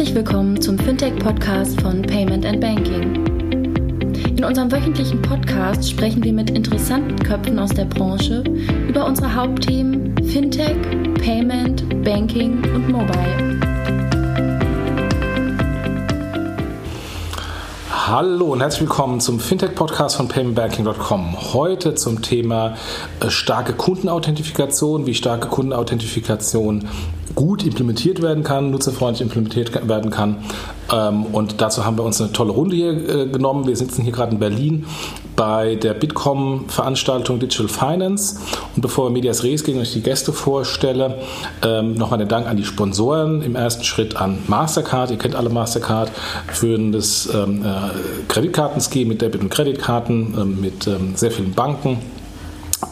[0.00, 3.22] Herzlich willkommen zum Fintech-Podcast von Payment and Banking.
[4.34, 8.42] In unserem wöchentlichen Podcast sprechen wir mit interessanten Köpfen aus der Branche
[8.88, 10.78] über unsere Hauptthemen Fintech,
[11.22, 13.60] Payment, Banking und Mobile.
[17.90, 21.52] Hallo und herzlich willkommen zum Fintech-Podcast von paymentbanking.com.
[21.52, 22.74] Heute zum Thema
[23.20, 26.88] äh, starke Kundenauthentifikation, wie starke Kundenauthentifikation
[27.34, 30.36] gut implementiert werden kann, nutzerfreundlich implementiert werden kann.
[30.92, 33.66] Ähm, und dazu haben wir uns eine tolle Runde hier äh, genommen.
[33.66, 34.86] Wir sitzen hier gerade in Berlin
[35.36, 38.40] bei der Bitkom-Veranstaltung Digital Finance.
[38.74, 41.18] Und bevor wir Medias Res gehen und ich die Gäste vorstelle,
[41.62, 43.42] ähm, nochmal den Dank an die Sponsoren.
[43.42, 45.10] Im ersten Schritt an Mastercard.
[45.10, 46.10] Ihr kennt alle Mastercard,
[46.48, 51.98] führendes ähm, äh, Kreditkartenscheme mit Debit- und Kreditkarten, mit sehr vielen Banken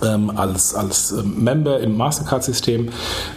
[0.02, 2.88] ähm, als, als ähm, Member im Mastercard-System.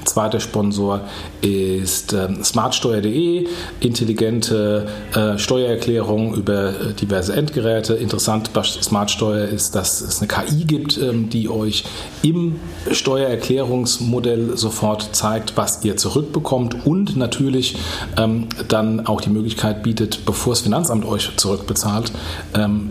[0.06, 1.02] Zweiter Sponsor
[1.42, 3.48] ist ähm, smartsteuer.de,
[3.80, 7.94] intelligente äh, Steuererklärung über äh, diverse Endgeräte.
[7.96, 11.84] Interessant bei Smartsteuer ist, dass es eine KI gibt, ähm, die euch
[12.22, 12.60] im
[12.92, 17.78] Steuererklärungsmodell sofort zeigt, was ihr zurückbekommt und natürlich
[18.18, 22.12] ähm, dann auch die Möglichkeit bietet, bevor das Finanzamt euch zurückbezahlt,
[22.54, 22.91] ähm,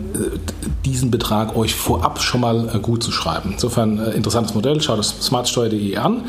[0.85, 3.51] diesen Betrag euch vorab schon mal äh, gut zu schreiben.
[3.53, 6.23] Insofern äh, interessantes Modell, schaut das smartsteuer.de an.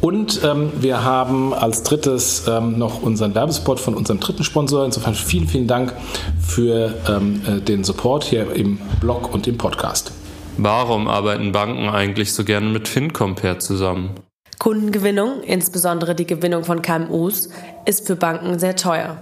[0.00, 4.84] Und ähm, wir haben als drittes ähm, noch unseren Werbespot von unserem dritten Sponsor.
[4.84, 5.94] Insofern vielen, vielen Dank
[6.40, 10.12] für ähm, äh, den Support hier im Blog und im Podcast.
[10.58, 14.10] Warum arbeiten Banken eigentlich so gerne mit FinCompare zusammen?
[14.58, 17.50] Kundengewinnung, insbesondere die Gewinnung von KMUs,
[17.84, 19.18] ist für Banken sehr teuer.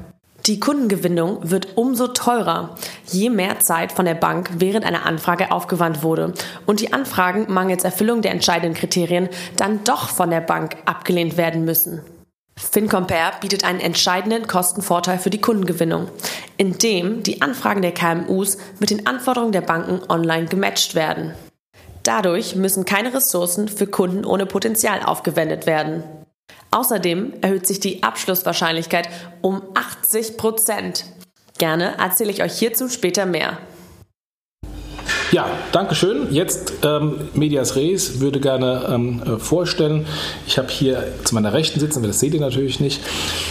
[0.47, 2.75] Die Kundengewinnung wird umso teurer,
[3.07, 6.35] je mehr Zeit von der Bank während einer Anfrage aufgewandt wurde
[6.67, 11.65] und die Anfragen mangels Erfüllung der entscheidenden Kriterien dann doch von der Bank abgelehnt werden
[11.65, 12.03] müssen.
[12.57, 16.09] FinCompare bietet einen entscheidenden Kostenvorteil für die Kundengewinnung,
[16.59, 21.33] indem die Anfragen der KMUs mit den Anforderungen der Banken online gematcht werden.
[22.03, 26.05] Dadurch müssen keine Ressourcen für Kunden ohne Potenzial aufgewendet werden.
[26.75, 29.09] Außerdem erhöht sich die Abschlusswahrscheinlichkeit
[29.43, 31.05] um 80 Prozent.
[31.57, 33.59] Gerne erzähle ich euch hierzu später mehr.
[35.35, 36.33] Ja, danke schön.
[36.33, 40.07] Jetzt ähm, Medias Res würde gerne ähm, äh, vorstellen.
[40.47, 43.01] Ich habe hier zu meiner Rechten sitzen, aber das seht ihr natürlich nicht,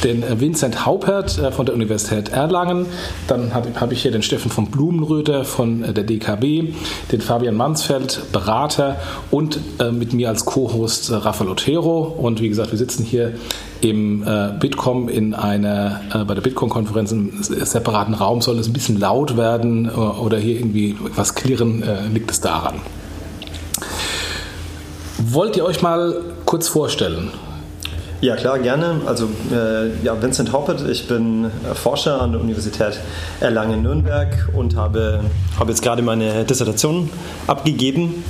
[0.05, 2.85] den äh, Vincent Haupert äh, von der Universität Erlangen.
[3.27, 6.73] Dann habe hab ich hier den Steffen von Blumenröder von äh, der DKB,
[7.11, 8.95] den Fabian Mansfeld, Berater
[9.29, 11.99] und äh, mit mir als Co-Host äh, Rafael Otero.
[12.17, 13.33] Und wie gesagt, wir sitzen hier
[13.81, 14.23] im
[14.61, 19.89] Bitkom in einer, bei der Bitkom-Konferenz im separaten Raum soll es ein bisschen laut werden
[19.89, 22.81] oder hier irgendwie was klirren, äh, liegt es daran.
[25.17, 27.31] Wollt ihr euch mal kurz vorstellen?
[28.21, 29.01] Ja, klar, gerne.
[29.05, 32.99] Also, äh, ja, Vincent Hoppet, ich bin Forscher an der Universität
[33.41, 35.21] Erlangen-Nürnberg und habe,
[35.59, 37.09] habe jetzt gerade meine Dissertation
[37.47, 38.23] abgegeben.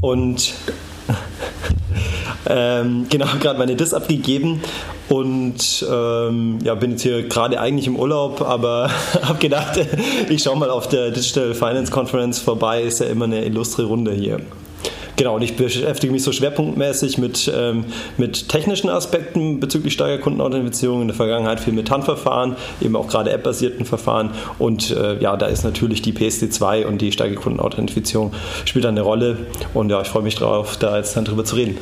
[0.00, 0.54] Und
[2.48, 4.60] ähm, genau, gerade meine Dis abgegeben
[5.08, 8.90] und ähm, ja, bin jetzt hier gerade eigentlich im Urlaub, aber
[9.22, 9.78] habe gedacht,
[10.28, 14.12] ich schaue mal auf der Digital Finance Conference vorbei, ist ja immer eine illustre Runde
[14.12, 14.40] hier.
[15.18, 17.86] Genau, und ich beschäftige mich so schwerpunktmäßig mit, ähm,
[18.18, 21.02] mit technischen Aspekten bezüglich Steigerkundenauthentifizierung.
[21.02, 24.30] In der Vergangenheit viel mit Handverfahren, eben auch gerade app-basierten Verfahren.
[24.60, 28.32] Und äh, ja, da ist natürlich die PSD2 und die Steigerkundenauthentifizierung
[28.64, 29.38] spielt eine Rolle.
[29.74, 31.78] Und ja, ich freue mich darauf, da jetzt dann drüber zu reden.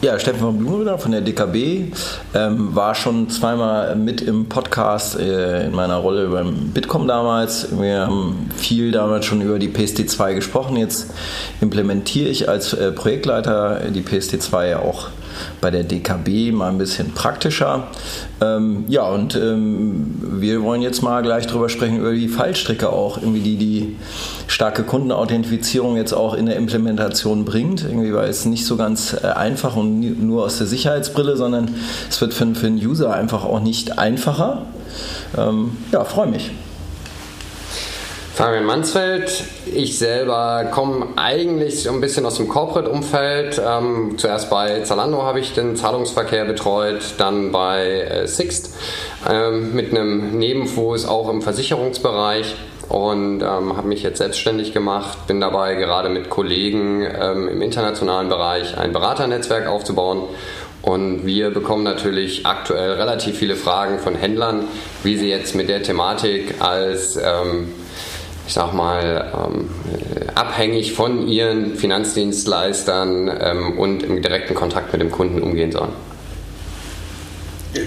[0.00, 1.92] Ja, Steffen von Blumenröder von der DKB
[2.32, 7.76] ähm, war schon zweimal mit im Podcast äh, in meiner Rolle beim Bitkom damals.
[7.76, 10.76] Wir haben viel damals schon über die PSD2 gesprochen.
[10.76, 11.12] Jetzt
[11.60, 15.08] implementiere ich als äh, Projektleiter die PSD2 auch
[15.60, 17.88] bei der DKB mal ein bisschen praktischer.
[18.40, 23.18] Ähm, ja, und ähm, wir wollen jetzt mal gleich drüber sprechen, über die Fallstricke auch,
[23.18, 23.96] irgendwie die die
[24.46, 27.84] starke Kundenauthentifizierung jetzt auch in der Implementation bringt.
[27.84, 31.74] Irgendwie war es nicht so ganz äh, einfach und nur aus der Sicherheitsbrille, sondern
[32.08, 34.66] es wird für, für den User einfach auch nicht einfacher.
[35.36, 36.50] Ähm, ja, freue mich.
[38.38, 39.42] Fabian Mansfeld.
[39.66, 43.60] Ich selber komme eigentlich so ein bisschen aus dem Corporate-Umfeld.
[43.66, 48.76] Ähm, zuerst bei Zalando habe ich den Zahlungsverkehr betreut, dann bei äh, Sixt
[49.28, 52.54] ähm, mit einem Nebenfuß auch im Versicherungsbereich
[52.88, 55.26] und ähm, habe mich jetzt selbstständig gemacht.
[55.26, 60.28] Bin dabei gerade mit Kollegen ähm, im internationalen Bereich ein Beraternetzwerk aufzubauen.
[60.82, 64.68] Und wir bekommen natürlich aktuell relativ viele Fragen von Händlern,
[65.02, 67.72] wie sie jetzt mit der Thematik als ähm,
[68.48, 69.68] ich sag mal, ähm,
[70.34, 75.92] abhängig von ihren Finanzdienstleistern ähm, und im direkten Kontakt mit dem Kunden umgehen sollen.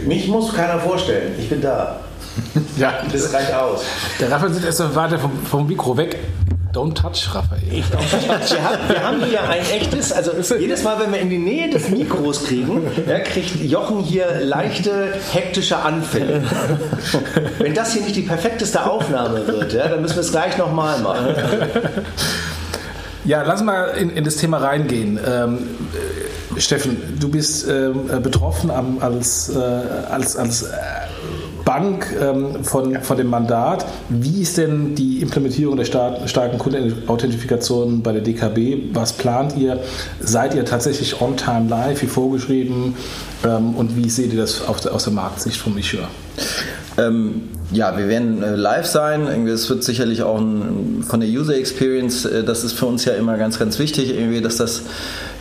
[0.05, 1.33] Mich muss keiner vorstellen.
[1.39, 1.99] Ich bin da.
[2.77, 3.81] Ja, Das reicht aus.
[4.19, 6.17] der Raphael sitzt erst weiter vom, vom Mikro weg.
[6.73, 7.61] Don't touch, Raphael.
[7.69, 11.69] Wir haben, wir haben hier ein echtes, also jedes Mal, wenn wir in die Nähe
[11.69, 16.43] des Mikros kriegen, ja, kriegt Jochen hier leichte hektische Anfälle.
[17.59, 20.99] Wenn das hier nicht die perfekteste Aufnahme wird, ja, dann müssen wir es gleich nochmal
[20.99, 21.35] machen.
[23.23, 25.19] Ja, lass mal in, in das Thema reingehen.
[25.25, 25.59] Ähm,
[26.55, 27.91] äh, Steffen, du bist äh,
[28.21, 30.67] betroffen am, als, äh, als, als äh,
[31.65, 33.85] Bank ähm, von, von dem Mandat.
[34.09, 38.93] Wie ist denn die Implementierung der star starken Kundenauthentifikation bei der DKB?
[38.93, 39.79] Was plant ihr?
[40.19, 42.95] Seid ihr tatsächlich on time live, wie vorgeschrieben?
[43.43, 46.07] Ähm, und wie seht ihr das der, aus der Marktsicht vom Issuer?
[46.97, 49.47] Ähm, ja, wir werden äh, live sein.
[49.47, 53.13] Es wird sicherlich auch ein, von der User Experience, äh, das ist für uns ja
[53.13, 54.83] immer ganz, ganz wichtig, irgendwie, dass, das,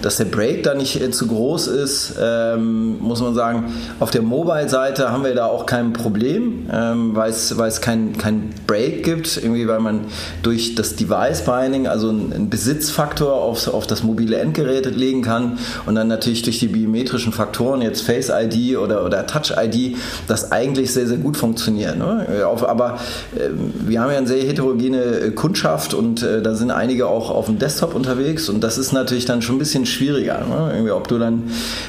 [0.03, 2.15] dass der Break da nicht äh, zu groß ist.
[2.21, 7.31] Ähm, muss man sagen, auf der Mobile-Seite haben wir da auch kein Problem, ähm, weil
[7.31, 10.07] es, kein, kein Break gibt, irgendwie, weil man
[10.43, 16.09] durch das Device-Binding, also einen Besitzfaktor auf, auf das mobile Endgerät legen kann und dann
[16.09, 21.07] natürlich durch die biometrischen Faktoren, jetzt Face ID oder, oder Touch ID, das eigentlich sehr,
[21.07, 21.99] sehr gut funktioniert.
[21.99, 22.45] Ne?
[22.47, 22.99] Aber
[23.37, 23.51] äh,
[23.87, 27.59] wir haben ja eine sehr heterogene Kundschaft und äh, da sind einige auch auf dem
[27.59, 30.45] Desktop unterwegs und das ist natürlich dann schon ein bisschen schwieriger.
[30.47, 30.71] Ne?
[30.73, 31.45] Irgendwie, ob du dann,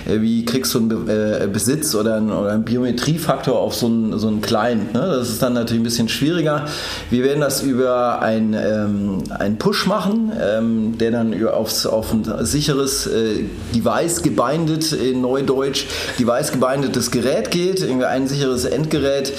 [0.08, 3.88] äh, wie kriegst du einen Be äh, Besitz oder einen, oder einen Biometriefaktor auf so
[3.88, 4.94] einen, so einen Client?
[4.94, 5.00] Ne?
[5.00, 6.66] Das ist dann natürlich ein bisschen schwieriger.
[7.10, 12.26] Wir werden das über ein, ähm, einen Push machen, ähm, der dann aufs, auf ein
[12.46, 13.44] sicheres äh,
[13.74, 15.86] Device gebindet, in Neudeutsch,
[16.20, 19.34] Device gebindetes Gerät geht, irgendwie ein sicheres Endgerät.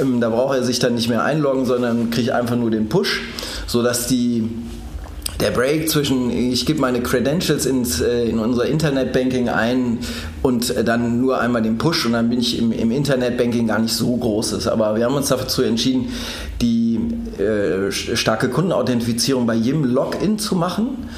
[0.00, 3.22] Ähm, da braucht er sich dann nicht mehr einloggen, sondern kriegt einfach nur den Push,
[3.66, 4.48] sodass die
[5.42, 9.98] der Break zwischen, ich gebe meine Credentials ins, äh, in unser Internetbanking ein
[10.40, 13.80] und äh, dann nur einmal den Push und dann bin ich im, im Internetbanking gar
[13.80, 14.68] nicht so groß ist.
[14.68, 16.12] Aber wir haben uns dazu entschieden,
[16.60, 17.00] die
[17.38, 21.08] äh, starke Kundenauthentifizierung bei jedem Login zu machen,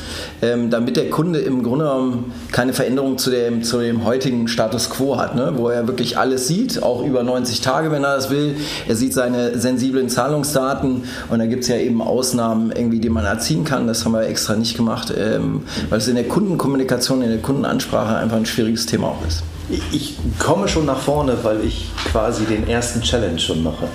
[0.43, 4.91] ähm, damit der Kunde im Grunde genommen keine Veränderung zu dem, zu dem heutigen Status
[4.91, 5.53] quo hat, ne?
[5.57, 8.57] wo er wirklich alles sieht, auch über 90 Tage, wenn er das will.
[8.87, 13.25] Er sieht seine sensiblen Zahlungsdaten und da gibt es ja eben Ausnahmen, irgendwie, die man
[13.25, 13.87] erziehen kann.
[13.87, 18.17] Das haben wir extra nicht gemacht, ähm, weil es in der Kundenkommunikation, in der Kundenansprache
[18.17, 19.43] einfach ein schwieriges Thema auch ist.
[19.71, 23.89] Ich, ich komme schon nach vorne, weil ich quasi den ersten Challenge schon mache.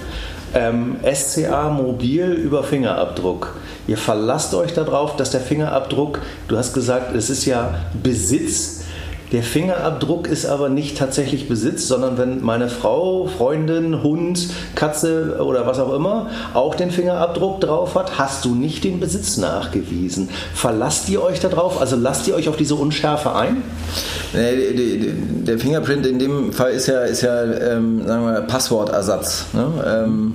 [0.54, 3.56] Ähm, SCA mobil über Fingerabdruck.
[3.88, 8.79] Ihr verlasst euch darauf, dass der Fingerabdruck, du hast gesagt, es ist ja Besitz.
[9.32, 15.68] Der Fingerabdruck ist aber nicht tatsächlich Besitz, sondern wenn meine Frau, Freundin, Hund, Katze oder
[15.68, 20.30] was auch immer auch den Fingerabdruck drauf hat, hast du nicht den Besitz nachgewiesen.
[20.56, 21.80] Verlasst ihr euch darauf?
[21.80, 23.62] Also lasst ihr euch auf diese Unschärfe ein?
[24.34, 29.46] Der Fingerprint in dem Fall ist ja, ist ja ähm, sagen wir, Passwortersatz.
[29.54, 29.66] Ne?
[29.86, 30.34] Ähm,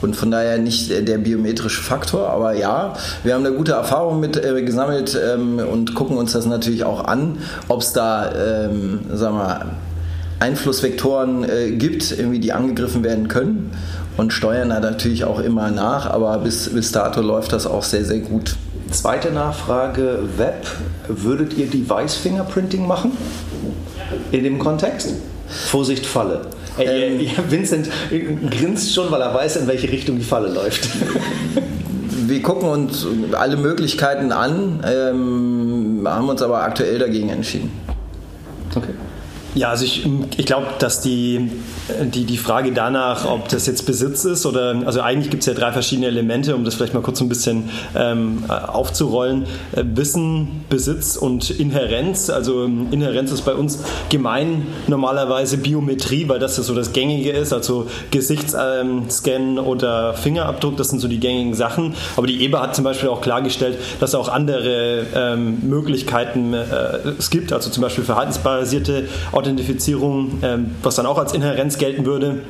[0.00, 2.28] und von daher nicht der biometrische Faktor.
[2.28, 6.46] Aber ja, wir haben da gute Erfahrungen mit äh, gesammelt ähm, und gucken uns das
[6.46, 7.38] natürlich auch an,
[7.68, 9.66] ob es da ähm, sagen wir,
[10.40, 13.70] Einflussvektoren äh, gibt, irgendwie, die angegriffen werden können.
[14.16, 16.06] Und steuern da natürlich auch immer nach.
[16.10, 18.56] Aber bis, bis dato läuft das auch sehr, sehr gut.
[18.90, 20.66] Zweite Nachfrage, Web.
[21.08, 23.12] Würdet ihr Device Fingerprinting machen?
[24.32, 25.14] In dem Kontext?
[25.48, 26.42] Vorsicht, Falle.
[26.78, 27.20] Ey, Ähm.
[27.20, 27.88] äh, Vincent
[28.50, 30.88] grinst schon, weil er weiß, in welche Richtung die Falle läuft.
[32.26, 37.70] Wir gucken uns alle Möglichkeiten an, ähm, haben uns aber aktuell dagegen entschieden.
[38.74, 39.11] Okay.
[39.54, 40.06] Ja, also ich,
[40.38, 41.50] ich glaube, dass die,
[42.00, 45.52] die, die Frage danach, ob das jetzt Besitz ist oder, also eigentlich gibt es ja
[45.52, 49.44] drei verschiedene Elemente, um das vielleicht mal kurz ein bisschen ähm, aufzurollen.
[49.72, 52.30] Äh, Wissen, Besitz und Inherenz.
[52.30, 57.32] Also ähm, Inherenz ist bei uns gemein normalerweise Biometrie, weil das ja so das Gängige
[57.32, 61.94] ist, also Gesichtsscan oder Fingerabdruck, das sind so die gängigen Sachen.
[62.16, 67.28] Aber die EBA hat zum Beispiel auch klargestellt, dass auch andere ähm, Möglichkeiten äh, es
[67.28, 69.08] gibt, also zum Beispiel verhaltensbasierte
[69.42, 72.42] Authentifizierung, ähm, was dann auch als Inherenz gelten würde.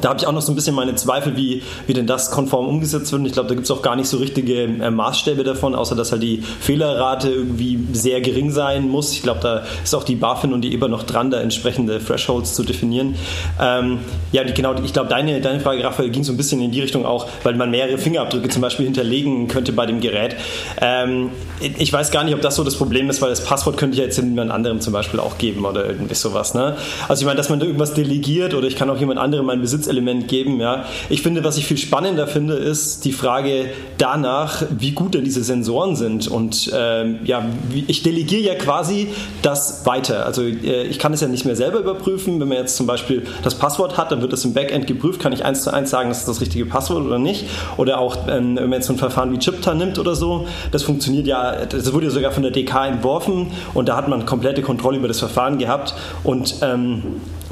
[0.00, 2.66] Da habe ich auch noch so ein bisschen meine Zweifel, wie, wie denn das konform
[2.66, 3.20] umgesetzt wird.
[3.20, 5.94] Und ich glaube, da gibt es auch gar nicht so richtige äh, Maßstäbe davon, außer
[5.94, 9.12] dass halt die Fehlerrate irgendwie sehr gering sein muss.
[9.12, 12.54] Ich glaube, da ist auch die BaFin und die EBA noch dran, da entsprechende Thresholds
[12.54, 13.16] zu definieren.
[13.60, 13.98] Ähm,
[14.32, 16.80] ja, die, genau, ich glaube, deine, deine Frage, Raphael, ging so ein bisschen in die
[16.80, 20.36] Richtung auch, weil man mehrere Fingerabdrücke zum Beispiel hinterlegen könnte bei dem Gerät.
[20.80, 21.30] Ähm,
[21.60, 23.98] ich weiß gar nicht, ob das so das Problem ist, weil das Passwort könnte ich
[23.98, 26.54] ja jetzt jemand anderem zum Beispiel auch geben oder irgendwie sowas.
[26.54, 26.76] Ne?
[27.08, 29.60] Also ich meine, dass man da irgendwas delegiert oder ich kann auch jemand anderem meinen
[29.60, 30.60] Besitz Besitzelement geben.
[30.60, 30.84] Ja.
[31.08, 33.66] Ich finde, was ich viel spannender finde, ist die Frage
[33.98, 36.28] danach, wie gut denn diese Sensoren sind.
[36.28, 37.44] Und ähm, ja,
[37.86, 39.08] ich delegiere ja quasi
[39.42, 40.24] das weiter.
[40.24, 42.40] Also äh, ich kann es ja nicht mehr selber überprüfen.
[42.40, 45.20] Wenn man jetzt zum Beispiel das Passwort hat, dann wird das im Backend geprüft.
[45.20, 47.46] Kann ich eins zu eins sagen, das ist das richtige Passwort oder nicht?
[47.76, 50.82] Oder auch, ähm, wenn man jetzt so ein Verfahren wie Chipta nimmt oder so, das
[50.82, 54.62] funktioniert ja, das wurde ja sogar von der DK entworfen und da hat man komplette
[54.62, 55.94] Kontrolle über das Verfahren gehabt.
[56.22, 57.02] Und ähm,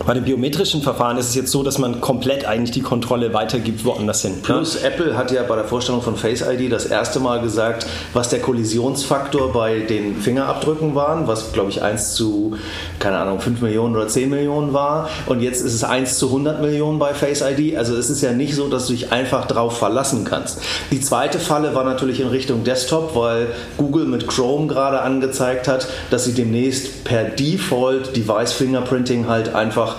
[0.06, 3.84] bei dem biometrischen Verfahren ist es jetzt so, dass man komplett eigentlich die Kontrolle weitergibt
[3.84, 4.40] woanders hin.
[4.42, 4.88] Plus ja?
[4.88, 8.40] Apple hat ja bei der Vorstellung von Face ID das erste Mal gesagt, was der
[8.40, 12.56] Kollisionsfaktor bei den Fingerabdrücken war, was glaube ich 1 zu,
[12.98, 15.10] keine Ahnung, 5 Millionen oder 10 Millionen war.
[15.26, 17.76] Und jetzt ist es 1 zu 100 Millionen bei Face ID.
[17.76, 20.62] Also es ist ja nicht so, dass du dich einfach drauf verlassen kannst.
[20.90, 25.88] Die zweite Falle war natürlich in Richtung Desktop, weil Google mit Chrome gerade angezeigt hat,
[26.08, 29.96] dass sie demnächst per Default Device Fingerprinting halt einfach einfach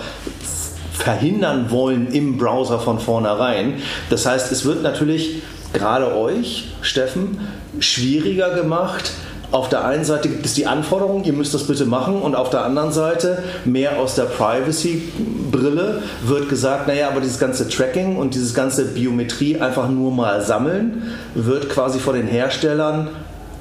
[0.92, 3.74] verhindern wollen im Browser von vornherein.
[4.10, 7.40] Das heißt, es wird natürlich gerade euch, Steffen,
[7.80, 9.12] schwieriger gemacht,
[9.50, 12.48] auf der einen Seite gibt es die Anforderung, ihr müsst das bitte machen, und auf
[12.48, 18.34] der anderen Seite, mehr aus der Privacy-Brille, wird gesagt, naja, aber dieses ganze Tracking und
[18.34, 23.10] dieses ganze Biometrie einfach nur mal sammeln, wird quasi von den Herstellern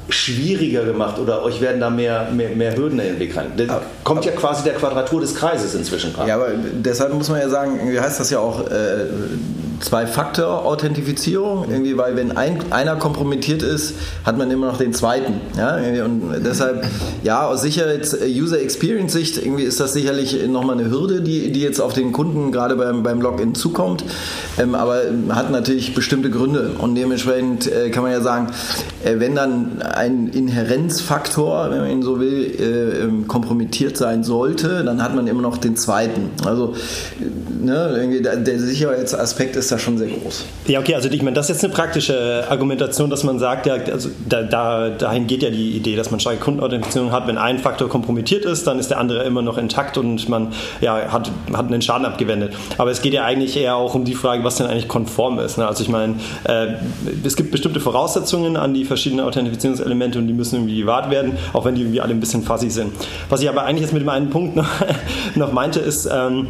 [0.10, 3.52] schwieriger gemacht oder euch werden da mehr, mehr, mehr Hürden in den Weg rein.
[3.56, 6.28] Da kommt ja quasi der Quadratur des Kreises inzwischen rein.
[6.28, 9.06] Ja, aber deshalb muss man ja sagen, wie heißt das ja auch, äh,
[9.82, 15.42] Zwei-Faktor-Authentifizierung, irgendwie, weil wenn ein, einer kompromittiert ist, hat man immer noch den zweiten.
[15.58, 15.78] Ja?
[16.06, 16.86] Und deshalb,
[17.24, 22.12] ja, aus Sicherheits-User-Experience-Sicht irgendwie ist das sicherlich nochmal eine Hürde, die, die jetzt auf den
[22.12, 24.04] Kunden gerade beim, beim Login zukommt,
[24.60, 28.48] ähm, aber hat natürlich bestimmte Gründe und dementsprechend äh, kann man ja sagen,
[29.04, 34.84] äh, wenn dann ein Inhärenzfaktor, wenn man ihn so will, äh, ähm, kompromittiert sein sollte,
[34.84, 36.30] dann hat man immer noch den zweiten.
[36.46, 36.76] Also
[37.62, 40.46] ne, der, der Sicherheitsaspekt ist da schon sehr groß.
[40.68, 43.76] Ja, okay, also ich meine, das ist jetzt eine praktische Argumentation, dass man sagt, ja,
[43.76, 47.28] also da, da, dahin geht ja die Idee, dass man starke Kundenauthentifizierung hat.
[47.28, 51.12] Wenn ein Faktor kompromittiert ist, dann ist der andere immer noch intakt und man ja,
[51.12, 52.54] hat, hat einen Schaden abgewendet.
[52.78, 55.58] Aber es geht ja eigentlich eher auch um die Frage, was denn eigentlich konform ist.
[55.58, 55.68] Ne?
[55.68, 56.74] Also ich meine, äh,
[57.24, 61.66] es gibt bestimmte Voraussetzungen an die verschiedenen Authentifizierungselemente und die müssen irgendwie gewahrt werden, auch
[61.66, 62.94] wenn die irgendwie alle ein bisschen fuzzy sind.
[63.30, 64.70] Was ich aber eigentlich jetzt mit dem einen Punkt noch,
[65.36, 66.48] noch meinte, ist, ähm,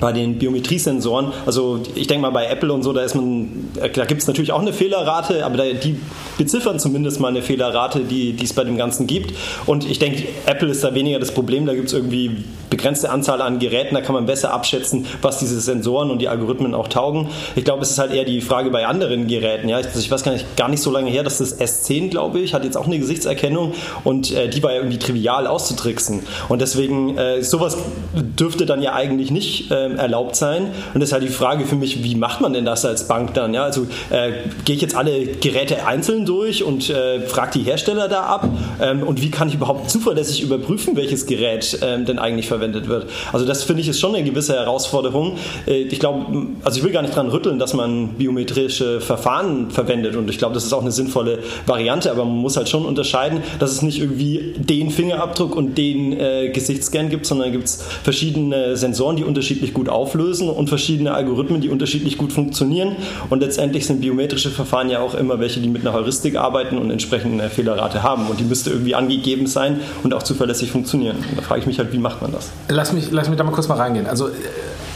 [0.00, 4.04] bei den Biometriesensoren, also ich denke mal bei Apple und so, da ist man, da
[4.04, 5.98] gibt es natürlich auch eine Fehlerrate, aber die
[6.36, 9.34] beziffern zumindest mal eine Fehlerrate, die, es bei dem Ganzen gibt.
[9.66, 13.42] Und ich denke, Apple ist da weniger das Problem, da gibt es irgendwie begrenzte Anzahl
[13.42, 17.28] an Geräten, da kann man besser abschätzen, was diese Sensoren und die Algorithmen auch taugen.
[17.56, 19.68] Ich glaube, es ist halt eher die Frage bei anderen Geräten.
[19.68, 19.78] Ja?
[19.78, 22.54] Also ich weiß gar nicht, gar nicht so lange her, dass das S10, glaube ich,
[22.54, 23.74] hat jetzt auch eine Gesichtserkennung
[24.04, 26.22] und äh, die war ja irgendwie trivial auszutricksen.
[26.48, 27.76] Und deswegen, äh, sowas
[28.14, 30.72] dürfte dann ja eigentlich nicht äh, erlaubt sein.
[30.94, 33.34] Und das ist halt die Frage für mich, wie macht man denn das als Bank
[33.34, 33.54] dann?
[33.54, 33.64] Ja?
[33.64, 34.32] Also äh,
[34.64, 38.48] gehe ich jetzt alle Geräte einzeln durch und äh, frage die Hersteller da ab?
[38.80, 43.06] Ähm, und wie kann ich überhaupt zuverlässig überprüfen, welches Gerät ähm, denn eigentlich verwendet wird?
[43.32, 45.36] Also das finde ich ist schon eine gewisse Herausforderung.
[45.66, 50.16] Äh, ich glaube, also ich will gar nicht dran rütteln, dass man biometrische Verfahren verwendet
[50.16, 53.42] und ich glaube, das ist auch eine sinnvolle Variante, aber man muss halt schon unterscheiden,
[53.58, 58.76] dass es nicht irgendwie den Fingerabdruck und den äh, Gesichtsscan gibt, sondern gibt es verschiedene
[58.76, 62.96] Sensoren, die unterschiedlich gut auflösen und verschiedene Algorithmen, die unterschiedlich gut funktionieren
[63.30, 66.90] und letztendlich sind biometrische Verfahren ja auch immer welche, die mit einer Heuristik arbeiten und
[66.90, 68.26] entsprechend eine Fehlerrate haben.
[68.26, 71.16] Und die müsste irgendwie angegeben sein und auch zuverlässig funktionieren.
[71.30, 72.50] Und da frage ich mich halt, wie macht man das?
[72.68, 74.06] Lass mich, lass mich da mal kurz mal reingehen.
[74.06, 74.32] Also äh,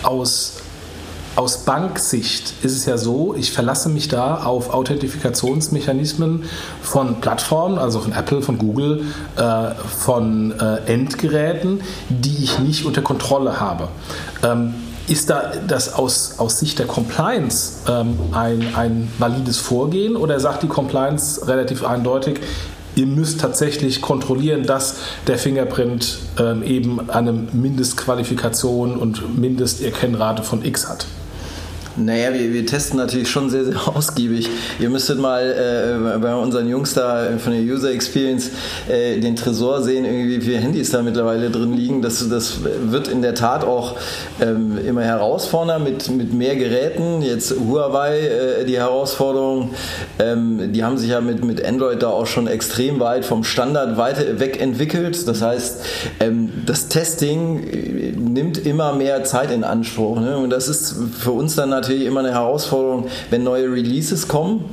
[0.02, 0.61] aus
[1.36, 6.44] aus Banksicht ist es ja so, ich verlasse mich da auf Authentifikationsmechanismen
[6.82, 9.04] von Plattformen, also von Apple, von Google,
[9.36, 13.88] äh, von äh, Endgeräten, die ich nicht unter Kontrolle habe.
[14.42, 14.74] Ähm,
[15.08, 20.62] ist da das aus, aus Sicht der Compliance ähm, ein, ein valides Vorgehen oder sagt
[20.62, 22.40] die Compliance relativ eindeutig,
[22.94, 24.96] ihr müsst tatsächlich kontrollieren, dass
[25.26, 31.06] der Fingerprint ähm, eben eine Mindestqualifikation und Mindesterkennrate von X hat?
[31.96, 34.48] Naja, wir, wir testen natürlich schon sehr, sehr ausgiebig.
[34.80, 38.50] Ihr müsstet mal äh, bei unseren Jungs da von der User Experience
[38.88, 42.00] äh, den Tresor sehen, irgendwie wie viele Handys da mittlerweile drin liegen.
[42.00, 43.96] Das, das wird in der Tat auch
[44.40, 47.20] ähm, immer herausfordernder mit, mit mehr Geräten.
[47.20, 49.70] Jetzt Huawei, äh, die Herausforderung,
[50.18, 53.98] ähm, die haben sich ja mit, mit Android da auch schon extrem weit vom Standard
[53.98, 55.28] weiter weg entwickelt.
[55.28, 55.84] Das heißt,
[56.20, 60.18] ähm, das Testing äh, nimmt immer mehr Zeit in Anspruch.
[60.20, 60.38] Ne?
[60.38, 64.64] Und das ist für uns dann natürlich immer eine Herausforderung, wenn neue Releases kommen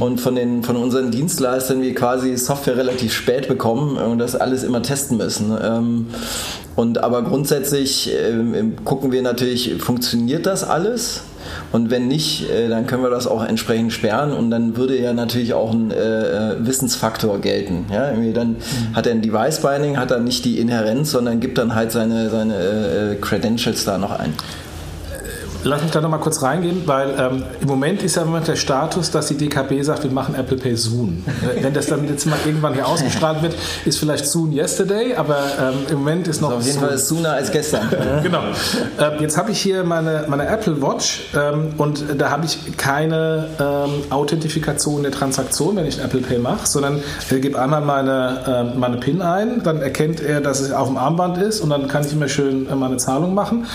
[0.00, 4.62] und von, den, von unseren Dienstleistern wir quasi Software relativ spät bekommen und das alles
[4.62, 5.56] immer testen müssen.
[5.62, 6.06] Ähm,
[6.74, 11.22] und aber grundsätzlich ähm, gucken wir natürlich, funktioniert das alles?
[11.70, 15.12] Und wenn nicht, äh, dann können wir das auch entsprechend sperren und dann würde ja
[15.12, 17.86] natürlich auch ein äh, Wissensfaktor gelten.
[17.90, 18.10] Ja?
[18.10, 18.94] Irgendwie dann mhm.
[18.94, 22.30] hat er ein Device Binding, hat er nicht die Inherenz, sondern gibt dann halt seine,
[22.30, 24.32] seine äh, Credentials da noch ein.
[25.64, 28.56] Lass mich da nochmal kurz reingehen, weil ähm, im Moment ist ja im Moment der
[28.56, 31.24] Status, dass die DKB sagt, wir machen Apple Pay soon.
[31.60, 33.54] Wenn das dann jetzt mal irgendwann hier ausgestrahlt wird,
[33.84, 36.48] ist vielleicht soon yesterday, aber ähm, im Moment ist noch.
[36.48, 36.88] Also auf jeden soon.
[36.88, 37.88] Fall sooner als gestern.
[38.22, 38.40] genau.
[38.98, 43.48] Ähm, jetzt habe ich hier meine, meine Apple Watch ähm, und da habe ich keine
[43.60, 48.80] ähm, Authentifikation der Transaktion, wenn ich Apple Pay mache, sondern ich gebe einmal meine, ähm,
[48.80, 52.04] meine PIN ein, dann erkennt er, dass es auf dem Armband ist und dann kann
[52.04, 53.66] ich immer schön äh, meine Zahlung machen.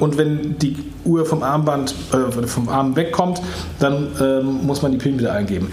[0.00, 3.40] und wenn die Uhr vom Armband, äh, vom Arm wegkommt,
[3.78, 5.70] dann ähm, muss man die PIN wieder eingeben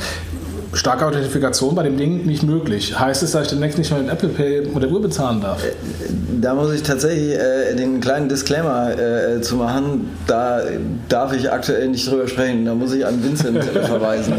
[0.74, 2.98] starke Authentifikation bei dem Ding nicht möglich.
[2.98, 5.64] Heißt es, dass ich demnächst nicht mehr mit Apple Pay oder Uhr bezahlen darf?
[5.64, 5.72] Äh,
[6.42, 10.10] da muss ich tatsächlich äh, den kleinen Disclaimer äh, zu machen.
[10.28, 10.62] Da
[11.10, 12.66] darf ich aktuell nicht drüber sprechen.
[12.66, 14.34] Da muss ich an Vincent verweisen.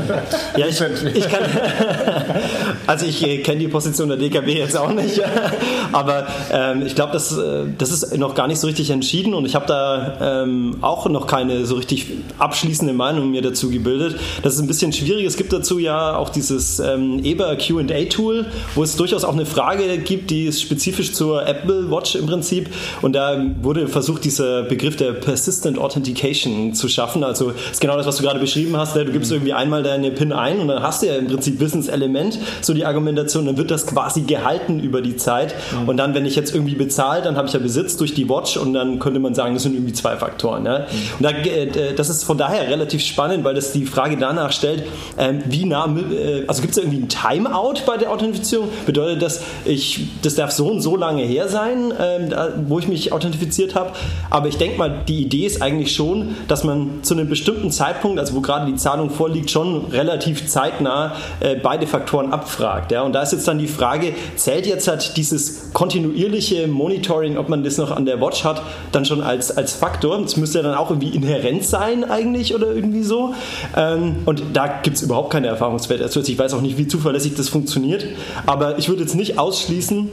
[0.57, 0.81] Ja, ich,
[1.15, 1.43] ich kann.
[2.87, 5.21] Also ich äh, kenne die Position der DKB jetzt auch nicht,
[5.93, 9.47] aber ähm, ich glaube, das, äh, das ist noch gar nicht so richtig entschieden und
[9.47, 12.09] ich habe da ähm, auch noch keine so richtig
[12.39, 14.19] abschließende Meinung mir dazu gebildet.
[14.43, 15.27] Das ist ein bisschen schwierig.
[15.27, 19.99] Es gibt dazu ja auch dieses ähm, Eber QA-Tool, wo es durchaus auch eine Frage
[19.99, 22.69] gibt, die ist spezifisch zur Apple Watch im Prinzip.
[23.03, 27.25] Und da wurde versucht, dieser Begriff der Persistent Authentication zu schaffen.
[27.25, 28.97] Also ist genau das, was du gerade beschrieben hast.
[28.97, 29.05] Ne?
[29.05, 29.37] Du gibst mhm.
[29.37, 32.85] irgendwie einmal deine PIN ein und dann hast du ja im Prinzip Wissenselement, so die
[32.85, 35.55] Argumentation, dann wird das quasi gehalten über die Zeit.
[35.73, 35.89] Mhm.
[35.89, 38.57] Und dann, wenn ich jetzt irgendwie bezahle, dann habe ich ja Besitz durch die Watch
[38.57, 40.63] und dann könnte man sagen, das sind irgendwie zwei Faktoren.
[40.63, 40.87] Ne?
[41.19, 44.85] Und da, äh, das ist von daher relativ spannend, weil das die Frage danach stellt,
[45.19, 48.69] ähm, wie nah äh, also gibt es irgendwie ein Timeout bei der Authentifizierung?
[48.87, 52.35] Bedeutet das, ich, das darf so und so lange her sein, ähm,
[52.69, 53.91] wo ich mich authentifiziert habe?
[54.31, 58.19] Aber ich denke mal, die Idee ist eigentlich schon, dass man zu einem bestimmten Zeitpunkt,
[58.19, 62.93] also wo gerade die Zahlung vorliegt, schon relativ zeitnah äh, beide Faktoren abfragt.
[62.93, 63.03] Ja?
[63.03, 67.65] Und da ist jetzt dann die Frage, zählt jetzt halt dieses kontinuierliche Monitoring, ob man
[67.65, 70.21] das noch an der Watch hat, dann schon als, als Faktor?
[70.21, 73.35] Das müsste ja dann auch irgendwie inhärent sein eigentlich oder irgendwie so.
[73.77, 77.35] Ähm, und da gibt es überhaupt keine Erfahrungswerte also ich weiß auch nicht, wie zuverlässig
[77.37, 78.05] das funktioniert,
[78.47, 80.09] aber ich würde jetzt nicht ausschließen,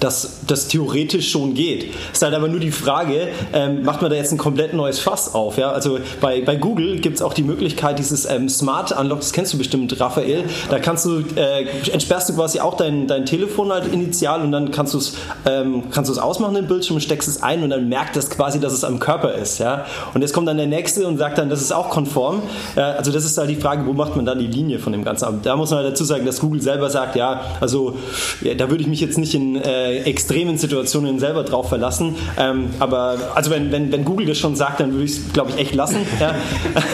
[0.00, 1.90] dass das theoretisch schon geht.
[2.12, 4.98] Es ist halt aber nur die Frage, ähm, macht man da jetzt ein komplett neues
[4.98, 5.58] Fass auf?
[5.58, 5.70] Ja?
[5.70, 9.52] Also bei, bei Google gibt es auch die Möglichkeit, dieses ähm, Smart Unlock, das kennst
[9.52, 13.92] du bestimmt, Raphael, da kannst du, äh, entsperrst du quasi auch dein, dein Telefon halt
[13.92, 17.62] initial und dann kannst du es ähm, kannst du's ausmachen, den Bildschirm, steckst es ein
[17.62, 19.58] und dann merkt das quasi, dass es am Körper ist.
[19.58, 19.86] Ja?
[20.14, 22.42] Und jetzt kommt dann der Nächste und sagt dann, das ist auch konform.
[22.76, 25.04] Äh, also das ist halt die Frage, wo macht man dann die Linie von dem
[25.04, 25.42] Ganzen?
[25.42, 27.96] Da muss man halt dazu sagen, dass Google selber sagt, ja, also
[28.42, 32.16] ja, da würde ich mich jetzt nicht in äh, extremen Situationen selber drauf verlassen.
[32.38, 35.50] Ähm, aber also wenn, wenn, wenn Google das schon sagt, dann würde ich es, glaube
[35.50, 35.96] ich, echt lassen.
[36.20, 36.34] Ja.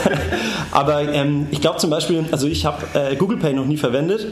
[0.73, 4.27] aber ähm, ich glaube zum Beispiel, also ich habe äh, Google Pay noch nie verwendet.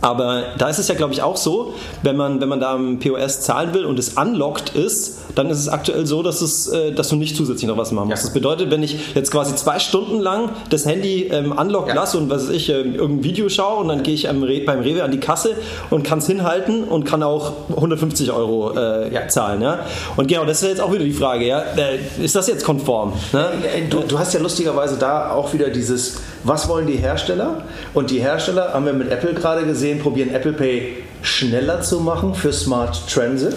[0.00, 2.98] Aber da ist es ja, glaube ich, auch so, wenn man, wenn man da am
[2.98, 6.92] POS zahlen will und es unlocked ist, dann ist es aktuell so, dass, es, äh,
[6.92, 8.22] dass du nicht zusätzlich noch was machen musst.
[8.22, 8.26] Ja.
[8.26, 11.94] Das bedeutet, wenn ich jetzt quasi zwei Stunden lang das Handy ähm, unlocked ja.
[11.94, 14.60] lasse und was weiß ich, äh, irgendein Video schaue und dann gehe ich am Re
[14.60, 15.56] beim Rewe an die Kasse
[15.90, 19.28] und kann es hinhalten und kann auch 150 Euro äh, ja.
[19.28, 19.62] zahlen.
[19.62, 19.80] Ja?
[20.16, 21.60] Und genau, das ist jetzt auch wieder die Frage, ja?
[21.60, 23.12] Äh, ist das jetzt konform?
[23.32, 23.48] Ne?
[23.74, 27.62] Äh, du, du hast ja lustigerweise da auch wieder dieses, was wollen die Hersteller?
[27.94, 32.34] Und die Hersteller, haben wir mit Apple gerade gesehen, probieren Apple Pay schneller zu machen
[32.34, 33.56] für Smart Transit.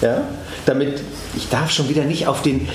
[0.00, 0.22] Ja?
[0.66, 1.00] damit
[1.36, 2.68] ich darf schon wieder nicht auf den,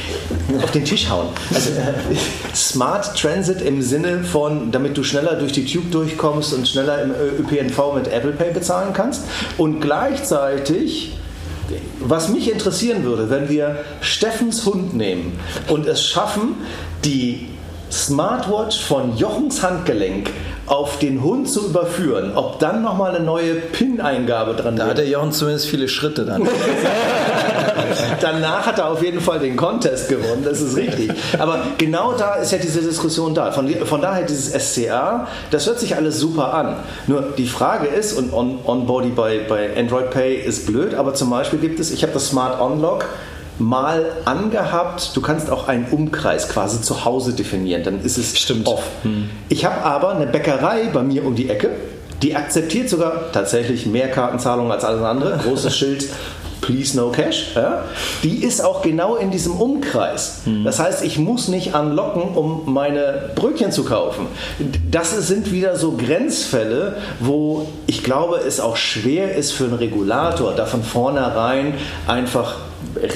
[0.61, 1.27] auf den Tisch hauen.
[1.53, 2.15] Also äh,
[2.55, 7.11] Smart Transit im Sinne von, damit du schneller durch die Tube durchkommst und schneller im
[7.11, 9.23] ÖPNV mit Apple Pay bezahlen kannst.
[9.57, 11.13] Und gleichzeitig
[11.99, 16.55] was mich interessieren würde, wenn wir Steffens Hund nehmen und es schaffen,
[17.03, 17.47] die
[17.91, 20.29] Smartwatch von Jochens Handgelenk
[20.65, 24.89] auf den Hund zu überführen, ob dann nochmal eine neue PIN-Eingabe dran Da wird.
[24.89, 26.45] hat der Jochen zumindest viele Schritte dann.
[28.21, 31.09] Danach hat er auf jeden Fall den Contest gewonnen, das ist richtig.
[31.39, 33.51] Aber genau da ist ja diese Diskussion da.
[33.53, 36.75] Von, von daher dieses SCA, das hört sich alles super an.
[37.07, 41.29] Nur die Frage ist, und On-Body on bei, bei Android Pay ist blöd, aber zum
[41.29, 43.05] Beispiel gibt es, ich habe das Smart Unlock,
[43.59, 45.15] mal angehabt.
[45.15, 48.67] Du kannst auch einen Umkreis quasi zu Hause definieren, dann ist es Stimmt.
[48.67, 48.83] off.
[49.03, 49.29] Hm.
[49.49, 51.69] Ich habe aber eine Bäckerei bei mir um die Ecke,
[52.21, 55.37] die akzeptiert sogar tatsächlich mehr Kartenzahlungen als alles andere.
[55.37, 56.07] Großes Schild,
[56.67, 57.53] Please No Cash.
[57.55, 57.85] Ja?
[58.23, 60.41] Die ist auch genau in diesem Umkreis.
[60.43, 60.65] Hm.
[60.65, 64.27] Das heißt, ich muss nicht anlocken, um meine Brötchen zu kaufen.
[64.91, 70.53] Das sind wieder so Grenzfälle, wo ich glaube, es auch schwer ist für einen Regulator,
[70.53, 71.73] da von vornherein
[72.05, 72.57] einfach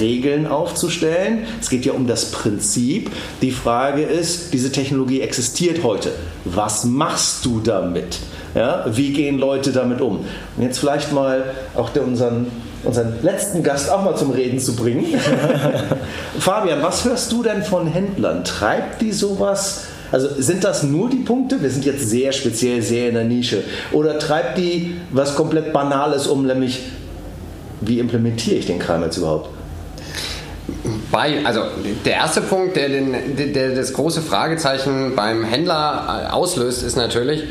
[0.00, 1.44] Regeln aufzustellen.
[1.60, 3.10] Es geht ja um das Prinzip.
[3.42, 6.10] Die Frage ist, diese Technologie existiert heute.
[6.46, 8.18] Was machst du damit?
[8.54, 10.20] Ja, wie gehen Leute damit um?
[10.56, 12.46] Und jetzt vielleicht mal auch der, unseren,
[12.84, 15.06] unseren letzten Gast auch mal zum Reden zu bringen.
[16.38, 18.44] Fabian, was hörst du denn von Händlern?
[18.44, 19.84] Treibt die sowas?
[20.10, 21.62] Also sind das nur die Punkte?
[21.62, 23.64] Wir sind jetzt sehr speziell, sehr in der Nische.
[23.92, 26.80] Oder treibt die was komplett Banales um, nämlich
[27.80, 29.48] wie implementiere ich den Kram jetzt überhaupt?
[31.10, 31.62] Bei, also
[32.04, 37.44] der erste Punkt, der, den, der das große Fragezeichen beim Händler äh, auslöst, ist natürlich,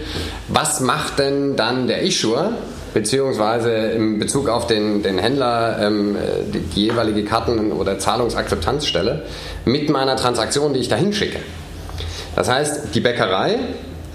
[0.48, 2.54] was macht denn dann der Issuer,
[2.93, 6.17] beziehungsweise in Bezug auf den, den Händler ähm,
[6.54, 9.23] die, die, jeweilige Karten- oder Zahlungsakzeptanzstelle
[9.65, 11.39] mit meiner Transaktion, die ich dahin schicke.
[12.36, 13.60] Das heißt, die Bäckerei,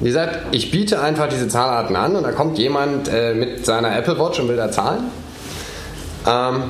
[0.00, 3.96] die sagt, ich biete einfach diese Zahlarten an und da kommt jemand äh, mit seiner
[3.96, 5.04] Apple Watch und will da zahlen.
[6.26, 6.64] Ähm,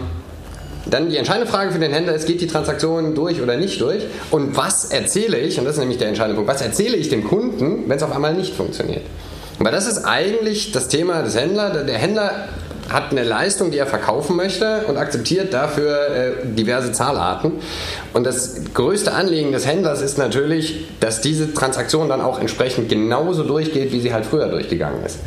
[0.88, 4.04] dann die entscheidende Frage für den Händler ist, geht die Transaktion durch oder nicht durch?
[4.30, 7.24] Und was erzähle ich, und das ist nämlich der entscheidende Punkt, was erzähle ich dem
[7.24, 9.02] Kunden, wenn es auf einmal nicht funktioniert?
[9.58, 11.86] Weil das ist eigentlich das Thema des Händlers.
[11.86, 12.48] Der Händler
[12.88, 17.52] hat eine Leistung, die er verkaufen möchte und akzeptiert dafür äh, diverse Zahlarten.
[18.12, 23.42] Und das größte Anliegen des Händlers ist natürlich, dass diese Transaktion dann auch entsprechend genauso
[23.42, 25.18] durchgeht, wie sie halt früher durchgegangen ist.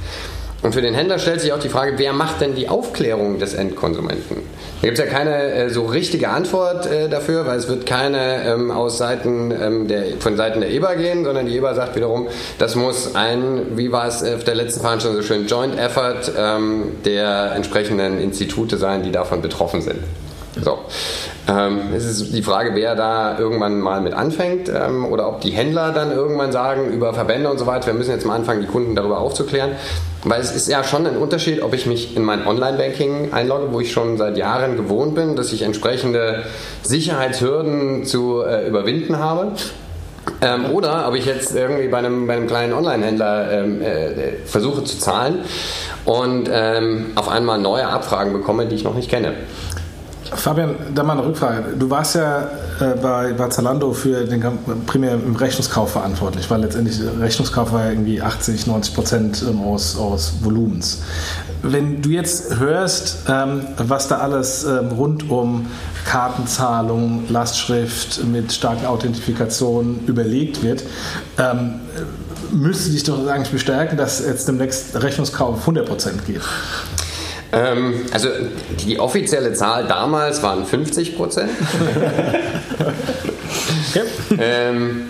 [0.62, 3.54] Und für den Händler stellt sich auch die Frage, wer macht denn die Aufklärung des
[3.54, 4.38] Endkonsumenten?
[4.82, 8.46] Da gibt es ja keine äh, so richtige Antwort äh, dafür, weil es wird keine
[8.46, 12.30] ähm, aus Seiten ähm, der, von Seiten der EBA gehen, sondern die EBA sagt wiederum,
[12.60, 16.92] das muss ein, wie war es auf der letzten Veranstaltung so schön, Joint Effort ähm,
[17.04, 20.00] der entsprechenden Institute sein, die davon betroffen sind.
[20.62, 20.80] So.
[21.48, 25.52] Ähm, es ist die Frage, wer da irgendwann mal mit anfängt ähm, oder ob die
[25.52, 28.68] Händler dann irgendwann sagen über Verbände und so weiter, wir müssen jetzt mal anfangen, die
[28.68, 29.72] Kunden darüber aufzuklären.
[30.24, 33.80] Weil es ist ja schon ein Unterschied, ob ich mich in mein Online-Banking einlogge, wo
[33.80, 36.44] ich schon seit Jahren gewohnt bin, dass ich entsprechende
[36.84, 39.54] Sicherheitshürden zu äh, überwinden habe.
[40.42, 44.84] Ähm, oder ob ich jetzt irgendwie bei einem, bei einem kleinen Online-Händler ähm, äh, versuche
[44.84, 45.40] zu zahlen
[46.06, 49.34] und ähm, auf einmal neue Abfragen bekomme, die ich noch nicht kenne.
[50.40, 51.76] Fabian, da mal eine Rückfrage.
[51.78, 52.44] Du warst ja
[52.80, 54.44] äh, bei, bei Zalando für den
[54.86, 59.98] primär im Rechnungskauf verantwortlich, weil letztendlich Rechnungskauf war ja irgendwie 80, 90 Prozent ähm, aus,
[59.98, 61.02] aus Volumens.
[61.62, 65.68] Wenn du jetzt hörst, ähm, was da alles ähm, rund um
[66.06, 70.84] Kartenzahlung, Lastschrift mit starken Authentifikationen überlegt wird,
[71.38, 71.82] ähm,
[72.52, 76.42] müsste dich doch eigentlich bestärken, dass jetzt demnächst Rechnungskauf auf 100 Prozent geht.
[77.52, 78.30] Ähm, also
[78.86, 81.50] die offizielle Zahl damals waren 50 Prozent.
[83.90, 84.04] okay.
[84.40, 85.10] ähm,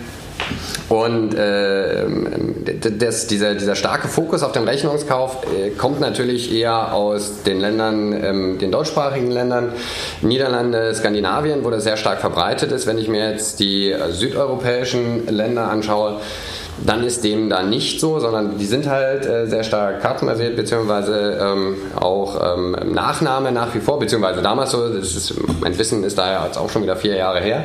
[0.88, 2.04] und äh,
[2.98, 8.12] das, dieser, dieser starke Fokus auf den Rechnungskauf äh, kommt natürlich eher aus den Ländern,
[8.12, 9.72] ähm, den deutschsprachigen Ländern,
[10.20, 12.88] Niederlande, Skandinavien, wo das sehr stark verbreitet ist.
[12.88, 16.20] Wenn ich mir jetzt die südeuropäischen Länder anschaue,
[16.86, 21.38] dann ist dem da nicht so, sondern die sind halt äh, sehr stark kartenbasiert, beziehungsweise
[21.40, 26.16] ähm, auch ähm, Nachname nach wie vor, beziehungsweise damals so, das ist, mein Wissen ist
[26.16, 27.64] da ja jetzt auch schon wieder vier Jahre her.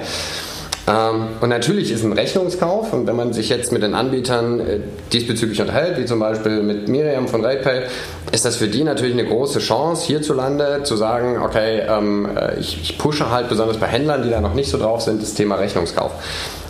[0.87, 4.79] Ähm, und natürlich ist ein Rechnungskauf, und wenn man sich jetzt mit den Anbietern äh,
[5.11, 7.83] diesbezüglich unterhält, wie zum Beispiel mit Miriam von RatePay,
[8.31, 12.81] ist das für die natürlich eine große Chance, hierzulande zu sagen, okay, ähm, äh, ich,
[12.81, 15.55] ich pushe halt besonders bei Händlern, die da noch nicht so drauf sind, das Thema
[15.55, 16.11] Rechnungskauf.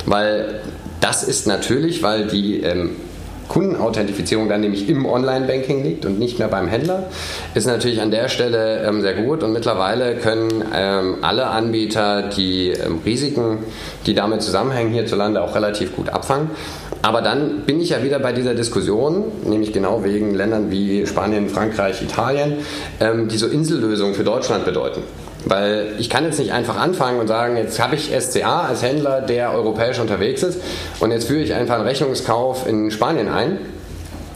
[0.05, 0.61] Weil
[1.05, 2.95] das ist natürlich, weil die ähm,
[3.47, 7.03] Kundenauthentifizierung dann nämlich im Online-Banking liegt und nicht mehr beim Händler,
[7.53, 12.69] ist natürlich an der Stelle ähm, sehr gut und mittlerweile können ähm, alle Anbieter die
[12.69, 13.59] ähm, Risiken,
[14.07, 16.49] die damit zusammenhängen, hierzulande auch relativ gut abfangen.
[17.03, 21.49] Aber dann bin ich ja wieder bei dieser Diskussion, nämlich genau wegen Ländern wie Spanien,
[21.49, 22.57] Frankreich, Italien,
[22.99, 25.03] ähm, die so Insellösungen für Deutschland bedeuten.
[25.45, 29.21] Weil ich kann jetzt nicht einfach anfangen und sagen, jetzt habe ich SCA als Händler,
[29.21, 30.59] der europäisch unterwegs ist
[30.99, 33.59] und jetzt führe ich einfach einen Rechnungskauf in Spanien ein,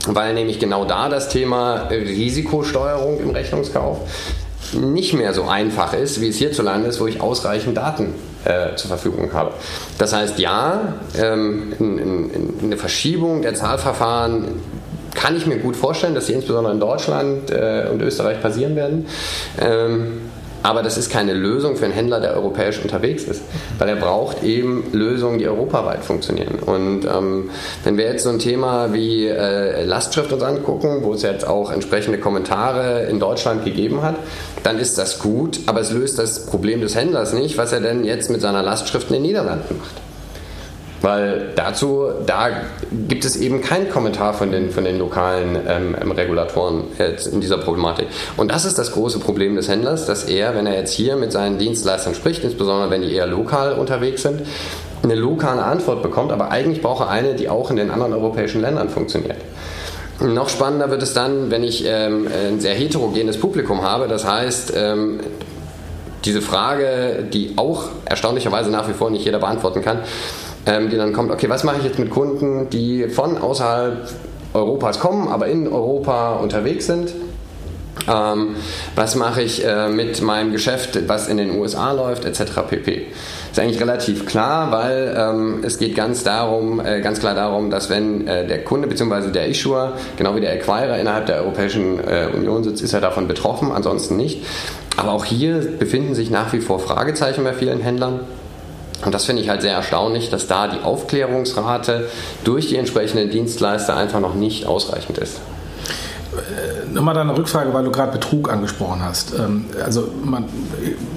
[0.07, 3.99] weil nämlich genau da das Thema Risikosteuerung im Rechnungskauf
[4.73, 8.13] nicht mehr so einfach ist, wie es hierzulande ist, wo ich ausreichend Daten
[8.45, 9.53] äh, zur Verfügung habe.
[9.97, 14.61] Das heißt, ja, ähm, in, in, in eine Verschiebung der Zahlverfahren
[15.15, 19.07] kann ich mir gut vorstellen, dass sie insbesondere in Deutschland äh, und Österreich passieren werden.
[19.59, 20.21] Ähm,
[20.63, 23.41] aber das ist keine Lösung für einen Händler, der europäisch unterwegs ist,
[23.77, 26.59] weil er braucht eben Lösungen, die europaweit funktionieren.
[26.65, 27.49] Und ähm,
[27.83, 31.71] wenn wir jetzt so ein Thema wie äh, Lastschrift uns angucken, wo es jetzt auch
[31.71, 34.15] entsprechende Kommentare in Deutschland gegeben hat,
[34.63, 38.03] dann ist das gut, aber es löst das Problem des Händlers nicht, was er denn
[38.03, 40.08] jetzt mit seiner Lastschrift in den Niederlanden macht.
[41.01, 42.49] Weil dazu, da
[43.07, 47.39] gibt es eben keinen Kommentar von den, von den lokalen ähm, ähm Regulatoren jetzt in
[47.39, 48.07] dieser Problematik.
[48.35, 51.31] Und das ist das große Problem des Händlers, dass er, wenn er jetzt hier mit
[51.31, 54.41] seinen Dienstleistern spricht, insbesondere wenn die eher lokal unterwegs sind,
[55.01, 58.61] eine lokale Antwort bekommt, aber eigentlich braucht er eine, die auch in den anderen europäischen
[58.61, 59.37] Ländern funktioniert.
[60.19, 64.09] Noch spannender wird es dann, wenn ich ähm, ein sehr heterogenes Publikum habe.
[64.09, 65.21] Das heißt, ähm,
[66.25, 69.99] diese Frage, die auch erstaunlicherweise nach wie vor nicht jeder beantworten kann,
[70.65, 74.07] ähm, die dann kommt, okay, was mache ich jetzt mit Kunden, die von außerhalb
[74.53, 77.13] Europas kommen, aber in Europa unterwegs sind?
[78.07, 78.55] Ähm,
[78.95, 82.61] was mache ich äh, mit meinem Geschäft, was in den USA läuft, etc.
[82.67, 83.07] pp.
[83.51, 87.89] Ist eigentlich relativ klar, weil ähm, es geht ganz darum, äh, ganz klar darum, dass
[87.89, 89.31] wenn äh, der Kunde bzw.
[89.31, 93.27] der Issuer, genau wie der Acquirer innerhalb der Europäischen äh, Union sitzt, ist er davon
[93.27, 94.45] betroffen, ansonsten nicht.
[94.97, 98.21] Aber auch hier befinden sich nach wie vor Fragezeichen bei vielen Händlern.
[99.05, 102.09] Und das finde ich halt sehr erstaunlich, dass da die Aufklärungsrate
[102.43, 105.39] durch die entsprechenden Dienstleister einfach noch nicht ausreichend ist.
[106.31, 109.33] Äh, nochmal deine Rückfrage, weil du gerade Betrug angesprochen hast.
[109.33, 110.45] Ähm, also man,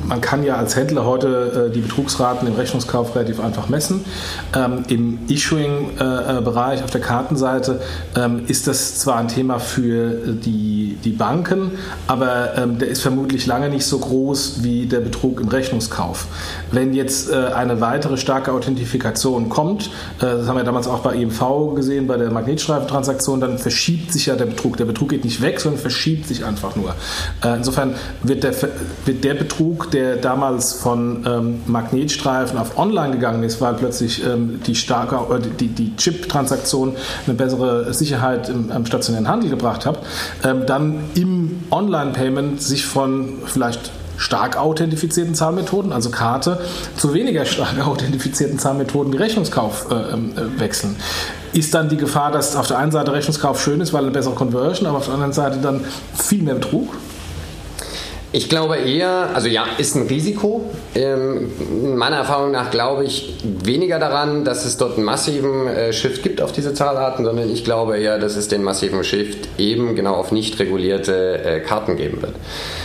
[0.07, 4.05] man kann ja als Händler heute äh, die Betrugsraten im Rechnungskauf relativ einfach messen.
[4.57, 7.81] Ähm, Im Issuing-Bereich auf der Kartenseite
[8.16, 11.72] ähm, ist das zwar ein Thema für die, die Banken,
[12.07, 16.27] aber der ist vermutlich lange nicht so groß wie der Betrug im Rechnungskauf.
[16.70, 21.75] Wenn jetzt äh, eine weitere starke Authentifikation kommt, das haben wir damals auch bei EMV
[21.75, 24.77] gesehen, bei der Magnetstreifentransaktion, dann verschiebt sich ja der Betrug.
[24.77, 26.94] Der Betrug geht nicht weg, sondern verschiebt sich einfach nur.
[27.44, 28.54] Äh, insofern wird der,
[29.04, 34.60] wird der Betrug, der damals von ähm, Magnetstreifen auf Online gegangen ist, weil plötzlich ähm,
[34.66, 39.98] die starke, äh, die, die Chip-Transaktion eine bessere Sicherheit im, im stationären Handel gebracht hat,
[40.44, 46.60] ähm, dann im Online-Payment sich von vielleicht stark authentifizierten Zahlmethoden, also Karte,
[46.96, 50.96] zu weniger stark authentifizierten Zahlmethoden wie Rechnungskauf äh, ähm, äh, wechseln.
[51.52, 54.34] Ist dann die Gefahr, dass auf der einen Seite Rechnungskauf schön ist, weil eine bessere
[54.34, 55.84] Conversion, aber auf der anderen Seite dann
[56.14, 56.94] viel mehr Betrug?
[58.34, 60.70] Ich glaube eher, also ja, ist ein Risiko.
[60.94, 61.50] Ähm,
[61.96, 66.40] meiner Erfahrung nach glaube ich weniger daran, dass es dort einen massiven äh, Shift gibt
[66.40, 70.32] auf diese Zahlarten, sondern ich glaube eher, dass es den massiven Shift eben genau auf
[70.32, 72.32] nicht regulierte äh, Karten geben wird.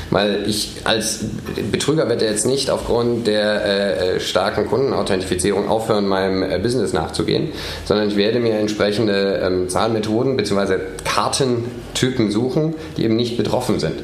[0.10, 1.24] Weil ich als
[1.72, 7.54] Betrüger werde jetzt nicht aufgrund der äh, starken Kundenauthentifizierung aufhören, meinem Business nachzugehen,
[7.86, 10.76] sondern ich werde mir entsprechende ähm, Zahlmethoden bzw.
[11.06, 14.02] Kartentypen suchen, die eben nicht betroffen sind.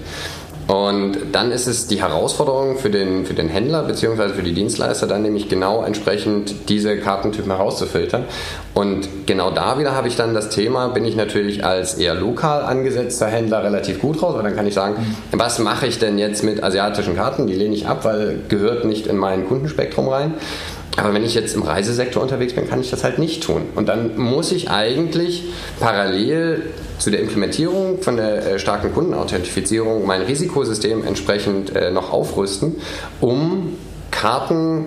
[0.68, 4.30] Und dann ist es die Herausforderung für den, für den Händler bzw.
[4.30, 8.26] für die Dienstleister, dann nämlich genau entsprechend diese Kartentypen herauszufiltern.
[8.74, 12.64] Und genau da wieder habe ich dann das Thema, bin ich natürlich als eher lokal
[12.64, 14.96] angesetzter Händler relativ gut raus, weil dann kann ich sagen,
[15.32, 17.46] was mache ich denn jetzt mit asiatischen Karten?
[17.48, 20.36] Die lehne ich ab, weil gehört nicht in mein Kundenspektrum rein.
[20.98, 23.64] Aber wenn ich jetzt im Reisesektor unterwegs bin, kann ich das halt nicht tun.
[23.76, 25.44] Und dann muss ich eigentlich
[25.80, 26.64] parallel
[27.00, 32.76] zu der Implementierung von der äh, starken Kundenauthentifizierung mein Risikosystem entsprechend äh, noch aufrüsten,
[33.20, 33.76] um
[34.12, 34.86] Karten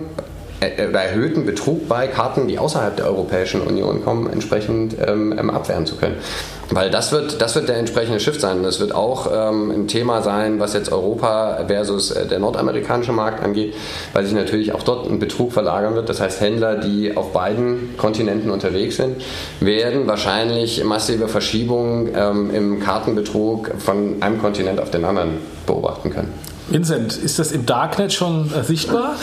[0.61, 5.87] oder erhöhten Betrug bei Karten, die außerhalb der Europäischen Union kommen, entsprechend ähm, ähm, abwehren
[5.87, 6.17] zu können.
[6.71, 8.63] Weil das wird, das wird der entsprechende Shift sein.
[8.63, 13.43] Das wird auch ähm, ein Thema sein, was jetzt Europa versus äh, der nordamerikanische Markt
[13.43, 13.75] angeht,
[14.15, 16.09] weil sich natürlich auch dort ein Betrug verlagern wird.
[16.09, 19.23] Das heißt, Händler, die auf beiden Kontinenten unterwegs sind,
[19.61, 26.56] werden wahrscheinlich massive Verschiebungen ähm, im Kartenbetrug von einem Kontinent auf den anderen beobachten können.
[26.69, 29.17] Vincent, ist das im Darknet schon äh, sichtbar?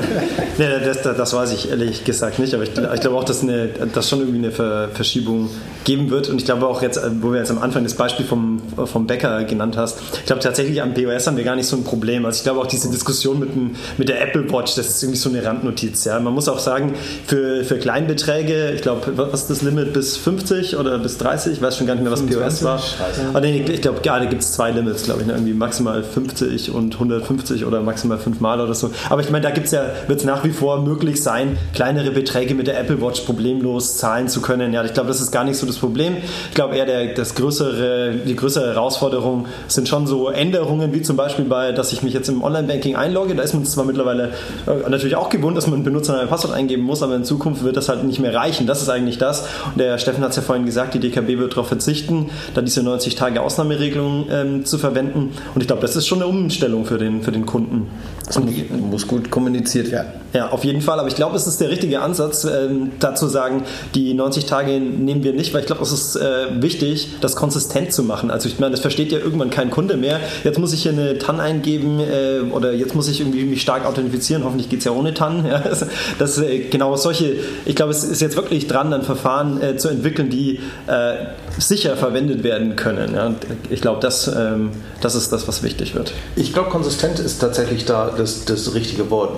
[0.58, 3.44] nee, das, das, das, weiß ich ehrlich gesagt nicht, aber ich, ich glaube auch, dass,
[3.92, 5.50] dass schon irgendwie eine Verschiebung
[5.84, 6.28] geben wird.
[6.28, 9.06] Und ich glaube auch jetzt, äh, wo wir jetzt am Anfang das Beispiel vom, vom
[9.06, 12.24] Bäcker genannt hast, ich glaube tatsächlich am POS haben wir gar nicht so ein Problem.
[12.24, 15.18] Also ich glaube auch diese Diskussion mit, dem, mit der Apple Watch, das ist irgendwie
[15.18, 16.04] so eine Randnotiz.
[16.04, 16.20] Ja.
[16.20, 16.94] Man muss auch sagen,
[17.26, 21.54] für, für Kleinbeträge, ich glaube, was ist das Limit bis 50 oder bis 30?
[21.54, 22.82] Ich weiß schon gar nicht mehr, was 25, POS war.
[23.30, 25.34] Aber nee, ich glaube, gerade gibt es zwei Limits, glaube ich, ne?
[25.34, 28.90] irgendwie maximal 50 und und 150 oder maximal fünfmal oder so.
[29.08, 32.54] Aber ich meine, da gibt's ja, wird es nach wie vor möglich sein, kleinere Beträge
[32.54, 34.72] mit der Apple Watch problemlos zahlen zu können.
[34.72, 36.16] Ja, ich glaube, das ist gar nicht so das Problem.
[36.48, 41.16] Ich glaube eher, der, das größere, die größere Herausforderung sind schon so Änderungen, wie zum
[41.16, 43.34] Beispiel bei, dass ich mich jetzt im Online-Banking einlogge.
[43.34, 44.32] Da ist man zwar mittlerweile
[44.66, 47.64] äh, natürlich auch gewohnt, dass man einen Benutzer ein Passwort eingeben muss, aber in Zukunft
[47.64, 48.66] wird das halt nicht mehr reichen.
[48.66, 49.46] Das ist eigentlich das.
[49.66, 52.82] Und der Steffen hat es ja vorhin gesagt, die DKB wird darauf verzichten, da diese
[52.82, 55.32] 90 Tage Ausnahmeregelung ähm, zu verwenden.
[55.54, 57.88] Und ich glaube, das ist schon eine Umstellung für den, für den Kunden.
[58.34, 60.23] Und muss gut kommuniziert werden.
[60.34, 60.98] Ja, auf jeden Fall.
[60.98, 63.62] Aber ich glaube, es ist der richtige Ansatz, ähm, dazu sagen,
[63.94, 67.92] die 90 Tage nehmen wir nicht, weil ich glaube, es ist äh, wichtig, das konsistent
[67.92, 68.32] zu machen.
[68.32, 70.18] Also ich meine, das versteht ja irgendwann kein Kunde mehr.
[70.42, 73.86] Jetzt muss ich hier eine TAN eingeben äh, oder jetzt muss ich irgendwie mich stark
[73.86, 74.42] authentifizieren.
[74.42, 75.44] Hoffentlich geht es ja ohne TAN.
[75.54, 75.84] Ja, das,
[76.18, 77.36] das äh, genau solche.
[77.66, 81.26] Ich glaube, es ist jetzt wirklich dran, ein Verfahren äh, zu entwickeln, die äh,
[81.58, 83.14] sicher verwendet werden können.
[83.14, 83.34] Ja.
[83.70, 84.70] Ich glaube, das, ähm,
[85.00, 86.12] das ist das, was wichtig wird.
[86.34, 89.36] Ich glaube, konsistent ist tatsächlich da das, das richtige Wort.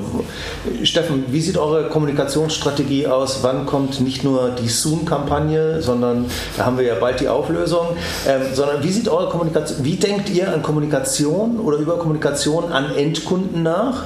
[0.87, 3.38] Steffen, wie sieht eure Kommunikationsstrategie aus?
[3.42, 7.88] Wann kommt nicht nur die Soon-Kampagne, sondern da haben wir ja bald die Auflösung,
[8.27, 12.94] ähm, sondern wie sieht eure Kommunikation, wie denkt ihr an Kommunikation oder über Kommunikation an
[12.94, 14.05] Endkunden nach?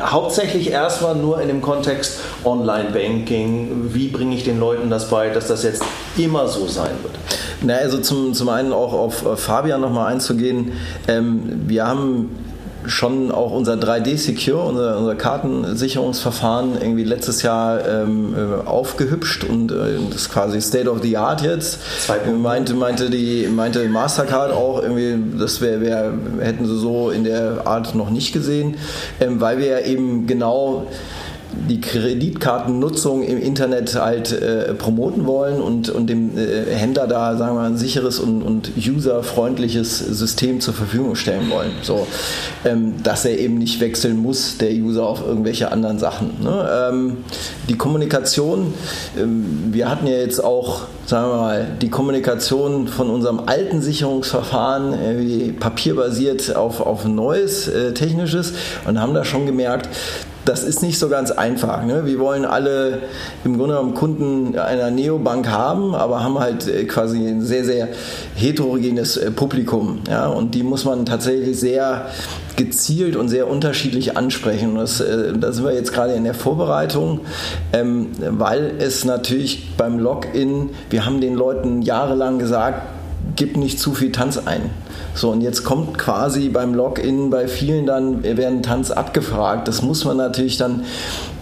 [0.00, 3.92] hauptsächlich erstmal nur in dem Kontext Online-Banking.
[3.92, 5.82] Wie bringe ich den Leuten das bei, dass das jetzt
[6.16, 7.14] immer so sein wird?
[7.62, 10.72] Na, also zum, zum einen auch auf Fabian nochmal einzugehen.
[11.08, 12.30] Ähm, wir haben
[12.86, 19.70] schon auch unser 3D Secure, unser, unser Kartensicherungsverfahren irgendwie letztes Jahr ähm, äh, aufgehübscht und
[19.70, 21.80] äh, das ist quasi State of the Art jetzt.
[22.40, 27.66] Meinte, meinte die meinte Mastercard auch irgendwie, das wär, wär, hätten sie so in der
[27.66, 28.76] Art noch nicht gesehen,
[29.20, 30.86] ähm, weil wir ja eben genau
[31.68, 37.56] die Kreditkartennutzung im Internet halt äh, promoten wollen und, und dem äh, Händler da, sagen
[37.56, 41.72] wir mal, ein sicheres und, und userfreundliches System zur Verfügung stellen wollen.
[41.82, 42.06] So,
[42.64, 46.42] ähm, dass er eben nicht wechseln muss, der User, auf irgendwelche anderen Sachen.
[46.42, 46.88] Ne?
[46.90, 47.16] Ähm,
[47.68, 48.72] die Kommunikation,
[49.18, 54.94] ähm, wir hatten ja jetzt auch, sagen wir mal, die Kommunikation von unserem alten Sicherungsverfahren
[54.94, 58.52] äh, papierbasiert auf, auf neues äh, technisches
[58.86, 59.88] und haben da schon gemerkt,
[60.50, 61.84] das ist nicht so ganz einfach.
[61.84, 62.06] Ne?
[62.06, 63.02] Wir wollen alle
[63.44, 67.88] im Grunde genommen Kunden einer Neobank haben, aber haben halt äh, quasi ein sehr, sehr
[68.34, 70.00] heterogenes äh, Publikum.
[70.08, 70.26] Ja?
[70.26, 72.06] Und die muss man tatsächlich sehr
[72.56, 74.70] gezielt und sehr unterschiedlich ansprechen.
[74.70, 77.20] Und das, äh, da sind wir jetzt gerade in der Vorbereitung,
[77.72, 82.82] ähm, weil es natürlich beim Login, wir haben den Leuten jahrelang gesagt,
[83.40, 84.68] gib nicht zu viel Tanz ein.
[85.14, 89.66] So, und jetzt kommt quasi beim Login bei vielen dann, werden Tanz abgefragt.
[89.66, 90.84] Das muss man natürlich dann,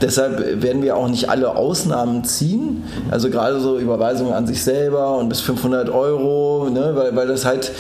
[0.01, 2.85] deshalb werden wir auch nicht alle Ausnahmen ziehen.
[3.11, 7.45] Also gerade so Überweisungen an sich selber und bis 500 Euro, ne, weil, weil das
[7.45, 7.73] halt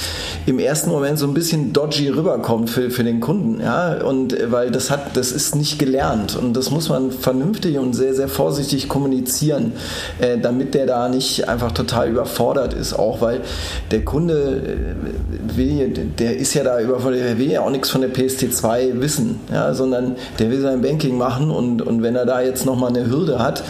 [0.46, 3.60] im ersten Moment so ein bisschen dodgy rüberkommt für, für den Kunden.
[3.60, 4.02] Ja?
[4.02, 8.14] Und weil das hat, das ist nicht gelernt und das muss man vernünftig und sehr,
[8.14, 9.74] sehr vorsichtig kommunizieren,
[10.18, 13.42] äh, damit der da nicht einfach total überfordert ist, auch weil
[13.90, 18.00] der Kunde äh, will der ist ja da überfordert, der will ja auch nichts von
[18.00, 22.40] der PST2 wissen, ja, sondern der will sein Banking machen und, und wenn er da
[22.40, 23.62] jetzt nochmal eine Hürde hat,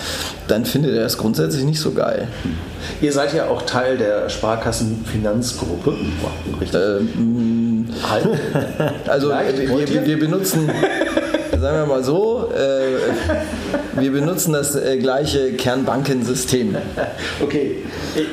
[0.46, 2.28] dann findet er es grundsätzlich nicht so geil.
[3.00, 5.96] Ihr seid ja auch Teil der Sparkassenfinanzgruppe.
[6.60, 6.80] Richtig.
[6.80, 8.28] Ähm, halt.
[9.08, 10.70] also wir, wir, benutzen
[11.60, 16.76] sagen wir mal so, äh, wir benutzen das äh, gleiche Kernbankensystem.
[17.42, 17.76] Okay.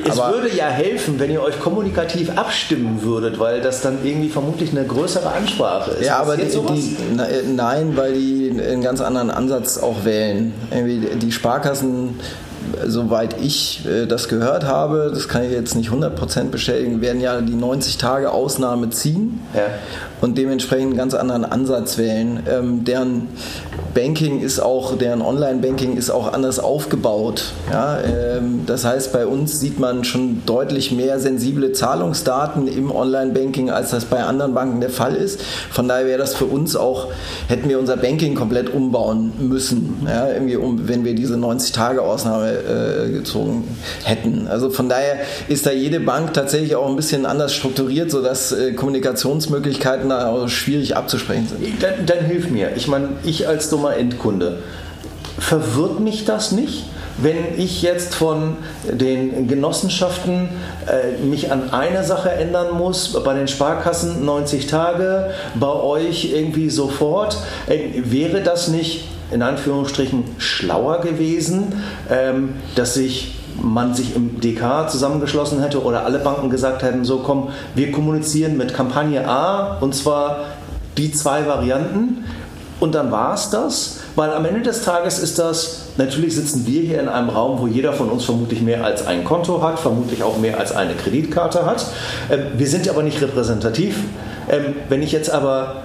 [0.04, 4.28] Es aber würde ja helfen, wenn ihr euch kommunikativ abstimmen würdet, weil das dann irgendwie
[4.28, 6.06] vermutlich eine größere Ansprache ist.
[6.06, 6.96] Ja, aber die, die,
[7.54, 10.52] nein, weil die einen ganz anderen Ansatz auch wählen.
[10.70, 12.18] Irgendwie die Sparkassen
[12.86, 17.40] soweit ich äh, das gehört habe, das kann ich jetzt nicht 100% bestätigen, werden ja
[17.40, 19.62] die 90 Tage Ausnahme ziehen ja.
[20.20, 22.40] und dementsprechend einen ganz anderen Ansatz wählen.
[22.48, 23.28] Ähm, deren
[23.96, 27.52] Banking ist auch, deren Online-Banking ist auch anders aufgebaut.
[27.70, 27.98] Ja?
[28.00, 33.92] Ähm, das heißt, bei uns sieht man schon deutlich mehr sensible Zahlungsdaten im Online-Banking, als
[33.92, 35.40] das bei anderen Banken der Fall ist.
[35.70, 37.08] Von daher wäre das für uns auch,
[37.48, 40.28] hätten wir unser Banking komplett umbauen müssen, ja?
[40.28, 43.64] irgendwie um, wenn wir diese 90-Tage-Ausnahme äh, gezogen
[44.04, 44.46] hätten.
[44.48, 48.72] Also von daher ist da jede Bank tatsächlich auch ein bisschen anders strukturiert, sodass äh,
[48.72, 51.82] Kommunikationsmöglichkeiten da auch schwierig abzusprechen sind.
[51.82, 52.70] Dann, dann hilf mir.
[52.76, 54.58] Ich meine, ich als dummer Endkunde,
[55.38, 56.84] verwirrt mich das nicht?
[57.18, 60.48] wenn ich jetzt von den Genossenschaften
[60.86, 66.68] äh, mich an eine Sache ändern muss, bei den Sparkassen 90 Tage, bei euch irgendwie
[66.68, 67.38] sofort,
[67.68, 71.72] äh, wäre das nicht in Anführungsstrichen schlauer gewesen,
[72.10, 77.18] ähm, dass sich man sich im DK zusammengeschlossen hätte oder alle Banken gesagt hätten, so
[77.18, 80.40] komm, wir kommunizieren mit Kampagne A und zwar
[80.98, 82.24] die zwei Varianten
[82.80, 86.82] und dann war es das, weil am Ende des Tages ist das, natürlich sitzen wir
[86.82, 90.22] hier in einem Raum, wo jeder von uns vermutlich mehr als ein Konto hat, vermutlich
[90.22, 91.86] auch mehr als eine Kreditkarte hat.
[92.30, 93.96] Ähm, wir sind aber nicht repräsentativ.
[94.48, 95.82] Ähm, wenn ich jetzt aber,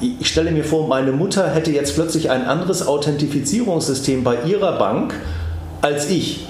[0.00, 5.14] ich stelle mir vor, meine Mutter hätte jetzt plötzlich ein anderes Authentifizierungssystem bei ihrer Bank
[5.82, 6.46] als ich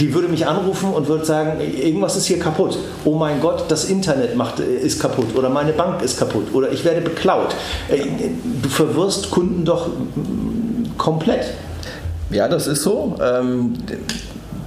[0.00, 2.78] die würde mich anrufen und würde sagen, irgendwas ist hier kaputt.
[3.04, 6.84] Oh mein Gott, das Internet macht, ist kaputt oder meine Bank ist kaputt oder ich
[6.84, 7.54] werde beklaut.
[8.62, 9.88] Du verwirrst Kunden doch
[10.96, 11.46] komplett.
[12.30, 13.16] Ja, das ist so.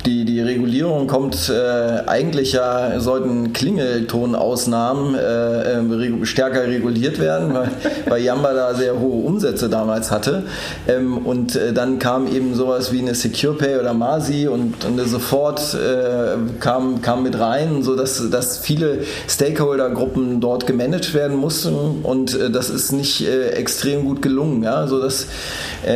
[0.06, 7.70] Die, die Regulierung kommt äh, eigentlich ja, sollten Klingeltonausnahmen äh, äh, stärker reguliert werden, weil,
[8.08, 10.46] weil Yamba da sehr hohe Umsätze damals hatte.
[10.88, 15.00] Ähm, und äh, dann kam eben sowas wie eine Secure Pay oder Masi und, und
[15.08, 22.34] sofort äh, kam, kam mit rein, sodass dass viele Stakeholder-Gruppen dort gemanagt werden mussten und
[22.34, 25.28] äh, das ist nicht extrem gut gelungen, ja, sodass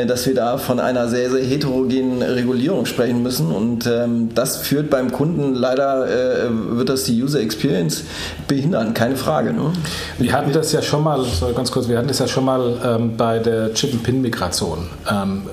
[0.08, 4.90] dass wir da von einer sehr, sehr heterogenen Regulierung sprechen müssen und ähm, das führt
[4.90, 8.04] beim Kunden leider, äh, wird das die User Experience
[8.48, 9.54] behindern, keine Frage.
[9.54, 9.72] Ne?
[10.18, 11.26] Wir hatten das ja schon mal,
[11.56, 14.88] ganz kurz, wir hatten das ja schon mal ähm, bei der Chip-and-Pin-Migration.
[15.12, 15.44] Ähm,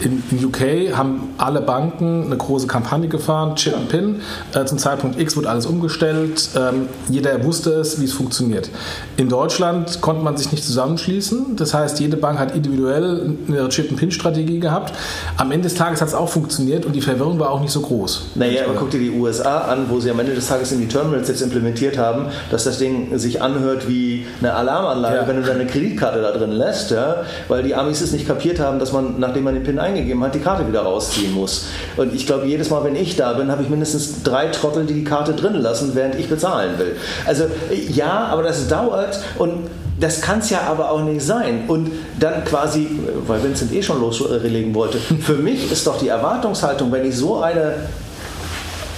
[0.00, 4.20] in, in, UK haben alle Banken eine große Kampagne gefahren, Chip and Pin.
[4.54, 6.50] Äh, zum Zeitpunkt X wurde alles umgestellt.
[6.56, 8.70] Ähm, jeder wusste es, wie es funktioniert.
[9.16, 11.56] In Deutschland konnte man sich nicht zusammenschließen.
[11.56, 14.94] Das heißt, jede Bank hat individuell eine Chip and Pin Strategie gehabt.
[15.36, 17.80] Am Ende des Tages hat es auch funktioniert und die Verwirrung war auch nicht so
[17.80, 18.28] groß.
[18.34, 21.28] Naja, guck dir die USA an, wo sie am Ende des Tages in die Terminals
[21.28, 25.28] jetzt implementiert haben, dass das Ding sich anhört wie eine Alarmanlage, ja.
[25.28, 28.78] wenn du deine Kreditkarte da drin lässt, ja, weil die Amis es nicht kapiert haben,
[28.78, 31.66] dass man, nachdem man den Pin eingegeben hat, die Karte wieder rausziehen muss.
[31.96, 34.94] Und ich glaube, jedes Mal, wenn ich da bin, habe ich mindestens drei Trottel, die
[34.94, 36.96] die Karte drin lassen, während ich bezahlen will.
[37.26, 37.44] Also
[37.88, 39.68] ja, aber das dauert und
[39.98, 41.64] das kann es ja aber auch nicht sein.
[41.68, 42.88] Und dann quasi,
[43.26, 47.42] weil Vincent eh schon loslegen wollte, für mich ist doch die Erwartungshaltung, wenn ich so
[47.42, 47.74] eine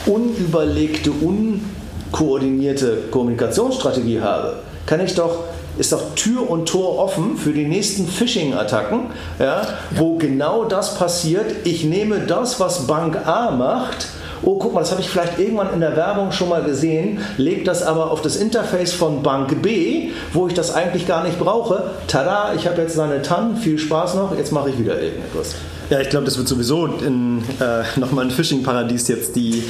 [0.06, 4.54] unüberlegte, unkoordinierte Kommunikationsstrategie habe,
[4.86, 5.44] kann ich doch
[5.82, 9.10] ist doch Tür und Tor offen für die nächsten Phishing-Attacken,
[9.40, 11.66] ja, wo genau das passiert.
[11.66, 14.06] Ich nehme das, was Bank A macht,
[14.42, 17.64] oh, guck mal, das habe ich vielleicht irgendwann in der Werbung schon mal gesehen, lege
[17.64, 21.90] das aber auf das Interface von Bank B, wo ich das eigentlich gar nicht brauche.
[22.06, 25.56] Tada, ich habe jetzt eine TAN, viel Spaß noch, jetzt mache ich wieder irgendetwas.
[25.90, 29.62] Ja, ich glaube, das wird sowieso in, äh, nochmal ein Phishing-Paradies jetzt die,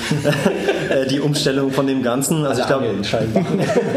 [0.89, 2.47] äh, die Umstellung von dem Ganzen.
[2.47, 2.87] Also ich glaube,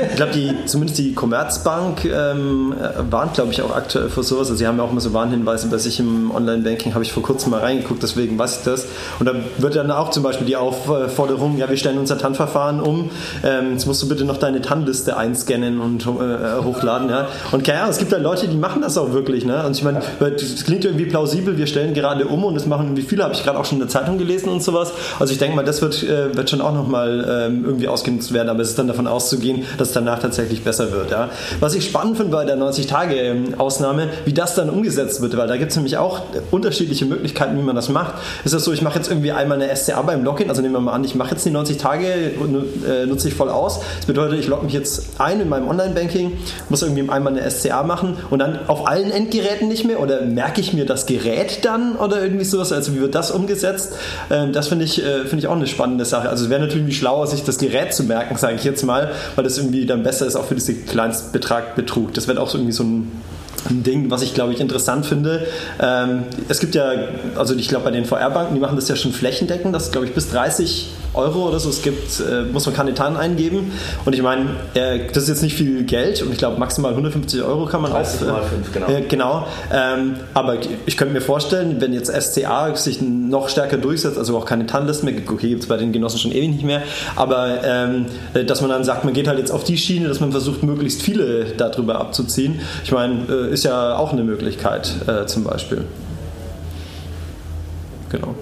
[0.10, 2.74] ich glaube, die, zumindest die Commerzbank ähm,
[3.10, 4.48] warnt, glaube ich, auch aktuell vor sowas.
[4.48, 7.24] Also sie haben ja auch immer so Warnhinweise bei sich im Online-Banking, habe ich vor
[7.24, 8.88] kurzem mal reingeguckt, deswegen weiß ich das.
[9.20, 13.12] Und da wird dann auch zum Beispiel die Aufforderung, ja, wir stellen unser TAN-Verfahren um,
[13.44, 17.10] ähm, jetzt musst du bitte noch deine TAN-Liste einscannen und äh, hochladen.
[17.10, 17.28] Ja.
[17.52, 19.46] Und Ahnung, es gibt da Leute, die machen das auch wirklich.
[19.46, 19.64] Ne?
[19.66, 22.96] Und ich meine, das klingt irgendwie plausibel, wir stellen gerade gerade um und das machen
[22.96, 24.92] wie viele, habe ich gerade auch schon in der Zeitung gelesen und sowas.
[25.20, 28.50] Also ich denke mal, das wird, äh, wird schon auch nochmal ähm, irgendwie ausgenutzt werden,
[28.50, 31.12] aber es ist dann davon auszugehen, dass danach tatsächlich besser wird.
[31.12, 31.30] Ja.
[31.60, 35.72] Was ich spannend finde bei der 90-Tage-Ausnahme, wie das dann umgesetzt wird, weil da gibt
[35.72, 38.16] es nämlich auch unterschiedliche Möglichkeiten, wie man das macht.
[38.44, 40.82] Ist das so, ich mache jetzt irgendwie einmal eine SCA beim Login, also nehmen wir
[40.82, 43.80] mal an, ich mache jetzt die 90 Tage, äh, nutze ich voll aus.
[43.98, 46.34] Das bedeutet, ich logge mich jetzt ein in meinem Online-Banking,
[46.70, 50.62] muss irgendwie einmal eine SCA machen und dann auf allen Endgeräten nicht mehr oder merke
[50.62, 52.72] ich mir das Gerät dann oder irgendwie sowas?
[52.72, 53.94] Also wie wird das umgesetzt?
[54.30, 56.30] Ähm, das finde ich, äh, find ich auch eine spannende Sache.
[56.30, 59.44] Also es wäre natürlich schlauer, sich das Gerät zu merken, sage ich jetzt mal, weil
[59.44, 62.14] das irgendwie dann besser ist, auch für diese Kleinstbetragbetrug.
[62.14, 63.12] Das wäre auch so irgendwie so ein
[63.70, 65.48] ein Ding, was ich glaube ich interessant finde.
[65.82, 66.92] Ähm, es gibt ja,
[67.36, 70.14] also ich glaube bei den VR-Banken, die machen das ja schon flächendeckend, dass glaube ich
[70.14, 73.72] bis 30 Euro oder so es gibt, äh, muss man keine TAN eingeben.
[74.06, 77.42] Und ich meine, äh, das ist jetzt nicht viel Geld und ich glaube maximal 150
[77.42, 78.34] Euro kann man 30 auch.
[78.34, 78.88] Mal 5, genau.
[78.88, 79.48] Äh, genau.
[79.74, 84.46] Ähm, aber ich könnte mir vorstellen, wenn jetzt SCA sich noch stärker durchsetzt, also auch
[84.46, 86.82] keine TAN-Listen mehr, okay, gibt es bei den Genossen schon ewig nicht mehr,
[87.16, 88.06] aber ähm,
[88.48, 91.02] dass man dann sagt, man geht halt jetzt auf die Schiene, dass man versucht, möglichst
[91.02, 92.60] viele darüber abzuziehen.
[92.84, 95.86] Ich meine, äh, ist ja auch eine Möglichkeit äh, zum Beispiel.
[98.10, 98.36] Genau.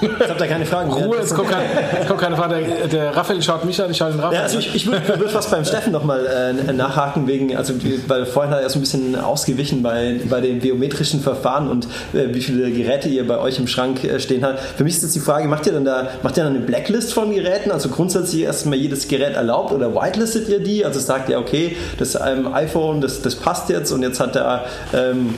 [0.00, 0.92] Ich habe da keine Fragen.
[0.92, 1.64] Ruhe, es kommt, kein,
[2.00, 2.64] es kommt keine Frage.
[2.64, 5.06] Der, der, Raphael schaut mich an, ich schaue den Raphael ja, also ich, ich würde
[5.18, 7.74] würd fast beim Steffen nochmal äh, nachhaken, wegen, also,
[8.08, 12.32] weil vorhin hat er so ein bisschen ausgewichen bei, bei den biometrischen Verfahren und äh,
[12.32, 14.60] wie viele Geräte ihr bei euch im Schrank äh, stehen habt.
[14.60, 17.12] Für mich ist jetzt die Frage, macht ihr dann da macht ihr dann eine Blacklist
[17.12, 20.84] von Geräten, also grundsätzlich erstmal jedes Gerät erlaubt oder whitelistet ihr die?
[20.84, 24.64] Also sagt ihr, okay, das ähm, iPhone, das, das passt jetzt und jetzt hat der
[24.92, 25.34] ähm,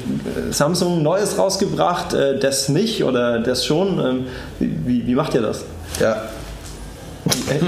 [0.50, 3.98] Samsung Neues rausgebracht, äh, das nicht oder das schon.
[3.98, 4.26] Ähm,
[4.58, 5.64] wie, wie macht ihr das?
[6.00, 6.28] Ja.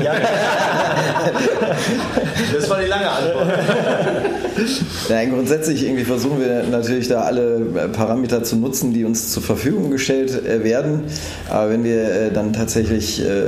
[0.03, 0.14] ja.
[2.55, 3.47] das war die lange Antwort.
[5.09, 9.91] Nein, grundsätzlich irgendwie versuchen wir natürlich da alle Parameter zu nutzen, die uns zur Verfügung
[9.91, 11.05] gestellt äh, werden.
[11.49, 13.45] Aber wenn wir äh, dann tatsächlich äh,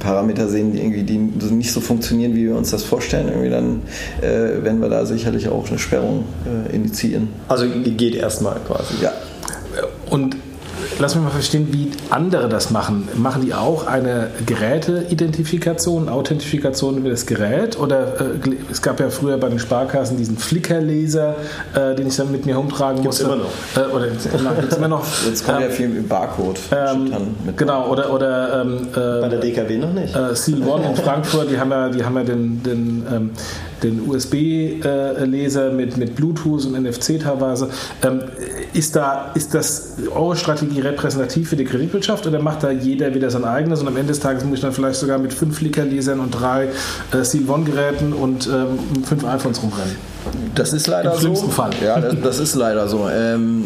[0.00, 3.82] Parameter sehen, die irgendwie die nicht so funktionieren, wie wir uns das vorstellen, irgendwie dann
[4.20, 6.24] werden wir da sicherlich auch eine Sperrung
[6.72, 7.28] initiieren.
[7.48, 8.94] Also geht erstmal quasi.
[9.00, 9.12] Ja.
[10.10, 10.36] Und
[11.02, 13.08] lass mich mal verstehen, wie andere das machen.
[13.16, 17.78] Machen die auch eine Geräteidentifikation, Authentifikation über das Gerät?
[17.78, 21.36] Oder äh, es gab ja früher bei den Sparkassen diesen Flickerleser,
[21.74, 23.34] äh, den ich dann mit mir rumtragen Gibt's musste.
[23.34, 23.50] immer noch.
[23.76, 24.06] Äh, oder
[24.42, 25.04] na, gibt's immer noch.
[25.26, 26.58] Jetzt kommt Ähm, ja viel mit Barcode.
[26.70, 27.12] ähm,
[27.56, 30.14] genau, oder, oder ähm, äh, Bei der DKW noch nicht.
[30.16, 33.30] äh, Seal One in Frankfurt, die haben ja, die haben ja den, den, ähm,
[33.82, 37.68] den USB-Leser mit, mit Bluetooth und NFC teilweise.
[38.02, 38.22] Ähm,
[38.72, 43.30] ist, da, ist das eure Strategie repräsentativ für die Kreditwirtschaft oder macht da jeder wieder
[43.30, 46.20] sein eigenes und am Ende des Tages muss ich dann vielleicht sogar mit fünf Flickr-Lesern
[46.20, 46.68] und drei
[47.12, 49.96] äh, Seal One-Geräten und ähm, fünf iPhones rumrennen?
[50.54, 51.48] Das ist leider Im so.
[51.48, 51.72] Fall.
[51.82, 53.08] Ja, das, das ist leider so.
[53.08, 53.64] Ähm,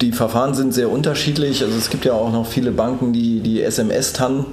[0.00, 1.62] die Verfahren sind sehr unterschiedlich.
[1.62, 4.46] Also es gibt ja auch noch viele Banken, die die SMS-TAN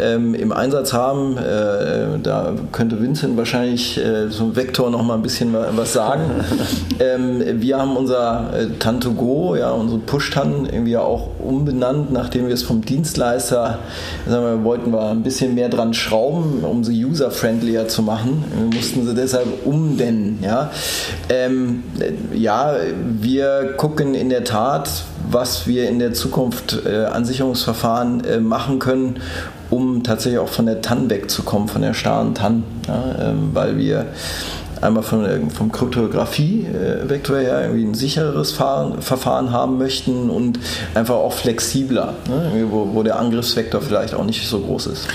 [0.00, 1.36] ähm, im Einsatz haben.
[1.36, 6.22] Äh, da könnte Vincent wahrscheinlich äh, ein Vektor noch mal ein bisschen wa- was sagen.
[6.98, 12.62] ähm, wir haben unser äh, TAN2Go, ja, unsere Push-TAN irgendwie auch umbenannt, nachdem wir es
[12.62, 13.78] vom Dienstleister,
[14.28, 18.44] sagen wir, wollten wir ein bisschen mehr dran schrauben, um sie user-friendlier zu machen.
[18.56, 20.38] Wir mussten sie deshalb umbenennen.
[20.42, 20.70] Ja,
[21.28, 22.74] ähm, äh, ja
[23.20, 24.79] wir gucken in der Tat,
[25.30, 29.20] was wir in der Zukunft äh, an Sicherungsverfahren äh, machen können,
[29.70, 34.06] um tatsächlich auch von der TAN wegzukommen, von der starren TAN, ja, ähm, weil wir
[34.80, 40.58] einmal von, der- vom Kryptographie-Vektor her irgendwie ein sichereres Fahren, Verfahren haben möchten und
[40.94, 45.08] einfach auch flexibler, ne, wo, wo der Angriffsvektor vielleicht auch nicht so groß ist.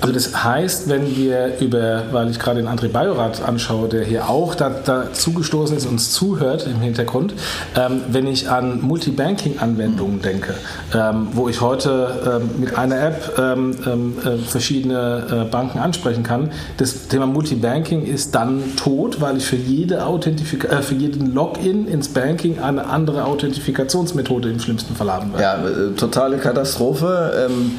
[0.00, 4.28] Also das heißt, wenn wir über, weil ich gerade den André Bajorat anschaue, der hier
[4.30, 7.34] auch da, dazu gestoßen ist und uns zuhört im Hintergrund,
[7.76, 10.54] ähm, wenn ich an Multibanking-Anwendungen denke,
[10.94, 16.22] ähm, wo ich heute ähm, mit einer App ähm, ähm, äh, verschiedene äh, Banken ansprechen
[16.22, 21.34] kann, das Thema Multibanking ist dann tot, weil ich für, jede Authentifika äh, für jeden
[21.34, 25.42] Login ins Banking eine andere Authentifikationsmethode im schlimmsten Fall haben werde.
[25.42, 27.46] Ja, äh, totale Katastrophe.
[27.46, 27.72] Ähm,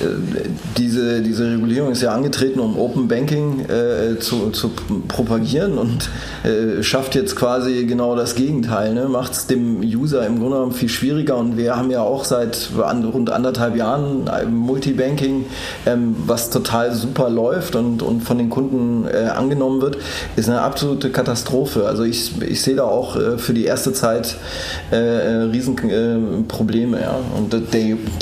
[0.00, 4.70] äh, diese, diese Regulierung ist ja angetreten, um Open Banking äh, zu, zu
[5.08, 6.10] propagieren und
[6.44, 8.94] äh, schafft jetzt quasi genau das Gegenteil.
[8.94, 9.08] Ne?
[9.08, 12.70] Macht es dem User im Grunde genommen viel schwieriger und wir haben ja auch seit
[12.84, 15.46] an, rund anderthalb Jahren ein Multibanking,
[15.86, 19.98] ähm, was total super läuft und, und von den Kunden äh, angenommen wird,
[20.36, 21.86] ist eine absolute Katastrophe.
[21.86, 24.36] Also ich, ich sehe da auch äh, für die erste Zeit
[24.90, 26.38] äh, Riesenprobleme.
[26.40, 27.18] Äh, Probleme, ja.
[27.36, 27.60] Und der,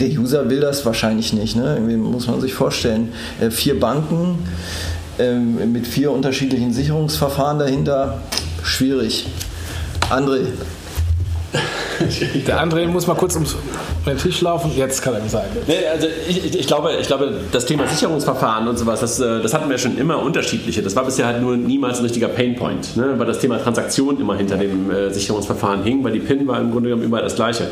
[0.01, 1.57] der User will das wahrscheinlich nicht.
[1.57, 1.75] Ne?
[1.75, 4.39] Irgendwie muss man sich vorstellen, äh, vier Banken
[5.19, 8.21] ähm, mit vier unterschiedlichen Sicherungsverfahren dahinter,
[8.63, 9.27] schwierig.
[10.11, 10.41] André,
[12.47, 13.57] Der André muss mal kurz ums
[14.07, 15.49] den Tisch laufen, jetzt kann er ihm sagen.
[15.67, 19.43] Nee, also ich, ich, ich, glaube, ich glaube, das Thema Sicherungsverfahren und sowas, das, äh,
[19.43, 20.83] das hatten wir schon immer unterschiedliche.
[20.83, 23.15] Das war bisher halt nur niemals ein richtiger Painpoint, ne?
[23.17, 26.71] weil das Thema Transaktion immer hinter dem äh, Sicherungsverfahren hing, weil die PIN war im
[26.71, 27.67] Grunde genommen überall das gleiche.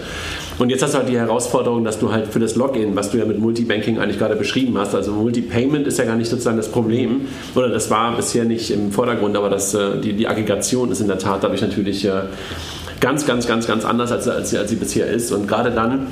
[0.58, 3.18] Und jetzt hast du halt die Herausforderung, dass du halt für das Login, was du
[3.18, 6.68] ja mit Multibanking eigentlich gerade beschrieben hast, also Multipayment ist ja gar nicht sozusagen das
[6.68, 11.00] Problem, oder das war bisher nicht im Vordergrund, aber das, äh, die, die Aggregation ist
[11.00, 12.22] in der Tat dadurch natürlich äh,
[13.05, 15.30] ganz, ganz, ganz, ganz anders, als, als, als sie bisher ist.
[15.30, 16.07] Und gerade dann,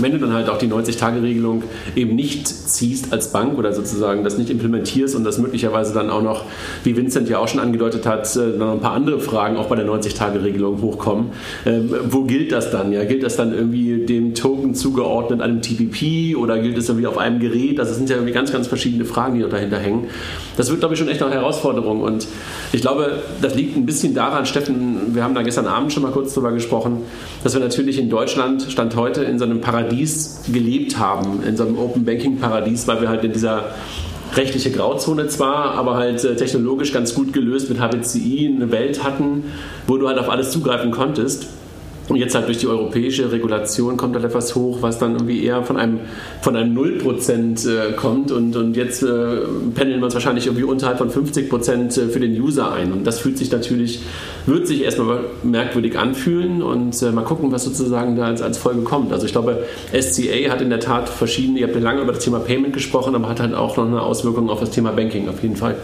[0.00, 1.62] wenn du dann halt auch die 90-Tage-Regelung
[1.94, 6.22] eben nicht ziehst als Bank oder sozusagen das nicht implementierst und das möglicherweise dann auch
[6.22, 6.44] noch,
[6.82, 9.66] wie Vincent ja auch schon angedeutet hat, äh, dann noch ein paar andere Fragen auch
[9.66, 11.26] bei der 90-Tage-Regelung hochkommen.
[11.66, 12.92] Ähm, wo gilt das dann?
[12.92, 17.18] Ja, gilt das dann irgendwie dem Token zugeordnet einem TPP oder gilt es irgendwie auf
[17.18, 17.78] einem Gerät?
[17.78, 20.08] Das sind ja irgendwie ganz, ganz verschiedene Fragen, die dahinter hängen.
[20.56, 22.00] Das wird, glaube ich, schon echt eine Herausforderung.
[22.00, 22.26] Und
[22.72, 26.12] ich glaube, das liegt ein bisschen daran, Steffen, wir haben da gestern Abend schon mal
[26.12, 27.02] kurz drüber gesprochen,
[27.42, 31.64] dass wir natürlich in Deutschland, Stand heute, in so einem Paradies gelebt haben, in so
[31.64, 33.74] einem Open Banking Paradies, weil wir halt in dieser
[34.34, 39.44] rechtliche Grauzone zwar, aber halt äh, technologisch ganz gut gelöst mit HBCI eine Welt hatten,
[39.86, 41.48] wo du halt auf alles zugreifen konntest.
[42.08, 45.62] Und jetzt halt durch die europäische Regulation kommt halt etwas hoch, was dann irgendwie eher
[45.62, 46.00] von einem,
[46.42, 49.36] von einem 0% äh, kommt und, und jetzt äh,
[49.74, 52.92] pendeln wir uns wahrscheinlich irgendwie unterhalb von 50% für den User ein.
[52.92, 54.00] Und das fühlt sich natürlich,
[54.44, 58.82] wird sich erstmal merkwürdig anfühlen und äh, mal gucken, was sozusagen da als, als Folge
[58.82, 59.10] kommt.
[59.10, 59.64] Also ich glaube,
[59.98, 63.14] SCA hat in der Tat verschiedene, ihr habt ja lange über das Thema Payment gesprochen,
[63.14, 65.76] aber hat halt auch noch eine Auswirkung auf das Thema Banking auf jeden Fall.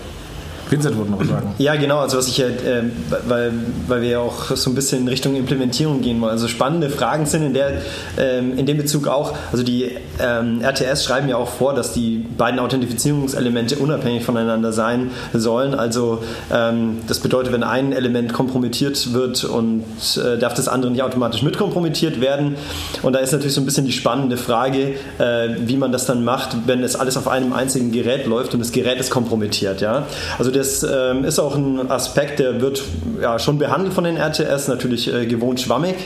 [0.71, 1.55] Vincent wollte noch sagen.
[1.59, 2.85] Ja, genau, also was ich ja, äh,
[3.27, 3.53] weil,
[3.89, 6.31] weil wir ja auch so ein bisschen in Richtung Implementierung gehen wollen.
[6.31, 7.83] Also spannende Fragen sind in, der,
[8.19, 9.91] ähm, in dem Bezug auch, also die
[10.21, 15.75] ähm, RTS schreiben ja auch vor, dass die beiden Authentifizierungselemente unabhängig voneinander sein sollen.
[15.75, 19.85] Also ähm, das bedeutet, wenn ein Element kompromittiert wird und
[20.17, 22.57] äh, darf das andere nicht automatisch mit kompromittiert werden.
[23.03, 26.25] Und da ist natürlich so ein bisschen die spannende Frage, äh, wie man das dann
[26.25, 29.81] macht, wenn es alles auf einem einzigen Gerät läuft und das Gerät ist kompromittiert.
[29.81, 30.07] Ja?
[30.39, 32.83] Also das ähm, ist auch ein Aspekt, der wird
[33.21, 35.97] ja, schon behandelt von den RTS, natürlich äh, gewohnt schwammig.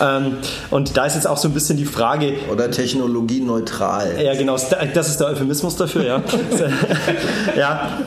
[0.00, 0.38] Ähm,
[0.70, 2.34] und da ist jetzt auch so ein bisschen die Frage.
[2.52, 4.20] Oder technologieneutral.
[4.20, 4.56] Ja, genau,
[4.94, 6.22] das ist der Euphemismus dafür, ja.
[7.56, 7.98] ja.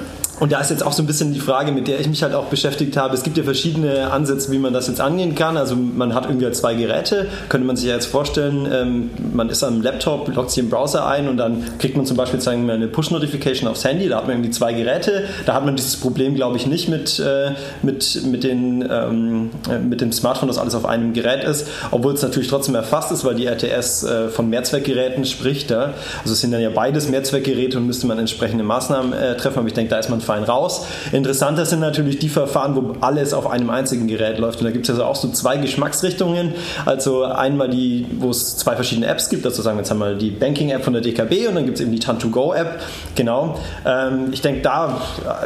[0.44, 2.36] Und da ist jetzt auch so ein bisschen die Frage, mit der ich mich halt
[2.36, 3.14] auch beschäftigt habe.
[3.14, 5.56] Es gibt ja verschiedene Ansätze, wie man das jetzt angehen kann.
[5.56, 9.64] Also man hat irgendwie zwei Geräte, könnte man sich ja jetzt vorstellen, ähm, man ist
[9.64, 12.74] am Laptop, loggt sich im Browser ein und dann kriegt man zum Beispiel sagen wir,
[12.74, 15.30] eine Push-Notification aufs Handy, da hat man irgendwie zwei Geräte.
[15.46, 19.50] Da hat man dieses Problem, glaube ich, nicht mit, äh, mit, mit, den, ähm,
[19.88, 23.24] mit dem Smartphone, dass alles auf einem Gerät ist, obwohl es natürlich trotzdem erfasst ist,
[23.24, 25.72] weil die RTS äh, von Mehrzweckgeräten spricht.
[25.72, 25.94] Also
[26.34, 29.60] es sind dann ja beides Mehrzweckgeräte und müsste man entsprechende Maßnahmen äh, treffen.
[29.60, 30.86] Aber ich denke, da ist man fein raus.
[31.12, 34.60] Interessanter sind natürlich die Verfahren, wo alles auf einem einzigen Gerät läuft.
[34.60, 36.54] Und da gibt es also auch so zwei Geschmacksrichtungen.
[36.86, 39.46] Also einmal die, wo es zwei verschiedene Apps gibt.
[39.46, 41.92] Also sagen wir jetzt einmal die Banking-App von der DKB und dann gibt es eben
[41.92, 42.82] die Tan2Go-App.
[43.16, 43.60] Genau.
[43.86, 45.02] Ähm, ich denke, da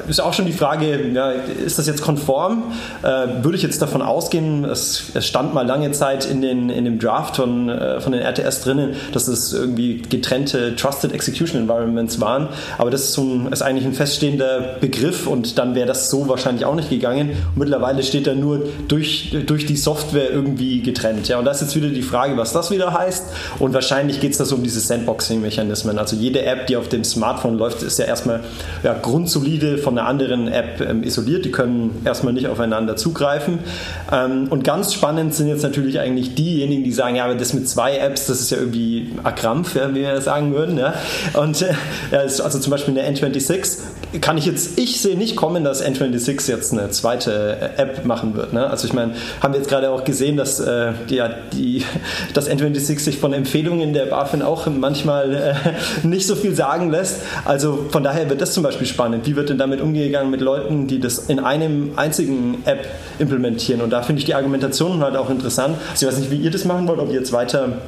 [0.07, 2.71] ist auch schon die Frage, ja, ist das jetzt konform?
[3.03, 6.85] Äh, würde ich jetzt davon ausgehen, es, es, stand mal lange Zeit in, den, in
[6.85, 12.19] dem Draft von, äh, von den RTS drinnen, dass es irgendwie getrennte Trusted Execution Environments
[12.21, 12.49] waren.
[12.77, 16.27] Aber das ist, so ein, ist eigentlich ein feststehender Begriff und dann wäre das so
[16.27, 17.29] wahrscheinlich auch nicht gegangen.
[17.29, 21.27] Und mittlerweile steht er nur durch, durch die Software irgendwie getrennt.
[21.27, 23.25] Ja, und da ist jetzt wieder die Frage, was das wieder heißt.
[23.59, 25.97] Und wahrscheinlich geht es da so um diese Sandboxing-Mechanismen.
[25.97, 28.41] Also jede App, die auf dem Smartphone läuft, ist ja erstmal
[28.83, 31.45] ja, grundsolide von einer anderen App ähm, isoliert.
[31.45, 33.59] Die können erstmal nicht aufeinander zugreifen.
[34.11, 37.67] Ähm, und ganz spannend sind jetzt natürlich eigentlich diejenigen, die sagen, ja, aber das mit
[37.67, 40.77] zwei Apps, das ist ja irgendwie Akrampf, ja, wie wir sagen würden.
[40.77, 40.93] Ja.
[41.33, 41.73] Und äh,
[42.17, 43.77] also zum Beispiel eine N26
[44.21, 48.35] kann ich jetzt ich sehe nicht kommen, dass N26 jetzt eine zweite äh, App machen
[48.35, 48.53] wird.
[48.53, 48.69] Ne?
[48.69, 51.83] Also ich meine, haben wir jetzt gerade auch gesehen, dass, äh, ja, die,
[52.33, 55.53] dass N26 sich von Empfehlungen der BaFin auch manchmal äh,
[56.07, 57.21] nicht so viel sagen lässt.
[57.45, 59.25] Also von daher wird das zum Beispiel spannend.
[59.25, 62.87] Wie wird denn damit umgegangen mit Leuten, die das in einem einzigen App
[63.19, 63.81] implementieren?
[63.81, 65.75] Und da finde ich die Argumentation halt auch interessant.
[65.91, 67.79] Also ich weiß nicht, wie ihr das machen wollt, ob ihr jetzt weiter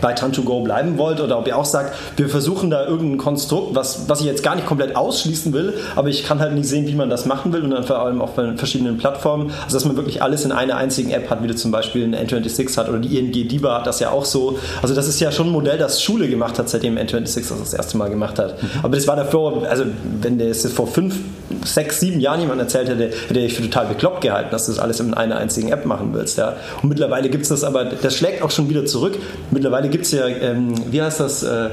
[0.00, 4.08] bei Tan2Go bleiben wollt oder ob ihr auch sagt, wir versuchen da irgendein Konstrukt, was,
[4.08, 6.94] was ich jetzt gar nicht komplett ausschließen will, aber ich kann halt nicht sehen, wie
[6.94, 9.96] man das machen will und dann vor allem auch bei verschiedenen Plattformen, also dass man
[9.96, 12.98] wirklich alles in einer einzigen App hat, wie du zum Beispiel ein N26 hat oder
[12.98, 14.58] die ING DIBA hat das ja auch so.
[14.82, 17.74] Also das ist ja schon ein Modell, das Schule gemacht hat, seitdem N26 das das
[17.74, 18.62] erste Mal gemacht hat.
[18.62, 18.68] Mhm.
[18.82, 19.84] Aber das war davor, also
[20.20, 21.16] wenn der es vor fünf,
[21.64, 24.80] sechs, sieben Jahren jemand erzählt hätte, hätte ich für total bekloppt gehalten, dass du das
[24.80, 26.38] alles in einer einzigen App machen willst.
[26.38, 26.56] Ja.
[26.82, 29.18] Und mittlerweile gibt es das aber, das schlägt auch schon wieder zurück.
[29.50, 31.70] Mittlerweile gibt es ja, ähm, wie heißt das, äh,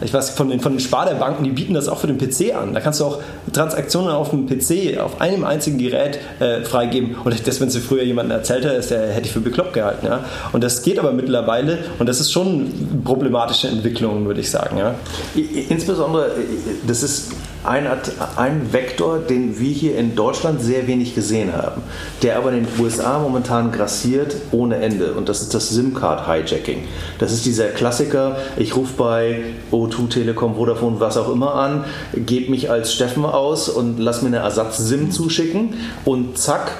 [0.00, 2.72] ich weiß von den, von den Sparda-Banken, die bieten das auch für den PC an.
[2.72, 3.20] Da kannst du auch
[3.52, 7.16] Transaktionen auf dem PC, auf einem einzigen Gerät äh, freigeben.
[7.24, 10.06] Und das, wenn sie früher jemanden erzählt hätte, hätte ich für bekloppt gehalten.
[10.06, 10.24] Ja?
[10.52, 14.78] Und das geht aber mittlerweile und das ist schon problematische Entwicklung, würde ich sagen.
[14.78, 14.94] Ja?
[15.68, 16.30] Insbesondere,
[16.86, 17.32] das ist
[17.64, 17.86] ein,
[18.36, 21.82] ein Vektor, den wir hier in Deutschland sehr wenig gesehen haben,
[22.22, 25.12] der aber in den USA momentan grassiert ohne Ende.
[25.14, 26.84] Und das ist das SIM-Card-Hijacking.
[27.18, 29.40] Das ist dieser Klassiker, ich rufe bei
[29.72, 31.84] O2, Telekom, Vodafone, was auch immer an,
[32.14, 36.72] gebe mich als Steffen aus und lass mir eine Ersatz-SIM zuschicken und zack,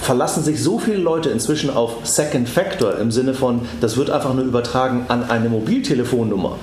[0.00, 4.32] verlassen sich so viele Leute inzwischen auf Second Factor im Sinne von, das wird einfach
[4.32, 6.56] nur übertragen an eine Mobiltelefonnummer.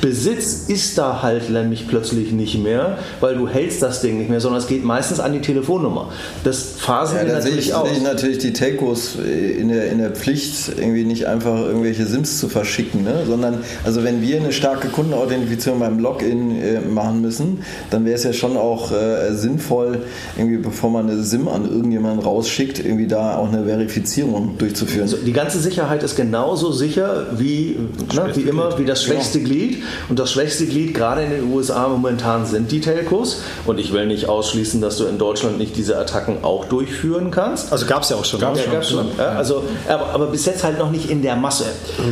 [0.00, 4.40] Besitz ist da halt nämlich plötzlich nicht mehr, weil du hältst das Ding nicht mehr,
[4.40, 6.10] sondern es geht meistens an die Telefonnummer.
[6.44, 7.88] Das phasen ja, wir natürlich sehe ich, aus.
[7.88, 12.38] Sehe ich natürlich die Telcos in der, in der Pflicht, irgendwie nicht einfach irgendwelche SIMs
[12.38, 13.24] zu verschicken, ne?
[13.26, 18.24] sondern also wenn wir eine starke Kundenauthentifizierung beim Login äh, machen müssen, dann wäre es
[18.24, 20.02] ja schon auch äh, sinnvoll,
[20.36, 25.02] irgendwie bevor man eine SIM an irgendjemanden rausschickt, irgendwie da auch eine Verifizierung durchzuführen.
[25.02, 27.76] Also die ganze Sicherheit ist genauso sicher wie,
[28.14, 29.50] ne, wie immer, wie das schwächste genau.
[29.50, 29.82] Glied.
[30.08, 33.42] Und das schwächste Glied gerade in den USA momentan sind die Telcos.
[33.66, 37.72] Und ich will nicht ausschließen, dass du in Deutschland nicht diese Attacken auch durchführen kannst.
[37.72, 38.40] Also gab es ja auch schon.
[38.40, 39.06] Gab's ja, gab's schon.
[39.18, 41.64] Ja, also, aber, aber, bis jetzt halt noch nicht in der Masse.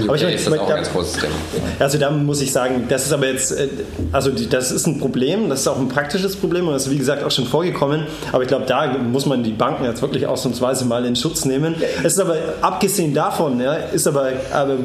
[0.07, 1.35] Aber ich meine, ist das auch ein ganz großes Thema.
[1.79, 3.69] Also da muss ich sagen, das ist aber jetzt, äh,
[4.13, 6.99] also das ist ein Problem, das ist auch ein praktisches Problem und das ist wie
[6.99, 8.07] gesagt auch schon vorgekommen.
[8.33, 11.75] Aber ich glaube, da muss man die Banken jetzt wirklich ausnahmsweise mal in Schutz nehmen.
[12.03, 14.77] Es ist aber abgesehen davon, ja, ist aber, aber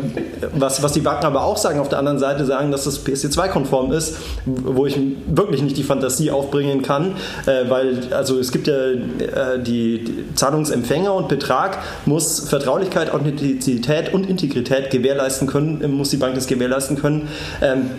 [0.54, 3.06] was, was die Banken aber auch sagen, auf der anderen Seite sagen, dass dass das
[3.06, 7.16] PSD2-konform ist, wo ich wirklich nicht die Fantasie aufbringen kann,
[7.46, 14.14] äh, weil also es gibt ja äh, die, die, Zahlungsempfänger und Betrag muss Vertraulichkeit, Authentizität
[14.14, 17.28] und Integrität gewährleisten können, muss die Bank das gewährleisten können.
[17.62, 17.92] Ähm,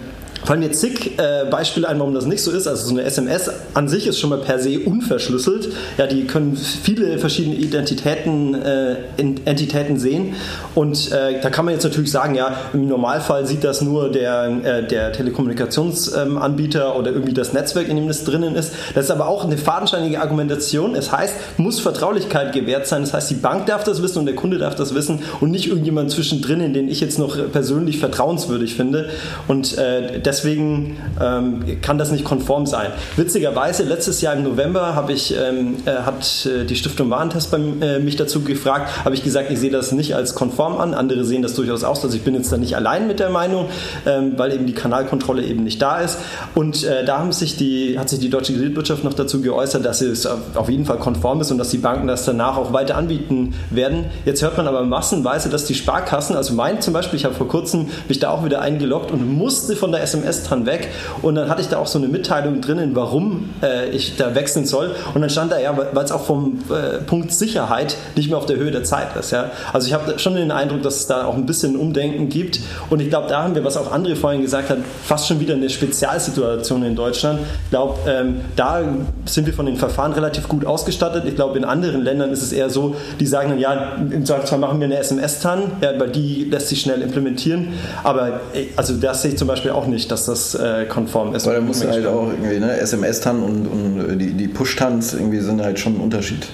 [0.44, 2.66] fallen mir zig äh, Beispiele ein, warum das nicht so ist.
[2.66, 5.68] Also so eine SMS an sich ist schon mal per se unverschlüsselt.
[5.98, 10.34] Ja, die können viele verschiedene Identitäten, äh, Entitäten sehen.
[10.74, 14.46] Und äh, da kann man jetzt natürlich sagen, ja, im Normalfall sieht das nur der,
[14.64, 18.72] äh, der Telekommunikationsanbieter oder irgendwie das Netzwerk, in dem das drinnen ist.
[18.94, 20.94] Das ist aber auch eine fadenscheinige Argumentation.
[20.94, 23.02] Es heißt, muss Vertraulichkeit gewährt sein.
[23.02, 25.68] Das heißt, die Bank darf das wissen und der Kunde darf das wissen und nicht
[25.68, 29.10] irgendjemand zwischendrin, den ich jetzt noch persönlich vertrauenswürdig finde.
[29.48, 32.90] Und äh, deswegen ähm, kann das nicht konform sein.
[33.16, 37.58] Witzigerweise, letztes Jahr im November habe ich, ähm, äh, hat äh, die Stiftung Warentest bei,
[37.58, 40.94] äh, mich dazu gefragt, habe ich gesagt, ich sehe das nicht als konform an.
[40.94, 42.02] Andere sehen das durchaus aus.
[42.02, 43.66] Also ich bin jetzt da nicht allein mit der Meinung,
[44.06, 46.18] ähm, weil eben die Kanalkontrolle eben nicht da ist.
[46.54, 50.00] Und äh, da haben sich die, hat sich die deutsche Kreditwirtschaft noch dazu geäußert, dass
[50.00, 53.54] es auf jeden Fall konform ist und dass die Banken das danach auch weiter anbieten
[53.70, 54.06] werden.
[54.24, 57.48] Jetzt hört man aber massenweise, dass die Sparkassen, also mein zum Beispiel, ich habe vor
[57.48, 60.88] kurzem mich da auch wieder eingeloggt und musste von der SMS dran weg
[61.22, 64.66] und dann hatte ich da auch so eine Mitteilung drinnen, warum äh, ich da wechseln
[64.66, 68.38] soll und dann stand da ja, weil es auch vom äh, Punkt Sicherheit nicht mehr
[68.38, 69.30] auf der Höhe der Zeit ist.
[69.30, 69.50] Ja?
[69.72, 72.60] Also ich habe schon den Eindruck, dass es da auch ein bisschen Umdenken gibt
[72.90, 75.54] und ich glaube, da haben wir, was auch andere vorhin gesagt haben, fast schon wieder
[75.54, 77.40] eine Spezialsituation in Deutschland.
[77.64, 78.82] Ich glaube, ähm, da
[79.26, 81.24] sind wir von den Verfahren relativ gut ausgestattet.
[81.26, 84.58] Ich glaube, in anderen Ländern ist es eher so, die sagen dann, ja, im Zweifelsfall
[84.58, 87.68] machen wir eine SMS-TAN, ja, weil die lässt sich schnell implementieren.
[88.04, 91.46] Aber äh, also das sehe ich zum Beispiel auch nicht, dass das äh, konform ist.
[91.46, 95.62] Weil da muss halt auch irgendwie ne, SMS-TAN und, und die, die Push-TANs irgendwie sind
[95.62, 96.46] halt schon ein Unterschied.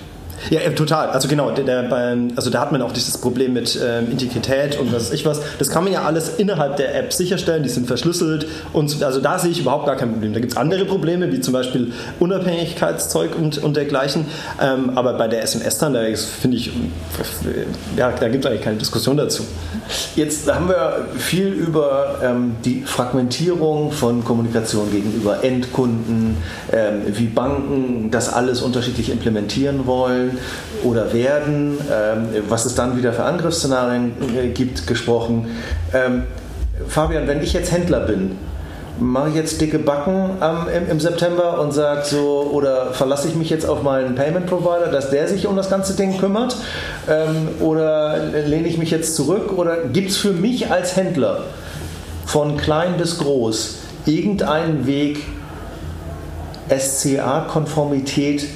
[0.50, 1.10] Ja, total.
[1.10, 4.92] Also genau, der, der, also da hat man auch dieses Problem mit ähm, Integrität und
[4.92, 5.40] was weiß ich was.
[5.58, 9.38] Das kann man ja alles innerhalb der App sicherstellen, die sind verschlüsselt und also da
[9.38, 10.32] sehe ich überhaupt gar kein Problem.
[10.32, 14.26] Da gibt es andere Probleme, wie zum Beispiel Unabhängigkeitszeug und, und dergleichen.
[14.60, 16.00] Ähm, aber bei der SMS dann, da
[16.40, 16.70] finde ich,
[17.96, 19.44] ja, da gibt es eigentlich keine Diskussion dazu.
[20.16, 26.36] Jetzt haben wir viel über ähm, die Fragmentierung von Kommunikation gegenüber Endkunden,
[26.72, 30.27] ähm, wie Banken das alles unterschiedlich implementieren wollen
[30.84, 35.48] oder werden, ähm, was es dann wieder für Angriffsszenarien äh, gibt, gesprochen.
[35.92, 36.24] Ähm,
[36.86, 38.36] Fabian, wenn ich jetzt Händler bin,
[39.00, 40.30] mache ich jetzt dicke Backen
[40.74, 44.88] im, im, September und sage so, oder verlasse ich mich jetzt auf meinen Payment Provider,
[44.90, 46.56] dass der sich um das ganze Ding kümmert?
[47.08, 49.56] Ähm, oder lehne ich mich jetzt zurück?
[49.56, 51.44] Oder gibt es für mich als Händler
[52.26, 53.76] von klein bis groß
[54.06, 55.24] irgendeinen Weg,
[56.68, 58.46] SCA-Konformität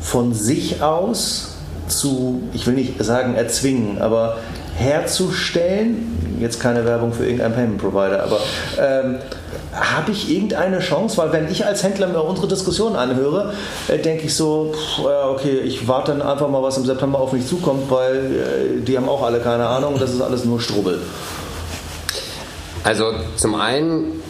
[0.00, 1.56] von sich aus
[1.88, 4.38] zu, ich will nicht sagen erzwingen, aber
[4.76, 8.38] herzustellen, jetzt keine Werbung für irgendeinen Payment Provider, aber
[8.78, 9.18] ähm,
[9.72, 11.16] habe ich irgendeine Chance?
[11.18, 13.52] Weil wenn ich als Händler mir unsere Diskussion anhöre,
[13.88, 17.32] äh, denke ich so, pff, okay, ich warte dann einfach mal, was im September auf
[17.32, 21.00] mich zukommt, weil äh, die haben auch alle keine Ahnung, das ist alles nur Strubbel.
[22.82, 24.22] Also zum einen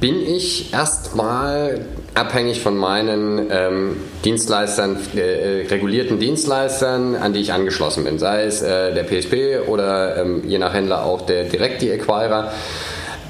[0.00, 1.86] bin ich erstmal
[2.18, 8.60] abhängig von meinen ähm, Dienstleistern, äh, regulierten Dienstleistern, an die ich angeschlossen bin, sei es
[8.60, 12.52] äh, der PSP oder ähm, je nach Händler auch der direkt die Acquirer.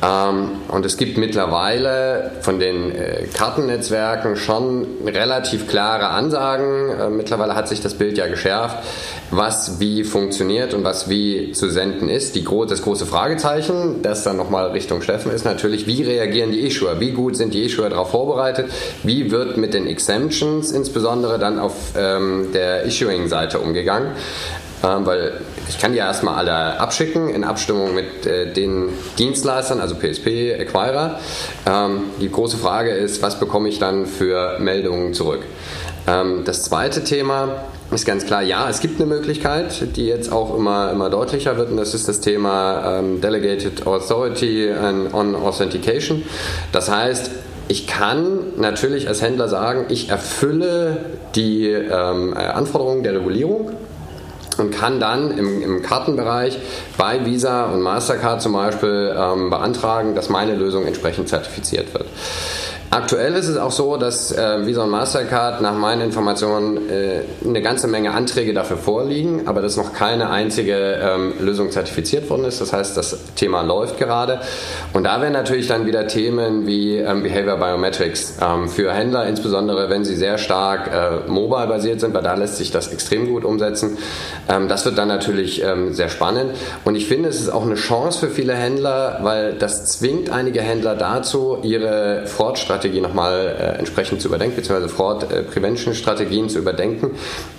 [0.01, 6.91] Ähm, und es gibt mittlerweile von den äh, Kartennetzwerken schon relativ klare Ansagen.
[6.91, 8.79] Äh, mittlerweile hat sich das Bild ja geschärft,
[9.31, 12.37] was wie funktioniert und was wie zu senden ist.
[12.37, 17.01] Die, das große Fragezeichen, das dann nochmal Richtung Steffen ist natürlich, wie reagieren die Issuer?
[17.01, 18.71] Wie gut sind die Issuer darauf vorbereitet?
[19.03, 24.13] Wie wird mit den Exemptions insbesondere dann auf ähm, der Issuing-Seite umgegangen?
[24.83, 29.97] Weil ich kann die ja erstmal alle abschicken in Abstimmung mit äh, den Dienstleistern, also
[29.97, 31.19] PSP, Acquirer.
[31.67, 35.45] Ähm, die große Frage ist, was bekomme ich dann für Meldungen zurück?
[36.07, 40.57] Ähm, das zweite Thema ist ganz klar, ja, es gibt eine Möglichkeit, die jetzt auch
[40.57, 44.71] immer, immer deutlicher wird, und das ist das Thema ähm, Delegated Authority
[45.13, 46.23] on Authentication.
[46.71, 47.31] Das heißt,
[47.69, 50.99] ich kann natürlich als Händler sagen, ich erfülle
[51.35, 53.73] die ähm, Anforderungen der Regulierung
[54.59, 56.59] und kann dann im, im Kartenbereich
[56.97, 62.07] bei Visa und Mastercard zum Beispiel ähm, beantragen, dass meine Lösung entsprechend zertifiziert wird.
[62.91, 67.61] Aktuell ist es auch so, dass äh, Visa und Mastercard nach meinen Informationen äh, eine
[67.61, 72.63] ganze Menge Anträge dafür vorliegen, aber dass noch keine einzige ähm, Lösung zertifiziert worden ist.
[72.63, 74.41] Das heißt, das Thema läuft gerade.
[74.95, 79.91] Und da wären natürlich dann wieder Themen wie ähm, Behavior Biometrics ähm, für Händler, insbesondere
[79.91, 83.45] wenn sie sehr stark äh, mobile basiert sind, weil da lässt sich das extrem gut
[83.45, 83.99] umsetzen.
[84.49, 86.53] Ähm, das wird dann natürlich ähm, sehr spannend.
[86.87, 90.63] Und ich finde, es ist auch eine Chance für viele Händler, weil das zwingt einige
[90.63, 97.11] Händler dazu, ihre Fortstrategie Fraud-Strategie nochmal äh, entsprechend zu überdenken, beziehungsweise Fraud-Prevention-Strategien zu überdenken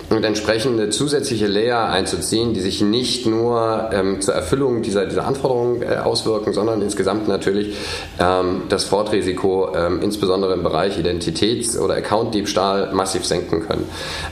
[0.08, 5.82] und entsprechende zusätzliche Layer einzuziehen, die sich nicht nur ähm, zur Erfüllung dieser, dieser Anforderungen
[5.82, 7.76] äh, auswirken, sondern insgesamt natürlich
[8.18, 13.84] ähm, das Fraud-Risiko ähm, insbesondere im Bereich Identitäts- oder Account-Diebstahl massiv senken können.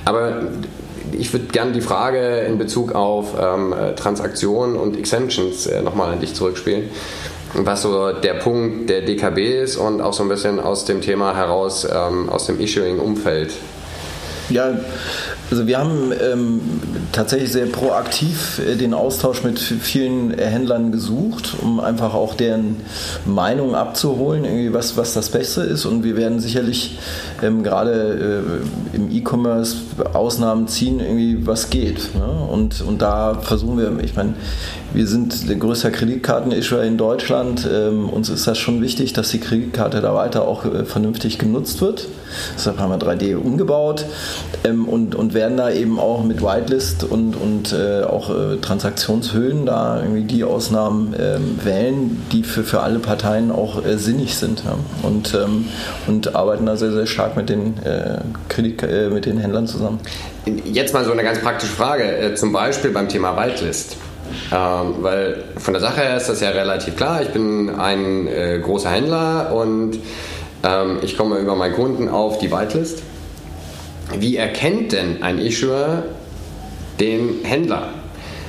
[0.04, 0.42] Aber
[1.12, 6.20] ich würde gerne die Frage in Bezug auf ähm, Transaktionen und Exemptions äh, nochmal an
[6.20, 6.90] dich zurückspielen
[7.54, 11.34] was so der Punkt der DKB ist und auch so ein bisschen aus dem Thema
[11.34, 13.52] heraus, ähm, aus dem Issuing-Umfeld.
[14.50, 14.78] Ja,
[15.50, 16.60] also wir haben ähm,
[17.12, 22.76] tatsächlich sehr proaktiv äh, den Austausch mit vielen Händlern gesucht, um einfach auch deren
[23.24, 25.86] Meinung abzuholen, irgendwie was, was das Beste ist.
[25.86, 26.98] Und wir werden sicherlich
[27.42, 28.42] ähm, gerade
[28.92, 29.76] äh, im E-Commerce
[30.12, 32.14] Ausnahmen ziehen, irgendwie was geht.
[32.14, 32.26] Ne?
[32.26, 34.34] Und, und da versuchen wir, ich meine,
[34.94, 37.68] wir sind der größte Kreditkarten-Issuer in Deutschland.
[37.70, 41.82] Ähm, uns ist das schon wichtig, dass die Kreditkarte da weiter auch äh, vernünftig genutzt
[41.82, 42.08] wird.
[42.56, 44.06] Deshalb haben wir 3D umgebaut
[44.64, 49.66] ähm, und, und werden da eben auch mit Whitelist und, und äh, auch äh, Transaktionshöhen
[49.66, 54.62] da irgendwie die Ausnahmen ähm, wählen, die für, für alle Parteien auch äh, sinnig sind.
[54.64, 54.76] Ja.
[55.02, 55.66] Und, ähm,
[56.06, 60.00] und arbeiten da sehr, sehr stark mit den, äh, Kredit, äh, mit den Händlern zusammen.
[60.64, 63.98] Jetzt mal so eine ganz praktische Frage, zum Beispiel beim Thema Whitelist.
[64.52, 67.22] Ähm, weil von der Sache her ist das ja relativ klar.
[67.22, 69.98] Ich bin ein äh, großer Händler und
[70.64, 73.02] ähm, ich komme über meinen Kunden auf die Whitelist.
[74.18, 76.04] Wie erkennt denn ein Issuer
[76.98, 77.90] den Händler?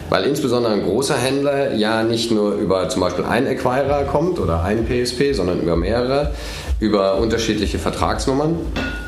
[0.10, 4.64] Weil insbesondere ein großer Händler ja nicht nur über zum Beispiel einen Acquirer kommt oder
[4.64, 6.32] einen PSP, sondern über mehrere,
[6.80, 8.56] über unterschiedliche Vertragsnummern.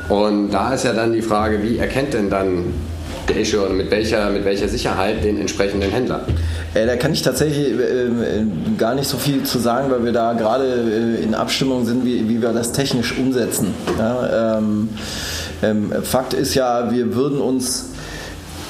[0.08, 2.74] Und da ist ja dann die Frage, wie erkennt denn dann
[3.28, 6.24] der Issuer mit welcher, mit welcher Sicherheit den entsprechenden Händler?
[6.74, 8.46] Äh, da kann ich tatsächlich äh, äh,
[8.78, 12.28] gar nicht so viel zu sagen, weil wir da gerade äh, in Abstimmung sind, wie,
[12.28, 13.74] wie wir das technisch umsetzen.
[13.98, 14.88] Ja, ähm,
[15.62, 17.91] ähm, Fakt ist ja, wir würden uns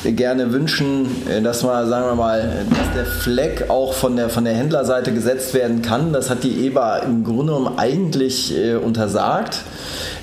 [0.04, 4.44] gerne wünschen, äh, dass mal, sagen wir mal, dass der Fleck auch von der, von
[4.44, 6.12] der Händlerseite gesetzt werden kann.
[6.12, 9.60] Das hat die EBA im Grunde genommen eigentlich äh, untersagt.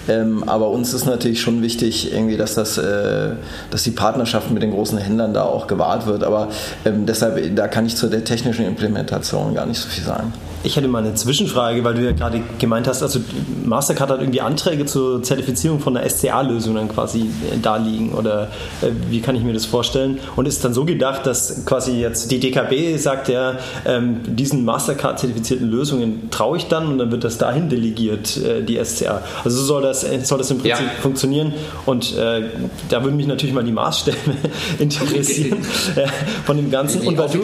[0.08, 3.32] Ähm, aber uns ist natürlich schon wichtig, irgendwie, dass, das, äh,
[3.70, 6.24] dass die Partnerschaft mit den großen Händlern da auch gewahrt wird.
[6.24, 6.50] Aber
[6.86, 10.34] ähm, deshalb, da kann ich zu der technischen Implementation gar nicht so viel sagen.
[10.64, 13.22] Ich hätte mal eine Zwischenfrage, weil du ja gerade gemeint hast, also
[13.64, 18.50] Mastercard hat irgendwie Anträge zur Zertifizierung von einer SCA-Lösung dann quasi äh, da liegen oder
[18.82, 20.20] äh, wie kann ich mir das vorstellen?
[20.36, 25.70] Und ist dann so gedacht, dass quasi jetzt die DKB sagt ja, ähm, diesen Mastercard-zertifizierten
[25.70, 29.22] Lösungen traue ich dann und dann wird das dahin delegiert, äh, die SCA.
[29.44, 31.02] Also so soll das, äh, soll das im Prinzip ja.
[31.02, 31.54] funktionieren
[31.86, 32.44] und äh,
[32.90, 34.18] da würden mich natürlich mal die Maßstäbe
[34.80, 35.60] interessieren
[36.46, 37.02] von dem Ganzen.
[37.02, 37.40] Die, und weil du,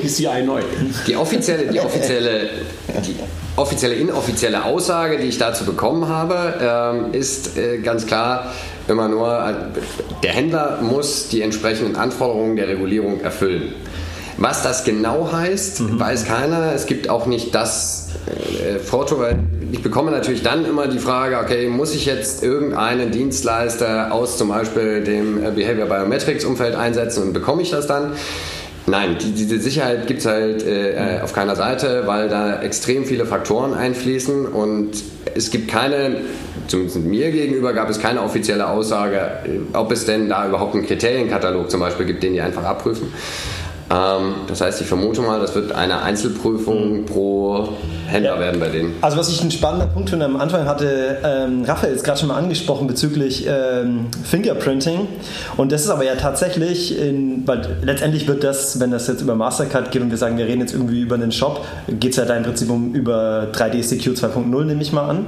[0.45, 0.61] neu.
[1.07, 2.49] Die offizielle, die offizielle
[3.07, 3.15] die
[3.55, 8.51] offizielle, inoffizielle Aussage, die ich dazu bekommen habe, ähm, ist äh, ganz klar
[8.87, 9.53] immer nur, äh,
[10.23, 13.73] der Händler muss die entsprechenden Anforderungen der Regulierung erfüllen.
[14.37, 15.99] Was das genau heißt, mhm.
[15.99, 16.73] weiß keiner.
[16.73, 19.39] Es gibt auch nicht das äh, Foto, weil
[19.71, 24.49] ich bekomme natürlich dann immer die Frage, okay, muss ich jetzt irgendeinen Dienstleister aus zum
[24.49, 28.11] Beispiel dem äh, Behavior Biometrics Umfeld einsetzen und bekomme ich das dann?
[28.87, 33.25] Nein, die, diese Sicherheit gibt es halt äh, auf keiner Seite, weil da extrem viele
[33.25, 34.91] Faktoren einfließen und
[35.33, 36.17] es gibt keine,
[36.67, 40.85] zumindest mir gegenüber, gab es keine offizielle Aussage, äh, ob es denn da überhaupt einen
[40.85, 43.11] Kriterienkatalog zum Beispiel gibt, den die einfach abprüfen.
[43.89, 47.05] Ähm, das heißt, ich vermute mal, das wird eine Einzelprüfung mhm.
[47.05, 47.69] pro
[48.07, 48.39] Händler ja.
[48.39, 48.95] werden bei denen.
[49.01, 52.29] Also was ich einen spannenden Punkt finde, am Anfang hatte ähm, Raphael jetzt gerade schon
[52.29, 55.07] mal angesprochen bezüglich ähm, Fingerprinting.
[55.57, 59.35] Und das ist aber ja tatsächlich, in, weil letztendlich wird das, wenn das jetzt über
[59.35, 62.25] Mastercard geht und wir sagen, wir reden jetzt irgendwie über einen Shop, geht es ja
[62.25, 65.25] da im Prinzip um über 3D Secure 2.0, nehme ich mal an.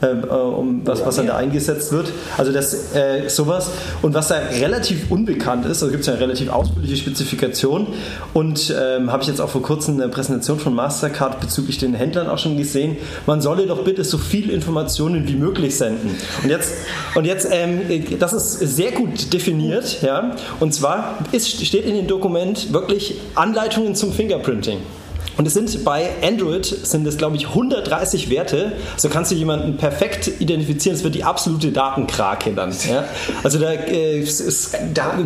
[0.00, 2.12] Äh, um was, was dann da eingesetzt wird.
[2.36, 3.70] Also das äh, sowas.
[4.00, 7.88] Und was da relativ unbekannt ist, also gibt es ja eine relativ ausführliche Spezifikation
[8.32, 12.28] und ähm, habe ich jetzt auch vor kurzem eine Präsentation von Mastercard bezüglich den Händlern
[12.28, 12.96] auch schon gesehen.
[13.26, 16.14] Man solle doch bitte so viel Informationen wie möglich senden.
[16.44, 16.74] Und jetzt,
[17.16, 17.80] und jetzt ähm,
[18.20, 20.36] das ist sehr gut definiert, ja.
[20.60, 24.78] Und zwar ist, steht in dem Dokument wirklich Anleitungen zum Fingerprinting.
[25.38, 28.72] Und es sind bei Android sind es glaube ich 130 Werte.
[28.96, 30.96] So kannst du jemanden perfekt identifizieren.
[30.96, 32.74] Es wird die absolute Datenkrake dann.
[32.88, 33.04] Ja?
[33.44, 34.76] Also da äh, ist,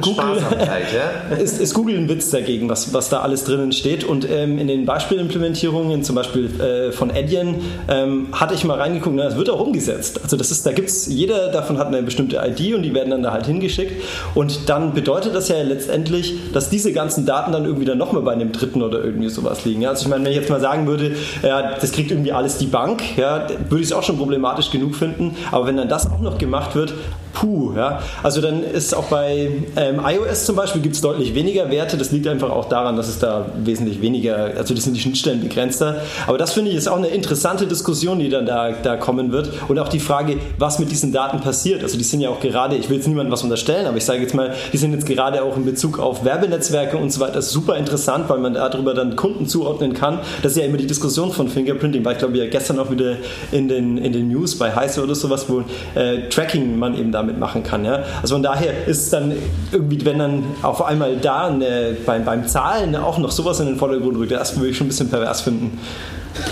[0.03, 1.37] Google, ja?
[1.43, 4.05] ist, ist, Google ein Witz dagegen, was, was da alles drinnen steht.
[4.05, 7.57] Und ähm, in den Beispielimplementierungen, zum Beispiel äh, von Adyen,
[7.89, 9.17] ähm, hatte ich mal reingeguckt.
[9.17, 10.21] Na, das wird auch umgesetzt.
[10.23, 13.23] Also das ist, da gibt's jeder davon hat eine bestimmte ID und die werden dann
[13.23, 14.03] da halt hingeschickt.
[14.35, 18.33] Und dann bedeutet das ja letztendlich, dass diese ganzen Daten dann irgendwie dann nochmal bei
[18.33, 19.81] einem Dritten oder irgendwie sowas liegen.
[19.81, 19.89] Ja?
[19.91, 21.13] Also Also ich meine, wenn ich jetzt mal sagen würde,
[21.45, 24.97] ja, das kriegt irgendwie alles die Bank, ja, würde ich es auch schon problematisch genug
[24.97, 25.37] finden.
[25.53, 26.93] Aber wenn dann das auch noch gemacht wird,
[27.33, 28.01] puh, ja.
[28.23, 31.97] Also dann ist auch bei ähm, iOS zum Beispiel gibt es deutlich weniger Werte.
[31.97, 35.41] Das liegt einfach auch daran, dass es da wesentlich weniger, also das sind die Schnittstellen
[35.41, 36.03] begrenzter.
[36.27, 39.51] Aber das finde ich ist auch eine interessante Diskussion, die dann da, da kommen wird.
[39.69, 41.83] Und auch die Frage, was mit diesen Daten passiert.
[41.83, 44.21] Also die sind ja auch gerade, ich will jetzt niemandem was unterstellen, aber ich sage
[44.21, 47.77] jetzt mal, die sind jetzt gerade auch in Bezug auf Werbenetzwerke und so weiter super
[47.77, 50.21] interessant, weil man darüber dann Kunden zuordnen kann.
[50.43, 53.17] Das ist ja immer die Diskussion von Fingerprinting, weil ich glaube ja gestern auch wieder
[53.51, 55.63] in den, in den News bei Heise oder sowas, wo
[55.95, 57.85] äh, Tracking man eben damit machen kann.
[57.85, 58.05] Ja?
[58.21, 59.33] Also von daher ist es dann
[59.71, 63.77] irgendwie, wenn dann auf einmal da eine, beim, beim Zahlen auch noch sowas in den
[63.77, 65.79] Vordergrund rückt, das würde ich schon ein bisschen pervers finden.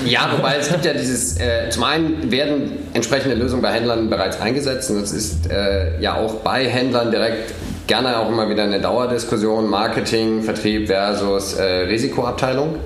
[0.04, 4.40] Ja, wobei es gibt ja dieses, äh, zum einen werden entsprechende Lösungen bei Händlern bereits
[4.40, 7.54] eingesetzt und es ist äh, ja auch bei Händlern direkt
[7.86, 12.76] gerne auch immer wieder eine Dauerdiskussion, Marketing, Vertrieb versus äh, Risikoabteilung.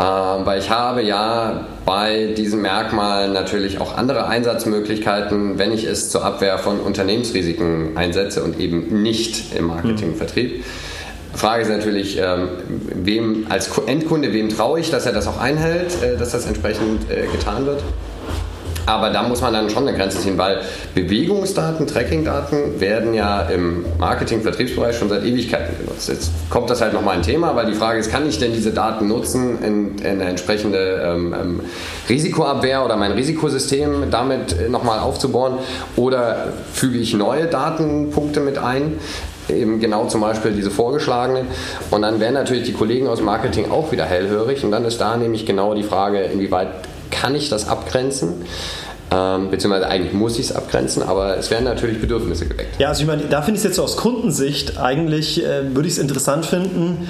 [0.00, 6.10] Ähm, weil ich habe ja bei diesen Merkmalen natürlich auch andere Einsatzmöglichkeiten, wenn ich es
[6.10, 10.16] zur Abwehr von Unternehmensrisiken einsetze und eben nicht im Marketing, mhm.
[10.16, 10.64] Vertrieb.
[11.34, 16.00] Frage ist natürlich, ähm, wem als Endkunde, wem traue ich, dass er das auch einhält,
[16.02, 17.82] äh, dass das entsprechend äh, getan wird.
[18.88, 20.62] Aber da muss man dann schon eine Grenze ziehen, weil
[20.94, 26.08] Bewegungsdaten, Trackingdaten werden ja im Marketing-Vertriebsbereich schon seit Ewigkeiten genutzt.
[26.08, 28.70] Jetzt kommt das halt nochmal ein Thema, weil die Frage ist, kann ich denn diese
[28.72, 31.60] Daten nutzen in, in eine entsprechende ähm, ähm,
[32.08, 35.58] Risikoabwehr oder mein Risikosystem damit nochmal aufzubauen
[35.96, 38.98] oder füge ich neue Datenpunkte mit ein?
[39.50, 41.46] eben genau zum Beispiel diese vorgeschlagenen.
[41.90, 44.62] Und dann werden natürlich die Kollegen aus Marketing auch wieder hellhörig.
[44.62, 46.68] Und dann ist da nämlich genau die Frage, inwieweit
[47.10, 48.44] kann ich das abgrenzen?
[49.10, 52.78] Ähm, beziehungsweise eigentlich muss ich es abgrenzen, aber es werden natürlich Bedürfnisse geweckt.
[52.78, 55.88] Ja, also ich meine, da finde ich es jetzt so aus Kundensicht eigentlich, äh, würde
[55.88, 57.08] ich es interessant finden.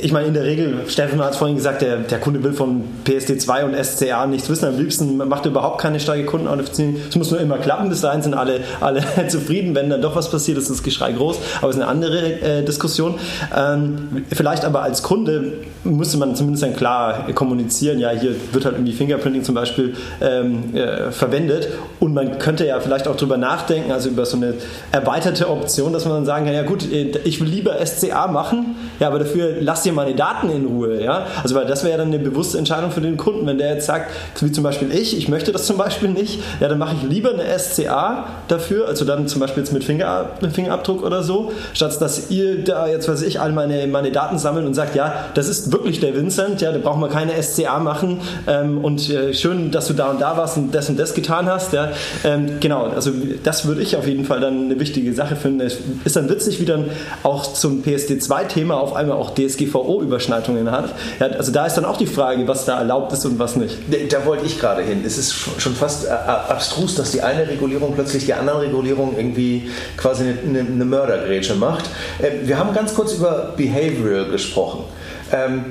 [0.00, 2.84] Ich meine, in der Regel, Steffen hat es vorhin gesagt, der, der Kunde will von
[3.04, 4.66] PSD2 und SCA nichts wissen.
[4.66, 6.96] Am liebsten macht er überhaupt keine starke Kundenauthentifizierung.
[7.10, 9.74] Es muss nur immer klappen, bis dahin sind alle, alle zufrieden.
[9.74, 11.36] Wenn dann doch was passiert, ist das Geschrei groß.
[11.58, 13.16] Aber es ist eine andere äh, Diskussion.
[13.54, 15.52] Ähm, vielleicht aber als Kunde
[15.90, 20.74] müsste man zumindest dann klar kommunizieren, ja, hier wird halt irgendwie Fingerprinting zum Beispiel ähm,
[20.74, 21.68] äh, verwendet.
[22.00, 24.54] Und man könnte ja vielleicht auch darüber nachdenken, also über so eine
[24.92, 28.76] erweiterte Option, dass man dann sagen kann, ja gut, äh, ich will lieber SCA machen,
[29.00, 31.02] ja, aber dafür lass dir meine Daten in Ruhe.
[31.02, 31.26] Ja?
[31.42, 33.46] Also weil das wäre ja dann eine bewusste Entscheidung für den Kunden.
[33.46, 34.10] Wenn der jetzt sagt,
[34.40, 37.30] wie zum Beispiel ich, ich möchte das zum Beispiel nicht, ja, dann mache ich lieber
[37.30, 42.30] eine SCA dafür, also dann zum Beispiel jetzt mit Finger, Fingerabdruck oder so, statt dass
[42.30, 45.72] ihr da jetzt, weiß ich, all meine, meine Daten sammelt und sagt, ja, das ist
[45.72, 49.86] wirklich der Vincent, ja, da braucht man keine SCA machen ähm, und äh, schön, dass
[49.86, 51.72] du da und da warst und das und das getan hast.
[51.72, 51.92] Ja.
[52.24, 53.10] Ähm, genau, also
[53.42, 55.60] das würde ich auf jeden Fall dann eine wichtige Sache finden.
[55.60, 56.86] Es ist dann witzig, wie dann
[57.22, 60.94] auch zum PSD2-Thema auf einmal auch DSGVO-Überschneidungen hat.
[61.20, 63.76] Ja, also da ist dann auch die Frage, was da erlaubt ist und was nicht.
[64.10, 65.02] Da wollte ich gerade hin.
[65.04, 69.70] Es ist schon fast äh, abstrus, dass die eine Regulierung plötzlich die andere Regulierung irgendwie
[69.96, 71.84] quasi eine, eine Mördergrätsche macht.
[72.22, 74.84] Ähm, wir haben ganz kurz über Behavioral gesprochen.
[75.32, 75.64] Ähm,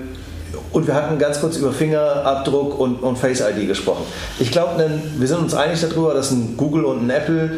[0.72, 4.04] und wir hatten ganz kurz über Fingerabdruck und, und Face ID gesprochen.
[4.40, 4.84] Ich glaube,
[5.18, 7.52] wir sind uns einig darüber, dass ein Google und ein Apple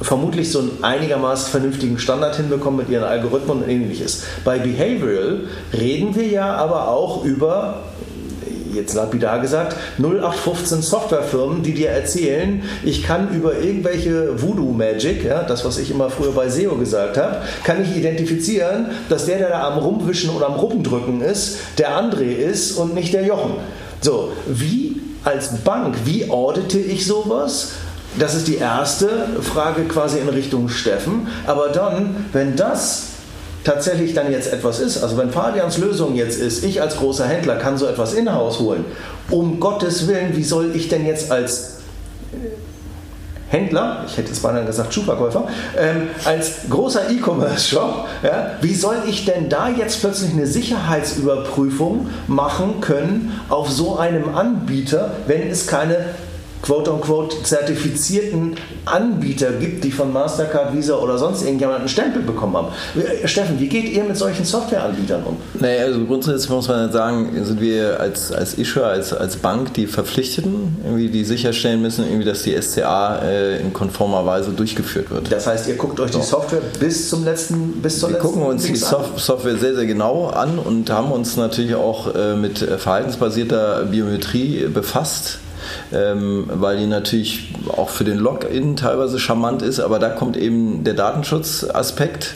[0.00, 4.24] vermutlich so einen einigermaßen vernünftigen Standard hinbekommen mit ihren Algorithmen und ähnliches.
[4.44, 5.40] Bei Behavioral
[5.72, 7.82] reden wir ja aber auch über
[8.74, 15.42] jetzt lapidar gesagt, 0815 Softwarefirmen, die dir erzählen, ich kann über irgendwelche Voodoo Magic, ja,
[15.42, 19.48] das was ich immer früher bei SEO gesagt habe, kann ich identifizieren, dass der, der
[19.50, 23.54] da am Rumwischen oder am Ruppendrücken ist, der André ist und nicht der Jochen.
[24.00, 27.72] So, wie als Bank, wie audite ich sowas?
[28.18, 29.08] Das ist die erste
[29.40, 31.28] Frage quasi in Richtung Steffen.
[31.46, 33.11] Aber dann, wenn das
[33.64, 37.56] tatsächlich dann jetzt etwas ist, also wenn Fabians Lösung jetzt ist, ich als großer Händler
[37.56, 38.84] kann so etwas in-house holen,
[39.30, 41.72] um Gottes Willen, wie soll ich denn jetzt als
[43.52, 45.46] Händler, ich hätte es beinahe gesagt Schuhverkäufer,
[45.78, 52.80] ähm, als großer E-Commerce-Shop, ja, wie soll ich denn da jetzt plötzlich eine Sicherheitsüberprüfung machen
[52.80, 56.06] können auf so einem Anbieter, wenn es keine
[56.62, 58.54] quote-unquote zertifizierten
[58.84, 62.68] Anbieter gibt, die von Mastercard, Visa oder sonst irgendjemand einen Stempel bekommen haben.
[62.96, 65.36] Äh, Steffen, wie geht ihr mit solchen Softwareanbietern um?
[65.60, 69.86] Naja, also grundsätzlich muss man sagen, sind wir als, als Issuer, als, als Bank die
[69.86, 75.32] Verpflichteten, irgendwie, die sicherstellen müssen, irgendwie, dass die SCA äh, in konformer Weise durchgeführt wird.
[75.32, 76.20] Das heißt, ihr guckt euch so.
[76.20, 79.74] die Software bis zum letzten, bis zur wir letzten gucken uns die Sof Software sehr,
[79.74, 85.38] sehr genau an und haben uns natürlich auch äh, mit verhaltensbasierter Biometrie befasst
[85.92, 90.84] ähm, weil die natürlich auch für den Login teilweise charmant ist, aber da kommt eben
[90.84, 92.34] der Datenschutzaspekt.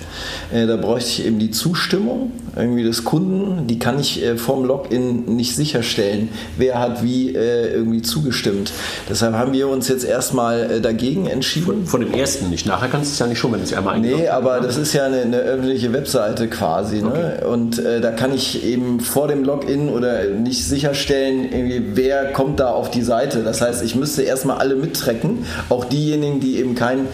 [0.53, 4.65] Äh, da bräuchte ich eben die Zustimmung irgendwie des Kunden, die kann ich äh, vorm
[4.65, 8.73] Login nicht sicherstellen, wer hat wie äh, irgendwie zugestimmt.
[9.09, 11.67] Deshalb haben wir uns jetzt erstmal äh, dagegen entschieden.
[11.67, 12.67] Von, von, dem ersten nicht.
[12.67, 14.93] Nachher kannst du es ja nicht schon, wenn du es einmal Nee, aber das ist
[14.95, 17.03] ja eine, eine öffentliche Webseite quasi.
[17.03, 17.39] Ne?
[17.39, 17.47] Okay.
[17.47, 22.61] Und äh, da kann ich eben vor dem Login oder nicht sicherstellen, irgendwie, wer kommt
[22.61, 23.43] da auf die Seite.
[23.43, 27.07] Das heißt, ich müsste erstmal alle mittrecken, auch diejenigen, die eben kein,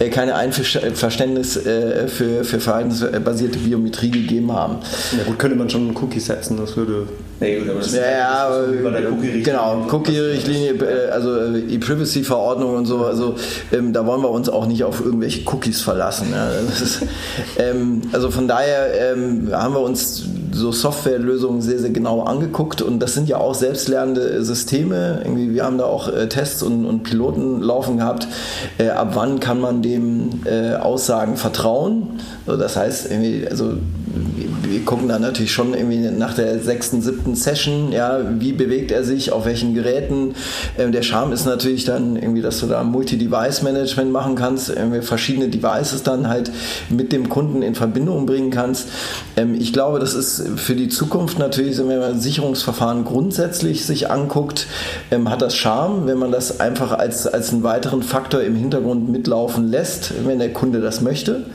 [0.00, 4.78] äh, keine Einverständnis äh, für, für verhaltensbasierte Biometrie gegeben haben.
[5.16, 7.06] Ja gut, könnte man schon einen Cookie setzen, das würde...
[7.40, 8.50] Nee, gut, aber das ja, ja,
[9.10, 13.36] Cookie genau, Cookie-Richtlinie, äh, also äh, E-Privacy-Verordnung und so, also
[13.72, 16.28] ähm, da wollen wir uns auch nicht auf irgendwelche Cookies verlassen.
[16.32, 16.50] Ja.
[16.50, 17.02] Ist,
[17.58, 20.24] ähm, also von daher ähm, haben wir uns
[20.58, 25.20] so Softwarelösungen sehr, sehr genau angeguckt und das sind ja auch selbstlernende Systeme.
[25.24, 28.28] Irgendwie, wir haben da auch äh, Tests und, und, Piloten laufen gehabt.
[28.78, 32.20] Äh, ab wann kann man dem äh, Aussagen vertrauen?
[32.46, 33.08] Also das heißt,
[33.50, 33.74] also
[34.62, 39.04] wir gucken dann natürlich schon irgendwie nach der sechsten, siebten Session, ja, wie bewegt er
[39.04, 40.34] sich, auf welchen Geräten.
[40.78, 45.48] Ähm, der Charme ist natürlich dann irgendwie, dass du da Multi-Device-Management machen kannst, irgendwie verschiedene
[45.48, 46.50] Devices dann halt
[46.90, 48.88] mit dem Kunden in Verbindung bringen kannst.
[49.36, 54.66] Ähm, ich glaube, das ist für die Zukunft natürlich, wenn man Sicherungsverfahren grundsätzlich sich anguckt,
[55.10, 59.08] ähm, hat das Charme, wenn man das einfach als, als einen weiteren Faktor im Hintergrund
[59.08, 61.46] mitlaufen lässt, wenn der Kunde das möchte.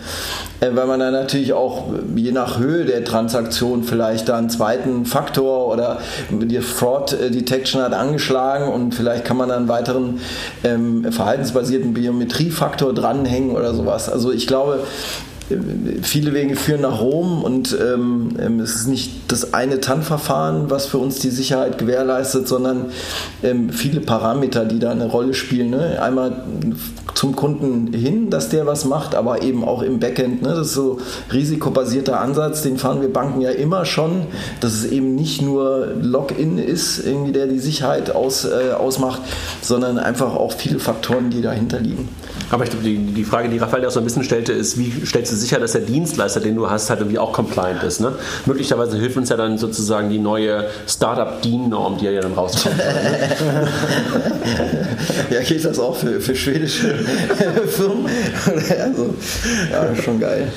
[0.60, 1.86] Äh, weil man dann natürlich auch
[2.16, 7.94] je nach Höhe der Transaktion vielleicht da einen zweiten Faktor oder die Fraud Detection hat
[7.94, 10.20] angeschlagen und vielleicht kann man dann einen weiteren
[10.64, 14.10] ähm, verhaltensbasierten Biometriefaktor dranhängen oder sowas.
[14.10, 14.80] Also ich glaube,
[16.02, 20.86] viele Wege führen nach Rom und ähm, ähm, es ist nicht das eine TAN-Verfahren, was
[20.86, 22.88] für uns die Sicherheit gewährleistet, sondern
[23.44, 25.72] ähm, viele Parameter, die da eine Rolle spielen.
[25.72, 26.02] Ne?
[26.02, 26.44] Einmal
[27.14, 30.42] zum Kunden hin, dass der was macht, aber eben auch im Backend.
[30.42, 30.50] Ne?
[30.50, 31.00] Das ist so
[31.32, 34.28] risikobasierter Ansatz, den fahren wir Banken ja immer schon,
[34.62, 39.22] dass es eben nicht nur Login ist, irgendwie der die Sicherheit aus, äh, ausmacht,
[39.62, 42.10] sondern einfach auch viele Faktoren, die dahinter liegen.
[42.54, 45.04] Aber ich glaube, die, die Frage, die Raphael auch so ein bisschen stellte, ist, wie
[45.08, 48.00] stellst du sicher, dass der Dienstleister, den du hast, halt irgendwie auch compliant ist?
[48.00, 48.14] Ne?
[48.46, 52.78] Möglicherweise hilft uns ja dann sozusagen die neue Startup-DIN-Norm, die ja dann rauskommt.
[52.78, 52.84] Ne?
[55.32, 56.94] ja, geht das auch für, für schwedische
[57.70, 58.06] Firmen?
[58.46, 59.16] also,
[59.72, 60.52] ja, schon geil.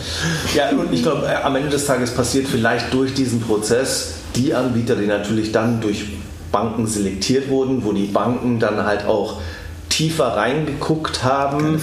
[0.55, 4.53] Ja, und ich glaube, äh, am Ende des Tages passiert vielleicht durch diesen Prozess die
[4.53, 6.05] Anbieter, die natürlich dann durch
[6.53, 9.41] Banken selektiert wurden, wo die Banken dann halt auch
[9.97, 11.81] tiefer reingeguckt haben,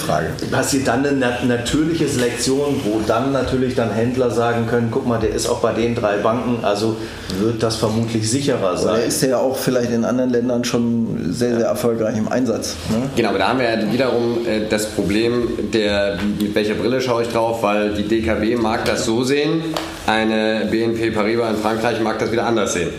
[0.52, 5.32] passiert dann eine natürliche Selektion, wo dann natürlich dann Händler sagen können, guck mal, der
[5.32, 6.96] ist auch bei den drei Banken, also
[7.40, 8.94] wird das vermutlich sicherer sein.
[8.94, 12.76] Oder ist ja auch vielleicht in anderen Ländern schon sehr, sehr erfolgreich im Einsatz.
[12.92, 13.10] Ne?
[13.16, 17.24] Genau, aber da haben wir ja wiederum äh, das Problem, der, mit welcher Brille schaue
[17.24, 19.64] ich drauf, weil die DKB mag das so sehen,
[20.06, 22.90] eine BNP Paribas in Frankreich mag das wieder anders sehen.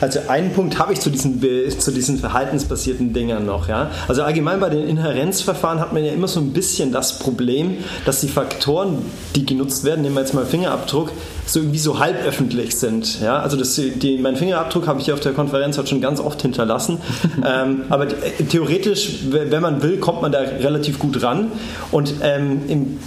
[0.00, 1.40] Also einen Punkt habe ich zu diesen,
[1.78, 3.68] zu diesen verhaltensbasierten Dingern noch.
[3.68, 3.90] Ja?
[4.06, 8.20] Also allgemein bei den Inhärenzverfahren hat man ja immer so ein bisschen das Problem, dass
[8.20, 8.98] die Faktoren,
[9.34, 11.12] die genutzt werden, nehmen wir jetzt mal Fingerabdruck,
[11.48, 13.20] so irgendwie so halböffentlich sind.
[13.20, 13.40] Ja?
[13.40, 16.98] Also das, die, mein Fingerabdruck habe ich auf der Konferenz heute schon ganz oft hinterlassen.
[17.46, 21.50] ähm, aber äh, theoretisch, wenn man will, kommt man da relativ gut ran.
[21.90, 22.98] Und ähm, im,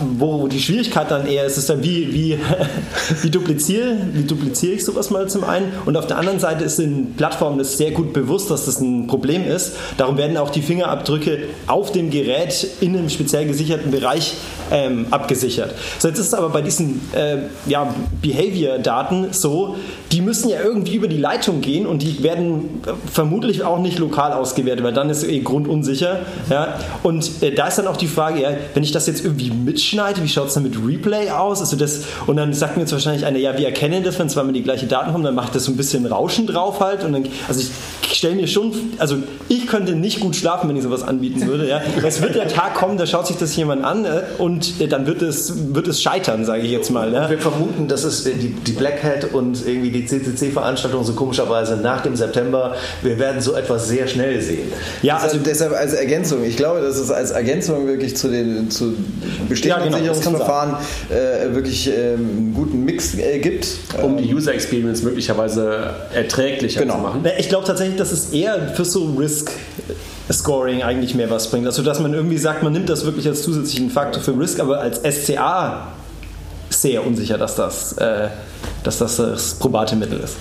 [0.00, 2.38] wo die Schwierigkeit dann eher ist, ist dann, wie, wie,
[3.22, 5.72] wie, dupliziere, wie dupliziere ich sowas mal zum einen?
[5.84, 9.06] Und auf der anderen Seite ist den Plattformen das sehr gut bewusst, dass das ein
[9.06, 9.74] Problem ist.
[9.96, 14.34] Darum werden auch die Fingerabdrücke auf dem Gerät in einem speziell gesicherten Bereich
[14.70, 15.74] ähm, abgesichert.
[15.98, 17.83] So, jetzt ist es aber bei diesen äh, ja,
[18.22, 19.76] Behavior-Daten so,
[20.12, 22.82] die müssen ja irgendwie über die Leitung gehen und die werden
[23.12, 26.20] vermutlich auch nicht lokal ausgewertet, weil dann ist eh grundunsicher.
[26.50, 26.78] Ja?
[27.02, 30.22] Und äh, da ist dann auch die Frage, ja, wenn ich das jetzt irgendwie mitschneide,
[30.22, 31.60] wie schaut es dann mit Replay aus?
[31.60, 34.52] Also das, und dann sagt mir jetzt wahrscheinlich einer, ja, wir erkennen das, wenn zweimal
[34.52, 37.04] die gleiche Daten haben, dann macht das so ein bisschen Rauschen drauf halt.
[37.04, 39.16] Und dann, also ich stelle mir schon, also
[39.48, 41.68] ich könnte nicht gut schlafen, wenn ich sowas anbieten würde.
[41.68, 41.80] Ja?
[42.06, 45.06] Es wird der Tag kommen, da schaut sich das jemand an äh, und äh, dann
[45.06, 47.12] wird es, wird es scheitern, sage ich jetzt mal.
[47.12, 47.28] Ja?
[47.28, 52.02] Wir vermuten, dass es die, die Black Hat und irgendwie die CCC-Veranstaltung so komischerweise nach
[52.02, 54.72] dem September, wir werden so etwas sehr schnell sehen.
[55.02, 58.94] Ja, also deshalb als Ergänzung, ich glaube, dass es als Ergänzung wirklich zu den zu
[59.48, 60.76] bestehenden ja, genau, Sicherungsverfahren
[61.10, 63.68] äh, wirklich ähm, einen guten Mix äh, gibt.
[64.02, 66.96] Um die User Experience möglicherweise erträglicher genau.
[66.96, 67.24] zu machen.
[67.38, 69.50] Ich glaube tatsächlich, dass es eher für so Risk
[70.32, 71.66] Scoring eigentlich mehr was bringt.
[71.66, 74.80] Also dass man irgendwie sagt, man nimmt das wirklich als zusätzlichen Faktor für Risk, aber
[74.80, 75.88] als SCA
[76.84, 78.28] sehr unsicher, dass das, äh,
[78.82, 80.36] dass das das probate Mittel ist.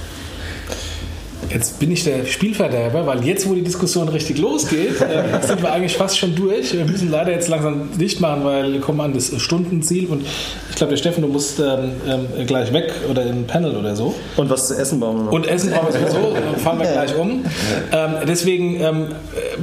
[1.53, 5.71] Jetzt bin ich der Spielverderber, weil jetzt, wo die Diskussion richtig losgeht, äh, sind wir
[5.71, 6.73] eigentlich fast schon durch.
[6.73, 10.25] Wir müssen leider jetzt langsam dicht machen, weil wir kommen an das Stundenziel und
[10.69, 13.95] ich glaube, der Steffen, du musst ähm, ähm, gleich weg oder in ein Panel oder
[13.95, 14.15] so.
[14.35, 15.31] Und was zu essen bauen wir noch.
[15.31, 17.45] Und Essen brauchen wir sowieso, dann fahren wir gleich um.
[17.91, 19.07] Ähm, deswegen, ähm,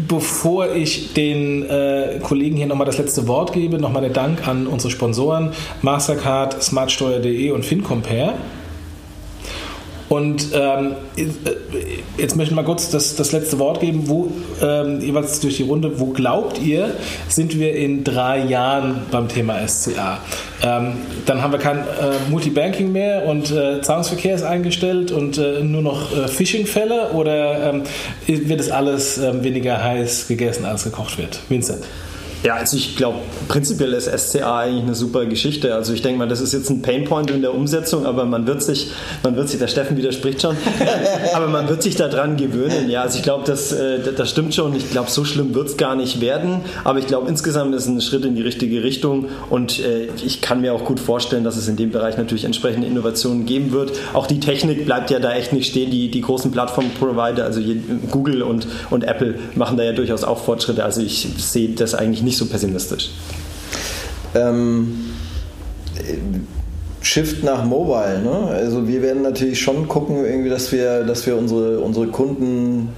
[0.06, 4.68] bevor ich den äh, Kollegen hier nochmal das letzte Wort gebe, nochmal der Dank an
[4.68, 5.50] unsere Sponsoren
[5.82, 8.34] Mastercard, smartsteuer.de und FinCompare.
[10.10, 10.96] Und ähm,
[12.18, 14.08] jetzt möchte ich mal kurz das, das letzte Wort geben.
[14.08, 16.94] Wo, ähm, jeweils durch die Runde, wo glaubt ihr,
[17.28, 20.18] sind wir in drei Jahren beim Thema SCA?
[20.64, 20.94] Ähm,
[21.26, 25.82] dann haben wir kein äh, Multibanking mehr und äh, Zahlungsverkehr ist eingestellt und äh, nur
[25.82, 27.82] noch äh, Phishing-Fälle oder ähm,
[28.26, 31.38] wird es alles ähm, weniger heiß gegessen, als gekocht wird?
[31.48, 31.84] Vincent.
[32.42, 33.18] Ja, also ich glaube,
[33.48, 35.74] prinzipiell ist SCA eigentlich eine super Geschichte.
[35.74, 38.62] Also ich denke mal, das ist jetzt ein Painpoint in der Umsetzung, aber man wird
[38.62, 38.90] sich,
[39.22, 40.56] man wird sich, der Steffen widerspricht schon,
[41.34, 42.88] aber man wird sich daran gewöhnen.
[42.88, 44.74] Ja, also ich glaube, das, äh, das stimmt schon.
[44.74, 46.60] Ich glaube, so schlimm wird es gar nicht werden.
[46.82, 50.40] Aber ich glaube, insgesamt ist es ein Schritt in die richtige Richtung und äh, ich
[50.40, 53.92] kann mir auch gut vorstellen, dass es in dem Bereich natürlich entsprechende Innovationen geben wird.
[54.14, 55.90] Auch die Technik bleibt ja da echt nicht stehen.
[55.90, 57.60] Die, die großen Plattform-Provider, also
[58.10, 60.84] Google und, und Apple machen da ja durchaus auch Fortschritte.
[60.84, 63.10] Also ich sehe das eigentlich nicht nicht so pessimistisch.
[64.36, 65.10] Ähm,
[67.02, 68.20] Shift nach Mobile.
[68.22, 68.52] Ne?
[68.52, 72.90] Also wir werden natürlich schon gucken, irgendwie, dass wir, dass wir unsere, unsere Kunden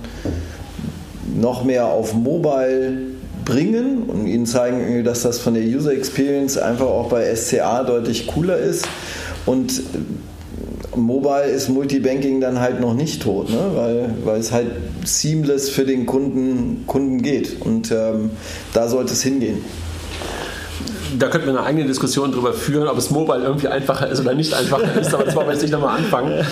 [1.40, 2.98] noch mehr auf Mobile
[3.46, 8.26] bringen und ihnen zeigen, dass das von der User Experience einfach auch bei SCA deutlich
[8.26, 8.86] cooler ist.
[9.46, 9.82] Und
[10.94, 13.70] Mobile ist Multibanking dann halt noch nicht tot, ne?
[13.74, 14.68] weil, weil es halt
[15.04, 17.60] seamless für den Kunden, Kunden geht.
[17.60, 18.30] Und ähm,
[18.74, 19.58] da sollte es hingehen
[21.18, 24.34] da könnten wir eine eigene Diskussion darüber führen, ob es mobile irgendwie einfacher ist oder
[24.34, 26.44] nicht einfacher ist, aber das wollen wir jetzt nicht nochmal anfangen.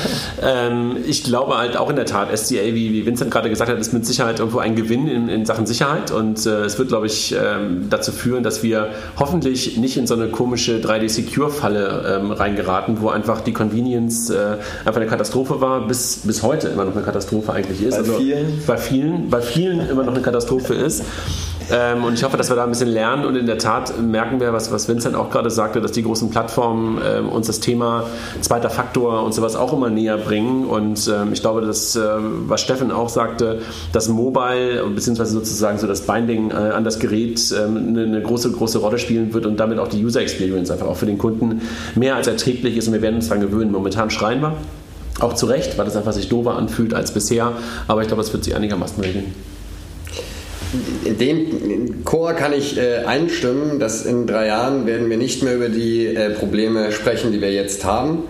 [0.43, 3.79] Ähm, ich glaube halt auch in der Tat, SCA, wie, wie Vincent gerade gesagt hat,
[3.79, 7.07] ist mit Sicherheit irgendwo ein Gewinn in, in Sachen Sicherheit und äh, es wird, glaube
[7.07, 13.01] ich, ähm, dazu führen, dass wir hoffentlich nicht in so eine komische 3D-Secure-Falle ähm, reingeraten,
[13.01, 17.05] wo einfach die Convenience äh, einfach eine Katastrophe war, bis, bis heute immer noch eine
[17.05, 17.93] Katastrophe eigentlich ist.
[17.93, 18.63] Bei also, vielen?
[18.67, 21.05] Bei vielen, bei vielen immer noch eine Katastrophe ist.
[21.73, 24.41] Ähm, und ich hoffe, dass wir da ein bisschen lernen und in der Tat merken
[24.41, 28.05] wir, was, was Vincent auch gerade sagte, dass die großen Plattformen ähm, uns das Thema
[28.41, 30.65] zweiter Faktor und sowas auch immer näher bringen.
[30.65, 32.01] Und ähm, ich glaube, dass, äh,
[32.47, 33.61] was Steffen auch sagte,
[33.93, 38.51] dass Mobile beziehungsweise sozusagen so das Binding äh, an das Gerät ähm, eine, eine, große,
[38.51, 41.63] große Rolle spielen wird und damit auch die User Experience einfach auch für den Kunden
[41.95, 43.73] mehr als erträglich ist und wir werden uns daran gewöhnen.
[43.73, 44.55] Momentan schreien wir.
[45.21, 47.53] Auch zu Recht, weil es einfach sich dober anfühlt als bisher.
[47.89, 49.35] Aber ich glaube, es wird sich einigermaßen regeln
[50.73, 55.69] dem Chor kann ich äh, einstimmen, dass in drei Jahren werden wir nicht mehr über
[55.69, 58.25] die äh, Probleme sprechen, die wir jetzt haben.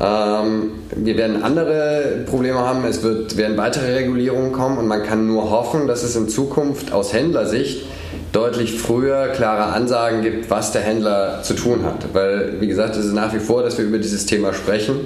[0.00, 5.26] Ähm, wir werden andere Probleme haben, es wird, werden weitere Regulierungen kommen und man kann
[5.26, 7.84] nur hoffen, dass es in Zukunft aus Händlersicht
[8.32, 12.14] deutlich früher klare Ansagen gibt, was der Händler zu tun hat.
[12.14, 15.00] Weil, wie gesagt, es ist nach wie vor, dass wir über dieses Thema sprechen.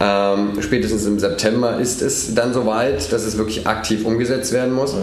[0.00, 4.94] Ähm, spätestens im September ist es dann soweit, dass es wirklich aktiv umgesetzt werden muss.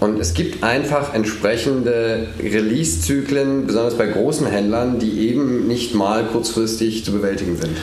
[0.00, 7.04] Und es gibt einfach entsprechende Release-Zyklen, besonders bei großen Händlern, die eben nicht mal kurzfristig
[7.04, 7.76] zu bewältigen sind.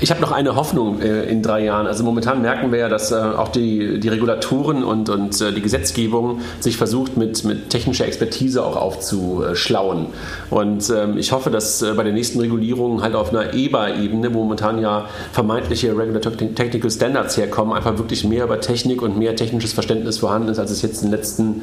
[0.00, 1.86] Ich habe noch eine Hoffnung äh, in drei Jahren.
[1.86, 5.60] Also momentan merken wir ja, dass äh, auch die, die Regulatoren und, und äh, die
[5.60, 10.06] Gesetzgebung sich versucht, mit, mit technischer Expertise auch aufzuschlauen.
[10.50, 14.80] Und ähm, ich hoffe, dass bei den nächsten Regulierungen halt auf einer EBA-Ebene, wo momentan
[14.80, 20.18] ja vermeintliche Regulatory Technical Standards herkommen, einfach wirklich mehr über Technik und mehr technisches Verständnis
[20.18, 21.62] vorhanden ist, als es jetzt in den letzten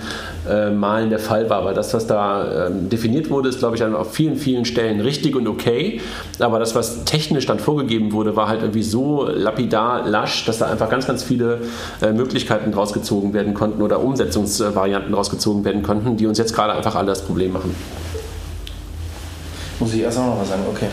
[0.74, 1.66] Malen der Fall war.
[1.66, 5.36] Weil das, was da ähm, definiert wurde, ist, glaube ich, auf vielen, vielen Stellen richtig
[5.36, 6.02] und okay.
[6.40, 10.60] Aber das, was technisch dann vorgegeben gegeben wurde, war halt irgendwie so lapidar, lasch, dass
[10.60, 11.62] da einfach ganz, ganz viele
[12.02, 16.96] äh, Möglichkeiten rausgezogen werden konnten oder Umsetzungsvarianten rausgezogen werden konnten, die uns jetzt gerade einfach
[16.96, 17.76] alle das Problem machen.
[19.80, 20.88] Muss ich erst auch noch was sagen, okay.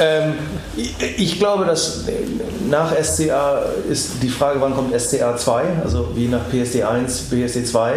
[0.00, 0.34] Ähm,
[1.18, 2.04] ich, glaube, dass
[2.70, 7.64] nach SCA ist die Frage, wann kommt SCA 2, also wie nach PSD 1, PSD
[7.64, 7.92] 2.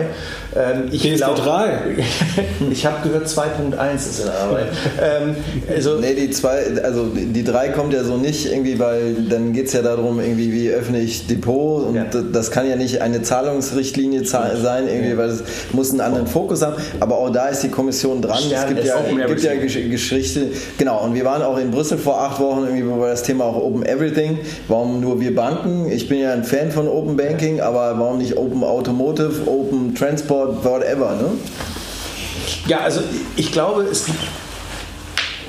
[0.57, 1.79] Ähm, ich PSD glaub, 3?
[2.69, 4.67] ich habe gehört, 2.1 ist in der Arbeit.
[5.01, 5.35] ähm,
[5.73, 9.67] also, nee, die, zwei, also die 3 kommt ja so nicht irgendwie, weil dann geht
[9.67, 12.05] es ja darum, irgendwie, wie öffne ich Depot und ja.
[12.05, 16.75] das kann ja nicht eine Zahlungsrichtlinie sein, irgendwie, weil es muss einen anderen Fokus haben.
[16.99, 18.39] Aber auch da ist die Kommission dran.
[18.39, 20.51] Stern es gibt ja, gibt ja Geschichten Geschichte.
[20.77, 23.55] Genau, und wir waren auch in Brüssel vor acht Wochen, irgendwie war das Thema auch
[23.55, 24.39] Open Everything.
[24.67, 25.91] Warum nur wir Banken?
[25.91, 30.63] Ich bin ja ein Fan von Open Banking, aber warum nicht Open Automotive, Open Transport,
[30.63, 31.29] whatever, ne?
[32.67, 33.01] Ja, also
[33.35, 34.19] ich glaube, es gibt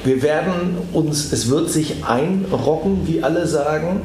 [0.04, 4.02] wir werden uns, es wird sich einrocken, wie alle sagen.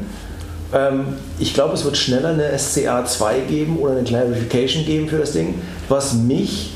[0.74, 1.04] Ähm,
[1.38, 5.34] ich glaube, es wird schneller eine SCA 2 geben oder eine Clarification geben für das
[5.34, 5.62] Ding.
[5.90, 6.72] Was mich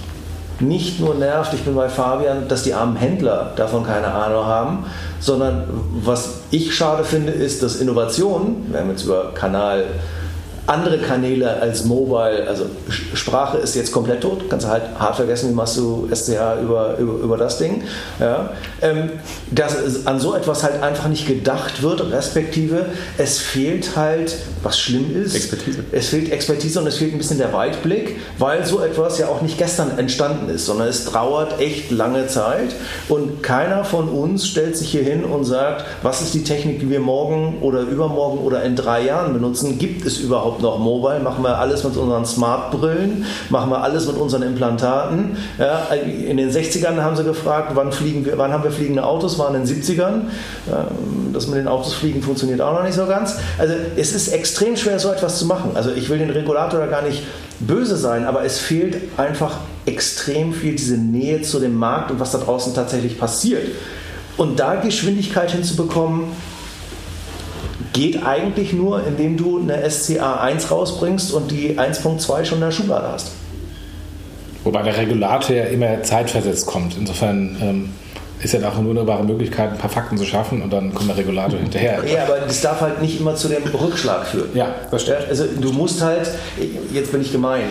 [0.62, 4.86] nicht nur nervt, ich bin bei Fabian, dass die armen Händler davon keine Ahnung haben,
[5.20, 5.64] sondern
[6.04, 9.86] was ich schade finde, ist, dass Innovation, wir haben jetzt über Kanal
[10.68, 15.50] andere Kanäle als Mobile, also Sprache ist jetzt komplett tot, kannst du halt hart vergessen,
[15.52, 17.84] wie machst du SCH über, über, über das Ding.
[18.20, 18.50] Ja.
[18.82, 19.12] Ähm,
[19.52, 22.88] dass an so etwas halt einfach nicht gedacht wird, respektive
[23.18, 25.84] es fehlt halt, was schlimm ist, Expertise.
[25.92, 29.42] es fehlt Expertise und es fehlt ein bisschen der Weitblick, weil so etwas ja auch
[29.42, 32.76] nicht gestern entstanden ist, sondern es dauert echt lange Zeit
[33.08, 36.90] und keiner von uns stellt sich hier hin und sagt, was ist die Technik, die
[36.90, 41.20] wir morgen oder übermorgen oder in drei Jahren benutzen, gibt es überhaupt überhaupt noch Mobile?
[41.20, 43.26] Machen wir alles mit unseren Smart-Brillen?
[43.50, 45.38] Machen wir alles mit unseren Implantaten?
[45.58, 49.38] Ja, in den 60ern haben sie gefragt, wann, fliegen wir, wann haben wir fliegende Autos?
[49.40, 50.22] Waren in den 70ern.
[51.34, 53.36] Das mit den Autos fliegen funktioniert auch noch nicht so ganz.
[53.58, 55.72] Also es ist extrem schwer, so etwas zu machen.
[55.74, 57.24] Also ich will den Regulator da gar nicht
[57.60, 62.32] böse sein, aber es fehlt einfach extrem viel diese Nähe zu dem Markt und was
[62.32, 63.64] da draußen tatsächlich passiert.
[64.38, 66.26] Und da Geschwindigkeit hinzubekommen,
[67.96, 72.72] geht eigentlich nur, indem du eine SCA 1 rausbringst und die 1.2 schon in der
[72.72, 73.32] Schublade hast.
[74.66, 76.98] Wobei der Regulator ja immer zeitversetzt kommt.
[76.98, 77.90] Insofern ähm,
[78.46, 81.18] ist ja auch eine wunderbare Möglichkeit, ein paar Fakten zu schaffen und dann kommt der
[81.18, 82.00] Regulator hinterher.
[82.06, 84.50] Ja, aber das darf halt nicht immer zu dem Rückschlag führen.
[84.54, 85.28] Ja, das stimmt.
[85.30, 86.30] Also du musst halt,
[86.94, 87.64] jetzt bin ich gemein,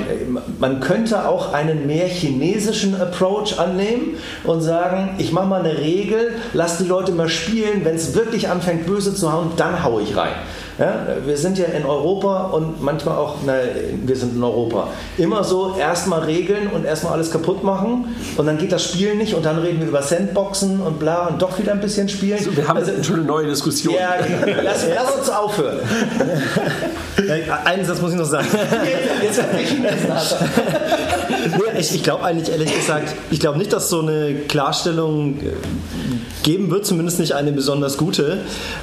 [0.59, 6.33] man könnte auch einen mehr chinesischen Approach annehmen und sagen, ich mache mal eine Regel,
[6.53, 10.17] lass die Leute mal spielen, wenn es wirklich anfängt böse zu hauen, dann haue ich
[10.17, 10.33] rein.
[10.79, 13.55] Ja, wir sind ja in Europa und manchmal auch, na,
[14.05, 14.89] wir sind in Europa.
[15.19, 19.35] Immer so erstmal regeln und erstmal alles kaputt machen und dann geht das Spiel nicht
[19.35, 22.39] und dann reden wir über Sandboxen und bla und doch wieder ein bisschen spielen.
[22.39, 23.95] Also, wir haben also, schon eine neue Diskussion.
[23.95, 24.15] Ja,
[24.63, 25.79] lass, lass uns aufhören.
[27.65, 28.49] Einen Satz muss ich noch sagen.
[29.23, 29.77] Jetzt, jetzt ich,
[31.79, 35.53] ich glaube eigentlich ehrlich gesagt, ich glaube nicht, dass so eine Klarstellung äh,
[36.43, 38.39] geben wird, zumindest nicht eine besonders gute.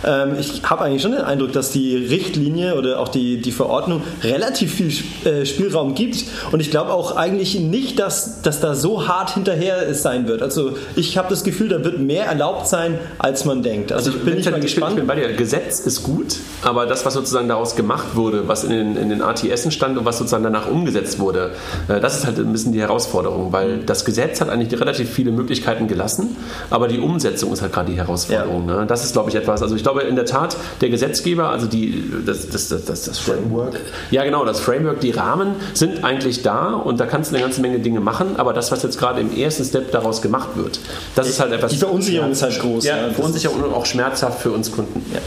[0.05, 4.01] Ähm, ich habe eigentlich schon den Eindruck, dass die Richtlinie oder auch die, die Verordnung
[4.23, 4.91] relativ viel
[5.25, 9.93] äh, Spielraum gibt und ich glaube auch eigentlich nicht, dass, dass da so hart hinterher
[9.93, 10.41] sein wird.
[10.41, 13.91] Also ich habe das Gefühl, da wird mehr erlaubt sein, als man denkt.
[13.91, 14.91] Also, also ich bin nicht mal gespannt.
[14.93, 15.33] Ich bin bei dir.
[15.33, 19.21] Gesetz ist gut, aber das, was sozusagen daraus gemacht wurde, was in den, in den
[19.21, 21.51] ATS stand und was sozusagen danach umgesetzt wurde,
[21.87, 25.31] äh, das ist halt ein bisschen die Herausforderung, weil das Gesetz hat eigentlich relativ viele
[25.31, 26.35] Möglichkeiten gelassen,
[26.69, 28.69] aber die Umsetzung ist halt gerade die Herausforderung.
[28.69, 28.81] Ja.
[28.81, 28.85] Ne?
[28.85, 32.03] Das ist, glaube ich, etwas, also ich glaube in der Tat, der Gesetzgeber, also die,
[32.25, 33.79] das, das, das, das, das Framework.
[34.11, 37.61] Ja, genau, das Framework, die Rahmen sind eigentlich da und da kannst du eine ganze
[37.61, 40.79] Menge Dinge machen, aber das, was jetzt gerade im ersten Step daraus gemacht wird,
[41.15, 41.71] das ist halt etwas.
[41.71, 42.83] Die Verunsicherung ist halt groß.
[42.85, 45.03] Ja, ja Verunsicherung und auch schmerzhaft für uns Kunden.
[45.13, 45.19] Ja.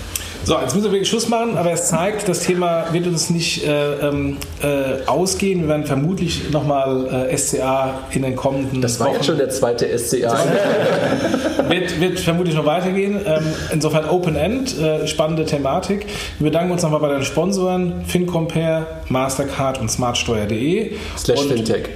[0.44, 3.66] So, jetzt müssen wir wirklich Schluss machen, aber es zeigt, das Thema wird uns nicht
[3.66, 5.62] äh, ähm, äh, ausgehen.
[5.62, 9.48] Wir werden vermutlich nochmal äh, SCA in den kommenden Das war Wochen jetzt schon der
[9.48, 10.36] zweite SCA.
[11.68, 13.20] wird, wird, vermutlich noch weitergehen.
[13.24, 16.04] Ähm, insofern Open End, äh, spannende Thematik.
[16.38, 20.92] Wir bedanken uns nochmal bei den Sponsoren FinCompare, Mastercard und smartsteuer.de.
[21.16, 21.88] Slash Fintech.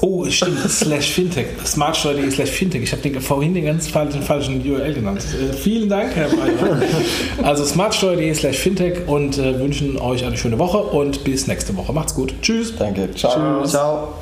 [0.00, 1.46] Oh, stimmt, slash Fintech.
[1.64, 2.82] Smartsteuer.de slash Fintech.
[2.82, 5.22] Ich habe den vorhin den ganz falschen, falschen URL genannt.
[5.22, 6.82] Äh, vielen Dank, Herr Breyer.
[7.42, 11.92] Also smartsteuer.de slash Fintech und äh, wünschen euch eine schöne Woche und bis nächste Woche.
[11.92, 12.34] Macht's gut.
[12.42, 12.74] Tschüss.
[12.76, 13.10] Danke.
[13.14, 13.62] Ciao.
[13.62, 13.70] Tschüss.
[13.70, 14.14] Ciao.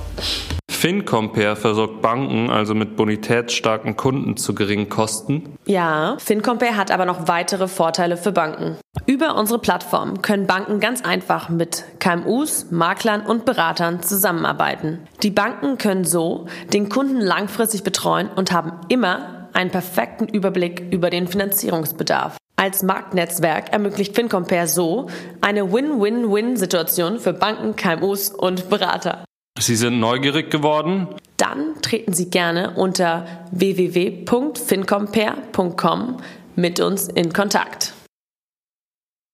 [0.79, 5.57] FinCompare versorgt Banken also mit bonitätsstarken Kunden zu geringen Kosten.
[5.67, 8.77] Ja, FinCompare hat aber noch weitere Vorteile für Banken.
[9.05, 15.01] Über unsere Plattform können Banken ganz einfach mit KMUs, Maklern und Beratern zusammenarbeiten.
[15.25, 21.11] Die Banken können so den Kunden langfristig betreuen und haben immer einen perfekten Überblick über
[21.11, 22.37] den Finanzierungsbedarf.
[22.55, 25.09] Als Marktnetzwerk ermöglicht FinCompare so
[25.41, 29.25] eine Win-Win-Win-Situation für Banken, KMUs und Berater.
[29.61, 31.07] Sie sind neugierig geworden?
[31.37, 36.17] Dann treten Sie gerne unter www.fincompare.com
[36.57, 37.95] mit uns in Kontakt.